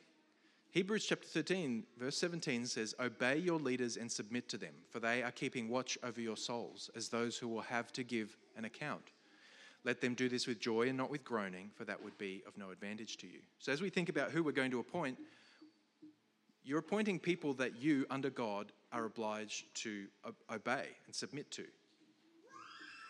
Hebrews 0.69 1.07
chapter 1.07 1.27
13, 1.27 1.85
verse 1.97 2.17
17 2.17 2.67
says, 2.67 2.93
Obey 2.99 3.37
your 3.37 3.57
leaders 3.57 3.97
and 3.97 4.11
submit 4.11 4.47
to 4.49 4.57
them, 4.59 4.73
for 4.91 4.99
they 4.99 5.23
are 5.23 5.31
keeping 5.31 5.69
watch 5.69 5.97
over 6.03 6.21
your 6.21 6.37
souls, 6.37 6.91
as 6.95 7.09
those 7.09 7.35
who 7.35 7.47
will 7.47 7.61
have 7.61 7.91
to 7.93 8.03
give 8.03 8.37
an 8.57 8.65
account. 8.65 9.09
Let 9.83 10.01
them 10.01 10.13
do 10.13 10.29
this 10.29 10.45
with 10.45 10.59
joy 10.59 10.89
and 10.89 10.97
not 10.97 11.09
with 11.09 11.23
groaning, 11.23 11.71
for 11.73 11.85
that 11.85 12.03
would 12.03 12.17
be 12.19 12.43
of 12.45 12.57
no 12.57 12.69
advantage 12.69 13.17
to 13.17 13.27
you. 13.27 13.39
So, 13.57 13.71
as 13.71 13.81
we 13.81 13.89
think 13.89 14.09
about 14.09 14.31
who 14.31 14.43
we're 14.43 14.51
going 14.51 14.71
to 14.71 14.79
appoint, 14.79 15.17
you're 16.68 16.80
appointing 16.80 17.18
people 17.18 17.53
that 17.53 17.82
you, 17.82 18.05
under 18.09 18.30
God, 18.30 18.74
are 18.91 19.05
obliged 19.05 19.74
to 19.84 20.05
obey 20.51 20.88
and 21.05 21.15
submit 21.15 21.49
to. 21.51 21.63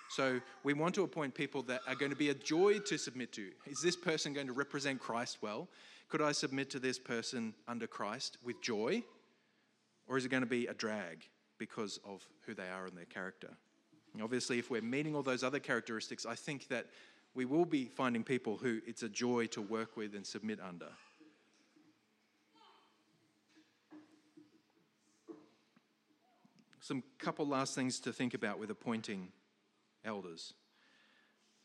So, 0.09 0.39
we 0.63 0.73
want 0.73 0.93
to 0.95 1.03
appoint 1.03 1.33
people 1.33 1.63
that 1.63 1.81
are 1.87 1.95
going 1.95 2.11
to 2.11 2.17
be 2.17 2.29
a 2.29 2.33
joy 2.33 2.79
to 2.79 2.97
submit 2.97 3.33
to. 3.33 3.49
Is 3.65 3.81
this 3.81 3.95
person 3.95 4.31
going 4.31 4.47
to 4.47 4.53
represent 4.53 4.99
Christ 4.99 5.39
well? 5.41 5.67
Could 6.07 6.21
I 6.21 6.31
submit 6.31 6.69
to 6.69 6.79
this 6.79 6.97
person 6.99 7.53
under 7.67 7.87
Christ 7.87 8.37
with 8.43 8.61
joy? 8.61 9.03
Or 10.07 10.17
is 10.17 10.23
it 10.23 10.29
going 10.29 10.43
to 10.43 10.47
be 10.47 10.67
a 10.67 10.73
drag 10.73 11.27
because 11.57 11.99
of 12.05 12.25
who 12.45 12.53
they 12.53 12.69
are 12.69 12.85
and 12.85 12.95
their 12.95 13.05
character? 13.05 13.49
Obviously, 14.21 14.59
if 14.59 14.71
we're 14.71 14.81
meeting 14.81 15.15
all 15.15 15.23
those 15.23 15.43
other 15.43 15.59
characteristics, 15.59 16.25
I 16.25 16.35
think 16.35 16.67
that 16.69 16.87
we 17.35 17.45
will 17.45 17.65
be 17.65 17.85
finding 17.85 18.23
people 18.23 18.57
who 18.57 18.79
it's 18.87 19.03
a 19.03 19.09
joy 19.09 19.47
to 19.47 19.61
work 19.61 19.97
with 19.97 20.15
and 20.15 20.25
submit 20.25 20.59
under. 20.59 20.89
Some 26.87 27.03
couple 27.19 27.45
last 27.45 27.75
things 27.75 27.99
to 27.99 28.13
think 28.13 28.33
about 28.33 28.59
with 28.59 28.71
appointing 28.71 29.27
elders. 30.05 30.53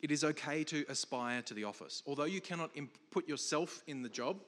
It 0.01 0.11
is 0.11 0.25
okay 0.25 0.65
to 0.65 0.83
aspire 0.89 1.41
to 1.43 1.53
the 1.53 1.63
office. 1.63 2.03
Although 2.05 2.25
you 2.25 2.41
cannot 2.41 2.71
put 3.09 3.25
yourself 3.25 3.83
in 3.87 4.01
the 4.01 4.09
job, 4.09 4.41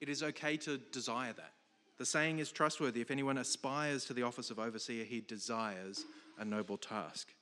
it 0.00 0.08
is 0.08 0.24
okay 0.24 0.56
to 0.56 0.78
desire 0.90 1.32
that. 1.34 1.52
The 1.98 2.04
saying 2.04 2.40
is 2.40 2.50
trustworthy 2.50 3.00
if 3.00 3.12
anyone 3.12 3.38
aspires 3.38 4.04
to 4.06 4.12
the 4.12 4.24
office 4.24 4.50
of 4.50 4.58
overseer, 4.58 5.04
he 5.04 5.20
desires 5.20 6.04
a 6.36 6.44
noble 6.44 6.78
task. 6.78 7.32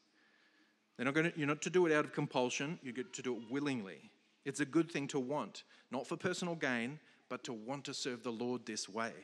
They're 0.99 1.07
not 1.07 1.15
going 1.15 1.33
to, 1.33 1.39
you're 1.39 1.49
not 1.49 1.63
to 1.63 1.71
do 1.71 1.87
it 1.87 1.95
out 1.95 2.05
of 2.05 2.13
compulsion, 2.13 2.79
you 2.83 2.93
get 2.93 3.15
to 3.15 3.23
do 3.23 3.37
it 3.37 3.43
willingly. 3.51 4.11
It's 4.45 4.61
a 4.61 4.67
good 4.67 4.93
thing 4.93 5.09
to 5.09 5.19
want, 5.19 5.63
not 5.91 6.07
for 6.07 6.19
personal 6.19 6.57
gain, 6.57 6.99
but 7.31 7.43
to 7.45 7.55
want 7.55 7.85
to 7.87 7.95
serve 7.95 8.23
the 8.23 8.33
Lord 8.33 8.67
this 8.67 8.87
way. 8.87 9.15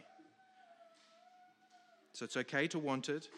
So 2.12 2.24
it's 2.24 2.36
okay 2.36 2.66
to 2.68 2.78
want 2.78 3.08
it, 3.08 3.28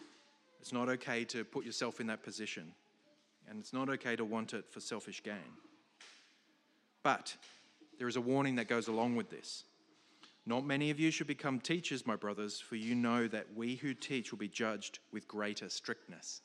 it's 0.59 0.73
not 0.73 0.89
okay 0.89 1.23
to 1.25 1.43
put 1.43 1.65
yourself 1.65 1.99
in 1.99 2.07
that 2.07 2.23
position, 2.23 2.73
and 3.49 3.59
it's 3.59 3.73
not 3.73 3.89
okay 3.89 4.15
to 4.15 4.25
want 4.25 4.53
it 4.53 4.65
for 4.71 4.79
selfish 4.79 5.21
gain. 5.23 5.57
But 7.03 7.35
there 7.99 8.07
is 8.07 8.15
a 8.15 8.21
warning 8.21 8.55
that 8.55 8.67
goes 8.67 8.87
along 8.87 9.15
with 9.15 9.29
this. 9.29 9.65
Not 10.45 10.65
many 10.65 10.89
of 10.89 10.99
you 10.99 11.11
should 11.11 11.27
become 11.27 11.59
teachers, 11.59 12.05
my 12.05 12.15
brothers, 12.15 12.59
for 12.59 12.75
you 12.75 12.95
know 12.95 13.27
that 13.27 13.47
we 13.55 13.75
who 13.75 13.93
teach 13.93 14.31
will 14.31 14.39
be 14.39 14.49
judged 14.49 14.99
with 15.11 15.27
greater 15.27 15.69
strictness. 15.69 16.41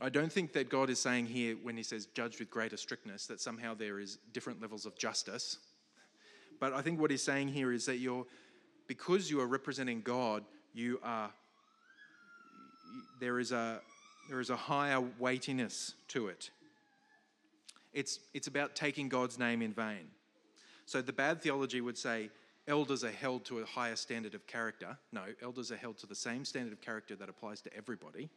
I 0.00 0.08
don't 0.08 0.32
think 0.32 0.52
that 0.52 0.68
God 0.68 0.90
is 0.90 1.00
saying 1.00 1.26
here, 1.26 1.56
when 1.60 1.76
he 1.76 1.82
says 1.82 2.06
judged 2.06 2.38
with 2.38 2.50
greater 2.50 2.76
strictness, 2.76 3.26
that 3.26 3.40
somehow 3.40 3.74
there 3.74 3.98
is 3.98 4.18
different 4.32 4.60
levels 4.60 4.86
of 4.86 4.96
justice. 4.96 5.58
But 6.60 6.72
I 6.72 6.82
think 6.82 7.00
what 7.00 7.10
he's 7.10 7.22
saying 7.22 7.48
here 7.48 7.72
is 7.72 7.86
that 7.86 7.98
you're, 7.98 8.24
because 8.88 9.30
you 9.30 9.40
are 9.40 9.46
representing 9.46 10.00
God, 10.00 10.42
you 10.74 10.98
are, 11.04 11.30
there 13.20 13.38
is 13.38 13.52
a, 13.52 13.80
there 14.28 14.40
is 14.40 14.50
a 14.50 14.56
higher 14.56 15.00
weightiness 15.18 15.94
to 16.08 16.28
it. 16.28 16.50
It's, 17.92 18.18
it's 18.34 18.48
about 18.48 18.74
taking 18.74 19.08
God's 19.08 19.38
name 19.38 19.62
in 19.62 19.72
vain. 19.72 20.08
So 20.86 21.02
the 21.02 21.12
bad 21.12 21.42
theology 21.42 21.80
would 21.80 21.98
say 21.98 22.30
elders 22.66 23.04
are 23.04 23.10
held 23.10 23.44
to 23.46 23.58
a 23.60 23.66
higher 23.66 23.96
standard 23.96 24.34
of 24.34 24.46
character. 24.46 24.96
No, 25.12 25.22
elders 25.42 25.70
are 25.70 25.76
held 25.76 25.98
to 25.98 26.06
the 26.06 26.14
same 26.14 26.44
standard 26.44 26.72
of 26.72 26.80
character 26.80 27.14
that 27.16 27.28
applies 27.28 27.60
to 27.62 27.76
everybody. 27.76 28.28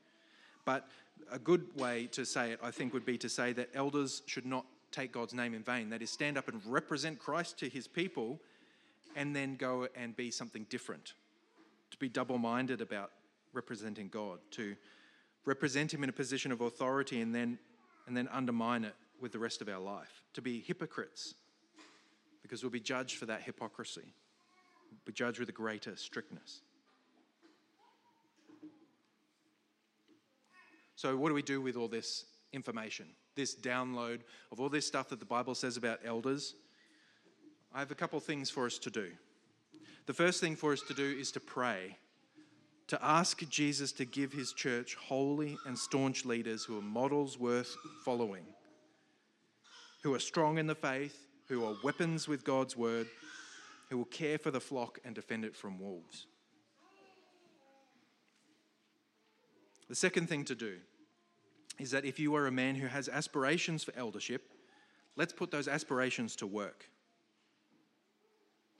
But 0.65 0.87
a 1.31 1.39
good 1.39 1.65
way 1.75 2.07
to 2.11 2.25
say 2.25 2.51
it, 2.51 2.59
I 2.61 2.71
think, 2.71 2.93
would 2.93 3.05
be 3.05 3.17
to 3.17 3.29
say 3.29 3.53
that 3.53 3.69
elders 3.73 4.21
should 4.25 4.45
not 4.45 4.65
take 4.91 5.11
God's 5.11 5.33
name 5.33 5.53
in 5.53 5.63
vain. 5.63 5.89
That 5.89 6.01
is, 6.01 6.09
stand 6.09 6.37
up 6.37 6.47
and 6.47 6.61
represent 6.65 7.19
Christ 7.19 7.57
to 7.59 7.69
his 7.69 7.87
people 7.87 8.39
and 9.15 9.35
then 9.35 9.55
go 9.55 9.87
and 9.95 10.15
be 10.15 10.31
something 10.31 10.65
different. 10.69 11.13
To 11.91 11.97
be 11.97 12.09
double 12.09 12.37
minded 12.37 12.81
about 12.81 13.11
representing 13.53 14.07
God, 14.07 14.39
to 14.51 14.75
represent 15.45 15.93
him 15.93 16.03
in 16.03 16.09
a 16.09 16.13
position 16.13 16.51
of 16.51 16.61
authority 16.61 17.21
and 17.21 17.33
then, 17.33 17.59
and 18.07 18.15
then 18.15 18.27
undermine 18.31 18.83
it 18.83 18.95
with 19.19 19.31
the 19.31 19.39
rest 19.39 19.61
of 19.61 19.69
our 19.69 19.79
life. 19.79 20.23
To 20.33 20.41
be 20.41 20.61
hypocrites, 20.61 21.35
because 22.41 22.63
we'll 22.63 22.71
be 22.71 22.79
judged 22.79 23.17
for 23.17 23.25
that 23.27 23.41
hypocrisy, 23.41 24.13
we'll 24.91 24.99
be 25.05 25.13
judged 25.13 25.39
with 25.39 25.49
a 25.49 25.53
greater 25.53 25.95
strictness. 25.95 26.61
So, 30.95 31.17
what 31.17 31.29
do 31.29 31.33
we 31.33 31.41
do 31.41 31.61
with 31.61 31.75
all 31.75 31.87
this 31.87 32.25
information, 32.53 33.07
this 33.35 33.55
download 33.55 34.19
of 34.51 34.59
all 34.59 34.69
this 34.69 34.85
stuff 34.85 35.09
that 35.09 35.19
the 35.19 35.25
Bible 35.25 35.55
says 35.55 35.77
about 35.77 35.99
elders? 36.05 36.55
I 37.73 37.79
have 37.79 37.91
a 37.91 37.95
couple 37.95 38.19
things 38.19 38.49
for 38.49 38.65
us 38.65 38.77
to 38.79 38.89
do. 38.89 39.11
The 40.05 40.13
first 40.13 40.41
thing 40.41 40.55
for 40.55 40.73
us 40.73 40.81
to 40.87 40.93
do 40.93 41.15
is 41.17 41.31
to 41.31 41.39
pray, 41.39 41.97
to 42.87 43.03
ask 43.03 43.47
Jesus 43.47 43.93
to 43.93 44.05
give 44.05 44.33
his 44.33 44.51
church 44.51 44.95
holy 44.95 45.57
and 45.65 45.77
staunch 45.77 46.25
leaders 46.25 46.65
who 46.65 46.77
are 46.77 46.83
models 46.83 47.39
worth 47.39 47.75
following, 48.03 48.45
who 50.03 50.13
are 50.13 50.19
strong 50.19 50.57
in 50.57 50.67
the 50.67 50.75
faith, 50.75 51.27
who 51.47 51.63
are 51.63 51.75
weapons 51.83 52.27
with 52.27 52.43
God's 52.43 52.75
word, 52.75 53.07
who 53.89 53.97
will 53.97 54.05
care 54.05 54.37
for 54.37 54.51
the 54.51 54.59
flock 54.59 54.99
and 55.05 55.15
defend 55.15 55.45
it 55.45 55.55
from 55.55 55.79
wolves. 55.79 56.27
The 59.87 59.95
second 59.95 60.27
thing 60.27 60.43
to 60.45 60.55
do 60.55 60.77
is 61.79 61.91
that 61.91 62.05
if 62.05 62.19
you 62.19 62.35
are 62.35 62.47
a 62.47 62.51
man 62.51 62.75
who 62.75 62.87
has 62.87 63.07
aspirations 63.07 63.83
for 63.83 63.93
eldership, 63.97 64.51
let's 65.15 65.33
put 65.33 65.51
those 65.51 65.67
aspirations 65.67 66.35
to 66.37 66.47
work. 66.47 66.89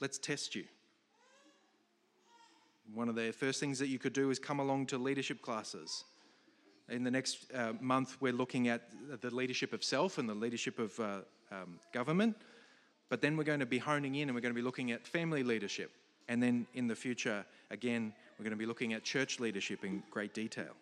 Let's 0.02 0.18
test 0.18 0.56
you. 0.56 0.64
One 2.92 3.08
of 3.08 3.16
the 3.16 3.32
first 3.32 3.60
things 3.60 3.78
that 3.80 3.88
you 3.88 4.00
could 4.00 4.14
do 4.14 4.32
is 4.32 4.40
come 4.40 4.60
along 4.60 4.88
to 4.88 4.98
leadership 4.98 5.44
classes. 5.44 6.04
In 6.90 7.04
the 7.04 7.12
next 7.12 7.46
uh, 7.54 7.74
month, 7.80 8.18
we're 8.20 8.34
looking 8.34 8.68
at 8.68 8.90
the 9.22 9.34
leadership 9.34 9.74
of 9.74 9.84
self 9.84 10.18
and 10.18 10.28
the 10.28 10.34
leadership 10.34 10.80
of 10.80 11.00
uh, 11.00 11.20
um, 11.52 11.80
government. 11.94 12.36
But 13.10 13.22
then 13.22 13.38
we're 13.38 13.44
going 13.44 13.60
to 13.60 13.66
be 13.68 13.78
honing 13.78 14.16
in 14.16 14.28
and 14.28 14.36
we're 14.36 14.42
going 14.42 14.54
to 14.54 14.60
be 14.60 14.64
looking 14.64 14.92
at 14.92 15.06
family 15.06 15.44
leadership. 15.44 15.92
And 16.28 16.42
then 16.42 16.66
in 16.74 16.88
the 16.88 16.96
future, 16.96 17.46
again, 17.70 18.12
we're 18.40 18.44
going 18.44 18.52
to 18.52 18.58
be 18.58 18.66
looking 18.66 18.94
at 18.94 19.04
church 19.04 19.40
leadership 19.40 19.86
in 19.86 20.02
great 20.10 20.34
detail. 20.34 20.74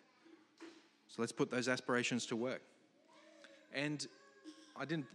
So 1.08 1.16
let's 1.18 1.32
put 1.32 1.50
those 1.50 1.68
aspirations 1.68 2.24
to 2.26 2.36
work. 2.36 2.62
And 3.74 4.06
I 4.76 4.86
didn't 4.86 5.06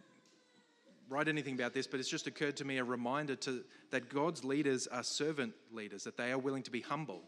write 1.10 1.28
anything 1.28 1.54
about 1.54 1.74
this, 1.74 1.88
but 1.88 2.00
it's 2.00 2.10
just 2.10 2.28
occurred 2.28 2.58
to 2.58 2.66
me 2.66 2.78
a 2.78 2.84
reminder 2.84 3.36
to, 3.36 3.64
that 3.92 4.10
God's 4.10 4.44
leaders 4.44 4.88
are 4.88 5.04
servant 5.04 5.54
leaders, 5.72 6.04
that 6.04 6.18
they 6.18 6.32
are 6.32 6.38
willing 6.38 6.64
to 6.64 6.72
be 6.72 6.82
humble. 6.82 7.22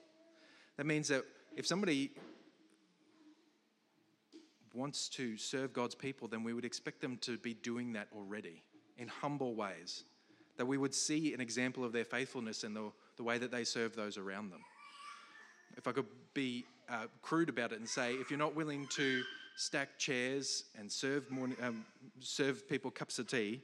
That 0.77 0.85
means 0.85 1.07
that 1.09 1.23
if 1.55 1.65
somebody 1.65 2.11
wants 4.73 5.09
to 5.09 5.37
serve 5.37 5.73
God's 5.73 5.95
people, 5.95 6.27
then 6.27 6.43
we 6.43 6.53
would 6.53 6.65
expect 6.65 7.01
them 7.01 7.17
to 7.21 7.37
be 7.37 7.53
doing 7.53 7.93
that 7.93 8.07
already 8.15 8.63
in 8.97 9.07
humble 9.07 9.55
ways. 9.55 10.03
That 10.57 10.65
we 10.65 10.77
would 10.77 10.93
see 10.93 11.33
an 11.33 11.41
example 11.41 11.83
of 11.83 11.91
their 11.91 12.05
faithfulness 12.05 12.63
and 12.63 12.75
the, 12.75 12.91
the 13.17 13.23
way 13.23 13.37
that 13.37 13.51
they 13.51 13.63
serve 13.63 13.95
those 13.95 14.17
around 14.17 14.51
them. 14.51 14.61
If 15.77 15.87
I 15.87 15.91
could 15.91 16.05
be 16.33 16.65
uh, 16.89 17.05
crude 17.21 17.49
about 17.49 17.71
it 17.71 17.79
and 17.79 17.87
say, 17.87 18.13
if 18.13 18.29
you're 18.31 18.39
not 18.39 18.55
willing 18.55 18.87
to 18.95 19.23
stack 19.57 19.97
chairs 19.97 20.65
and 20.77 20.89
serve, 20.89 21.29
morning, 21.31 21.57
um, 21.63 21.83
serve 22.19 22.69
people 22.69 22.91
cups 22.91 23.17
of 23.17 23.27
tea, 23.27 23.59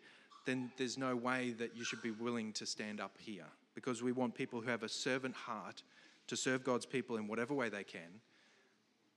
then 0.45 0.71
there's 0.75 0.97
no 0.97 1.15
way 1.15 1.51
that 1.51 1.77
you 1.77 1.85
should 1.85 2.01
be 2.01 2.11
willing 2.11 2.51
to 2.51 2.65
stand 2.65 2.99
up 2.99 3.15
here 3.19 3.45
because 3.75 4.01
we 4.01 4.11
want 4.11 4.33
people 4.33 4.59
who 4.59 4.69
have 4.69 4.83
a 4.83 4.89
servant 4.89 5.35
heart 5.35 5.83
to 6.27 6.35
serve 6.35 6.63
God's 6.63 6.85
people 6.85 7.17
in 7.17 7.27
whatever 7.27 7.53
way 7.53 7.69
they 7.69 7.83
can, 7.83 8.21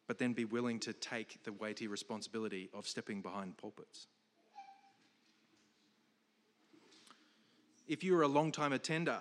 but 0.07 0.19
then 0.19 0.35
be 0.35 0.45
willing 0.45 0.79
to 0.81 0.93
take 0.93 1.43
the 1.45 1.53
weighty 1.55 1.89
responsibility 1.89 2.69
of 2.75 2.87
stepping 2.87 3.23
behind 3.23 3.57
pulpits. 3.57 4.07
If 7.89 8.05
you're 8.05 8.23
a 8.23 8.29
long 8.29 8.53
time 8.53 8.75
attender 8.75 9.21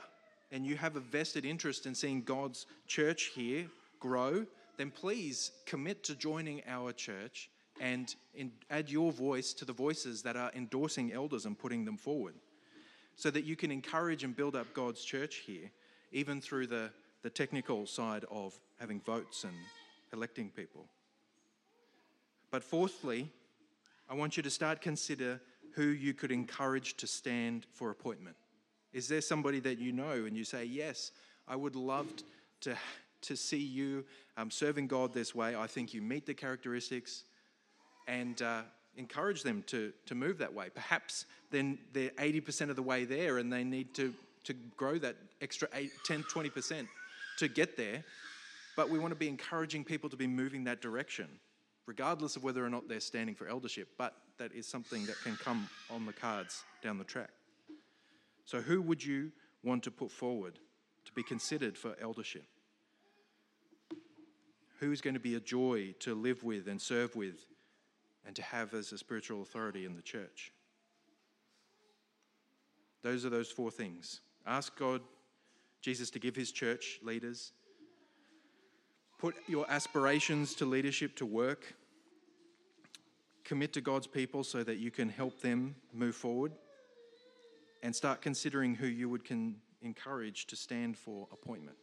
and 0.51 0.66
you 0.66 0.76
have 0.76 0.97
a 0.97 0.99
vested 0.99 1.45
interest 1.45 1.86
in 1.86 1.95
seeing 1.95 2.22
God's 2.22 2.66
church 2.86 3.32
here 3.34 3.68
grow, 3.99 4.45
then 4.78 4.91
please 4.91 5.51
commit 5.65 6.03
to 6.03 6.15
joining 6.15 6.61
our 6.67 6.91
church 6.91 7.49
and 7.80 8.15
in, 8.34 8.51
add 8.69 8.89
your 8.89 9.11
voice 9.11 9.53
to 9.53 9.65
the 9.65 9.73
voices 9.73 10.21
that 10.23 10.36
are 10.36 10.51
endorsing 10.55 11.11
elders 11.11 11.45
and 11.45 11.57
putting 11.57 11.86
them 11.86 11.97
forward 11.97 12.36
so 13.15 13.30
that 13.32 13.45
you 13.45 13.55
can 13.55 13.71
encourage 13.71 14.23
and 14.23 14.36
build 14.36 14.55
up 14.55 14.73
God's 14.73 15.03
church 15.03 15.43
here, 15.45 15.71
even 16.11 16.41
through 16.41 16.67
the, 16.67 16.89
the 17.21 17.30
technical 17.30 17.86
side 17.86 18.26
of 18.30 18.57
having 18.80 18.99
votes 19.01 19.43
and 19.43 19.53
electing 20.13 20.49
people. 20.49 20.86
But 22.51 22.63
fourthly, 22.63 23.32
I 24.09 24.13
want 24.15 24.38
you 24.38 24.43
to 24.43 24.49
start 24.49 24.82
consider 24.82 25.41
who 25.73 25.88
you 25.88 26.13
could 26.13 26.32
encourage 26.32 26.95
to 26.97 27.07
stand 27.07 27.65
for 27.73 27.89
appointment. 27.89 28.36
Is 28.93 29.07
there 29.07 29.21
somebody 29.21 29.59
that 29.61 29.78
you 29.78 29.91
know 29.91 30.26
and 30.26 30.38
you 30.38 30.45
say, 30.45 30.63
Yes, 30.63 31.11
I 31.47 31.55
would 31.55 31.76
love 31.76 32.07
to 32.61 32.76
to 33.28 33.36
see 33.36 33.57
you 33.57 34.05
um, 34.38 34.51
serving 34.51 34.88
God 34.88 35.13
this 35.13 35.34
way. 35.34 35.55
I 35.55 35.67
think 35.67 35.93
you 35.93 36.01
meet 36.01 36.26
the 36.26 36.34
characteristics 36.34 37.23
and 38.07 38.41
uh, 38.41 38.61
encourage 38.97 39.43
them 39.43 39.63
to, 39.67 39.93
to 40.05 40.15
move 40.15 40.38
that 40.39 40.53
way. 40.53 40.69
Perhaps 40.73 41.26
then 41.51 41.78
they're 41.93 42.11
80% 42.11 42.69
of 42.69 42.76
the 42.76 42.84
way 42.84 43.05
there 43.05 43.38
and 43.38 43.51
they 43.51 43.63
need 43.63 43.93
to, 43.95 44.13
to 44.45 44.53
grow 44.78 44.97
that 44.99 45.15
extra 45.41 45.67
8, 45.73 45.91
10, 46.05 46.23
20% 46.23 46.88
to 47.38 47.47
get 47.47 47.78
there. 47.78 48.03
But 48.76 48.89
we 48.89 48.99
want 48.99 49.11
to 49.11 49.15
be 49.15 49.28
encouraging 49.28 49.84
people 49.84 50.09
to 50.09 50.17
be 50.17 50.28
moving 50.28 50.65
that 50.65 50.82
direction, 50.82 51.28
regardless 51.86 52.36
of 52.36 52.43
whether 52.43 52.65
or 52.65 52.69
not 52.69 52.88
they're 52.88 52.99
standing 52.99 53.36
for 53.36 53.47
eldership. 53.47 53.89
But 53.97 54.13
that 54.38 54.51
is 54.53 54.67
something 54.67 55.05
that 55.05 55.15
can 55.23 55.38
come 55.38 55.69
on 55.89 56.05
the 56.05 56.13
cards 56.13 56.63
down 56.84 56.97
the 56.97 57.05
track. 57.05 57.30
So, 58.43 58.59
who 58.61 58.82
would 58.82 59.03
you 59.03 59.32
want 59.63 59.84
to 59.84 59.91
put 59.91 60.11
forward 60.11 60.59
to 61.05 61.13
be 61.13 61.23
considered 61.23 61.78
for 61.78 61.95
eldership? 62.01 62.45
Who's 64.80 65.01
going 65.01 65.13
to 65.13 65.19
be 65.19 65.36
a 65.36 65.39
joy 65.39 65.93
to 65.99 66.13
live 66.13 66.43
with 66.43 66.67
and 66.67 66.82
serve 66.82 67.15
with 67.15 67.45
and 68.26 68.36
to 68.36 68.41
have 68.41 68.73
as 68.73 68.91
a 68.91 68.97
spiritual 68.97 69.41
authority 69.41 69.86
in 69.86 69.95
the 69.95 70.01
church. 70.01 70.51
Those 73.03 73.26
are 73.26 73.30
those 73.30 73.51
four 73.51 73.69
things. 73.71 74.21
Ask 74.47 74.78
God, 74.78 75.01
Jesus, 75.82 76.09
to 76.11 76.19
give 76.19 76.36
his 76.36 76.51
church 76.51 76.99
leaders. 77.03 77.51
Put 79.19 79.36
your 79.47 79.65
aspirations 79.69 80.55
to 80.55 80.65
leadership 80.65 81.15
to 81.17 81.26
work. 81.26 81.76
Commit 83.43 83.73
to 83.73 83.82
God's 83.82 84.07
people 84.07 84.43
so 84.43 84.63
that 84.63 84.78
you 84.78 84.89
can 84.89 85.07
help 85.07 85.39
them 85.41 85.76
move 85.93 86.15
forward. 86.15 86.51
And 87.84 87.95
start 87.95 88.21
considering 88.21 88.73
who 88.73 88.88
you 88.88 89.07
would 89.09 89.23
can 89.23 89.57
encourage 89.84 90.47
to 90.47 90.55
stand 90.55 90.97
for 90.97 91.28
appointment. 91.32 91.78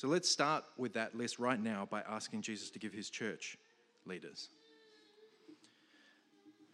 So 0.00 0.08
let's 0.08 0.30
start 0.30 0.64
with 0.78 0.94
that 0.94 1.14
list 1.14 1.38
right 1.38 1.62
now 1.62 1.86
by 1.90 2.00
asking 2.08 2.40
Jesus 2.40 2.70
to 2.70 2.78
give 2.78 2.94
his 2.94 3.10
church 3.10 3.58
leaders. 4.06 4.48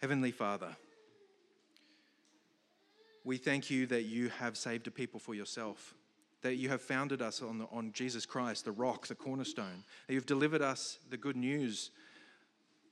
Heavenly 0.00 0.30
Father, 0.30 0.76
we 3.24 3.36
thank 3.36 3.68
you 3.68 3.84
that 3.86 4.04
you 4.04 4.28
have 4.28 4.56
saved 4.56 4.86
a 4.86 4.92
people 4.92 5.18
for 5.18 5.34
yourself, 5.34 5.92
that 6.42 6.54
you 6.54 6.68
have 6.68 6.80
founded 6.80 7.20
us 7.20 7.42
on, 7.42 7.58
the, 7.58 7.64
on 7.72 7.90
Jesus 7.92 8.26
Christ, 8.26 8.64
the 8.64 8.70
rock, 8.70 9.08
the 9.08 9.16
cornerstone, 9.16 9.82
that 10.06 10.14
you've 10.14 10.24
delivered 10.24 10.62
us 10.62 11.00
the 11.10 11.16
good 11.16 11.34
news 11.36 11.90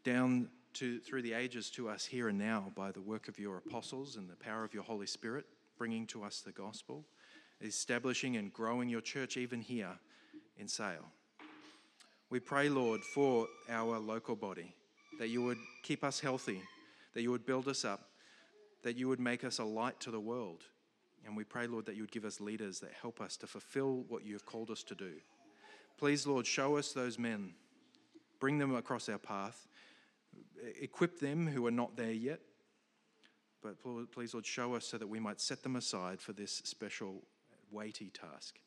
down 0.03 0.49
to, 0.73 0.99
through 0.99 1.23
the 1.23 1.35
ages 1.35 1.71
to 1.71 1.89
us 1.89 2.05
here 2.05 2.27
and 2.27 2.39
now 2.41 2.73
by 2.75 2.91
the 2.91 3.01
work 3.01 3.29
of 3.29 3.39
your 3.39 3.59
apostles 3.59 4.17
and 4.17 4.29
the 4.29 4.35
power 4.35 4.65
of 4.65 4.75
your 4.75 4.83
Holy 4.83 5.07
Spirit, 5.07 5.47
bringing 5.79 6.09
to 6.09 6.25
us 6.25 6.41
the 6.41 6.51
gospel, 6.51 7.05
establishing 7.63 8.37
and 8.37 8.53
growing 8.53 8.89
your 8.89 9.01
church 9.01 9.37
even 9.37 9.61
here 9.61 9.97
in 10.57 10.69
Sale. 10.69 11.11
We 12.31 12.41
pray, 12.41 12.69
Lord, 12.69 13.03
for 13.03 13.47
our 13.69 13.99
local 13.99 14.37
body, 14.37 14.75
that 15.19 15.29
you 15.29 15.43
would 15.43 15.59
keep 15.83 16.03
us 16.03 16.21
healthy, 16.21 16.61
that 17.15 17.23
you 17.23 17.31
would 17.31 17.47
build 17.47 17.69
us 17.69 17.85
up, 17.85 18.09
that 18.83 18.97
you 18.97 19.09
would 19.09 19.21
make 19.21 19.45
us 19.45 19.59
a 19.59 19.65
light 19.65 20.01
to 20.01 20.11
the 20.11 20.21
world. 20.21 20.65
And 21.25 21.37
we 21.37 21.45
pray, 21.45 21.67
Lord, 21.67 21.87
that 21.87 21.97
you 21.97 22.03
would 22.03 22.13
give 22.13 22.25
us 22.25 22.41
leaders 22.41 22.81
that 22.81 22.93
help 23.01 23.21
us 23.21 23.37
to 23.39 23.47
fulfill 23.47 24.05
what 24.09 24.25
you 24.25 24.33
have 24.35 24.45
called 24.45 24.71
us 24.71 24.83
to 24.85 24.95
do. 24.95 25.13
Please, 25.97 26.27
Lord, 26.27 26.47
show 26.47 26.77
us 26.77 26.93
those 26.93 27.19
men, 27.19 27.55
bring 28.41 28.59
them 28.59 28.75
across 28.75 29.09
our 29.09 29.19
path, 29.19 29.69
equip 30.81 31.21
them 31.21 31.47
who 31.47 31.65
are 31.67 31.71
not 31.71 31.97
there 31.97 32.13
yet. 32.13 32.41
But 33.63 33.77
please, 34.13 34.35
Lord, 34.35 34.45
show 34.45 34.75
us 34.75 34.85
so 34.85 34.99
that 34.99 35.09
we 35.09 35.21
might 35.21 35.41
set 35.41 35.63
them 35.63 35.77
aside 35.77 36.21
for 36.21 36.33
this 36.33 36.61
special, 36.65 37.23
weighty 37.71 38.11
task. 38.11 38.59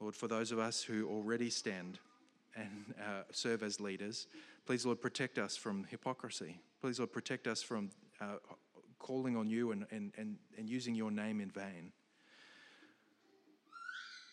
Lord, 0.00 0.14
for 0.14 0.28
those 0.28 0.52
of 0.52 0.58
us 0.58 0.82
who 0.82 1.08
already 1.08 1.50
stand 1.50 1.98
and 2.54 2.94
uh, 3.00 3.22
serve 3.32 3.62
as 3.62 3.80
leaders. 3.80 4.26
Please, 4.66 4.84
Lord, 4.84 5.00
protect 5.00 5.38
us 5.38 5.56
from 5.56 5.84
hypocrisy. 5.90 6.58
Please, 6.80 6.98
Lord, 6.98 7.12
protect 7.12 7.46
us 7.46 7.62
from 7.62 7.90
uh, 8.20 8.36
calling 8.98 9.36
on 9.36 9.48
you 9.48 9.72
and, 9.72 9.86
and, 9.90 10.12
and, 10.16 10.36
and 10.58 10.68
using 10.68 10.94
your 10.94 11.10
name 11.10 11.40
in 11.40 11.50
vain. 11.50 11.92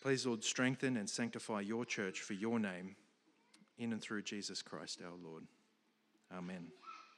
Please, 0.02 0.26
Lord, 0.26 0.44
strengthen 0.44 0.96
and 0.96 1.08
sanctify 1.08 1.60
your 1.60 1.84
church 1.84 2.20
for 2.20 2.34
your 2.34 2.58
name 2.58 2.96
in 3.78 3.92
and 3.92 4.02
through 4.02 4.22
Jesus 4.22 4.62
Christ 4.62 5.00
our 5.02 5.16
Lord. 5.22 5.44
Amen. 6.36 6.83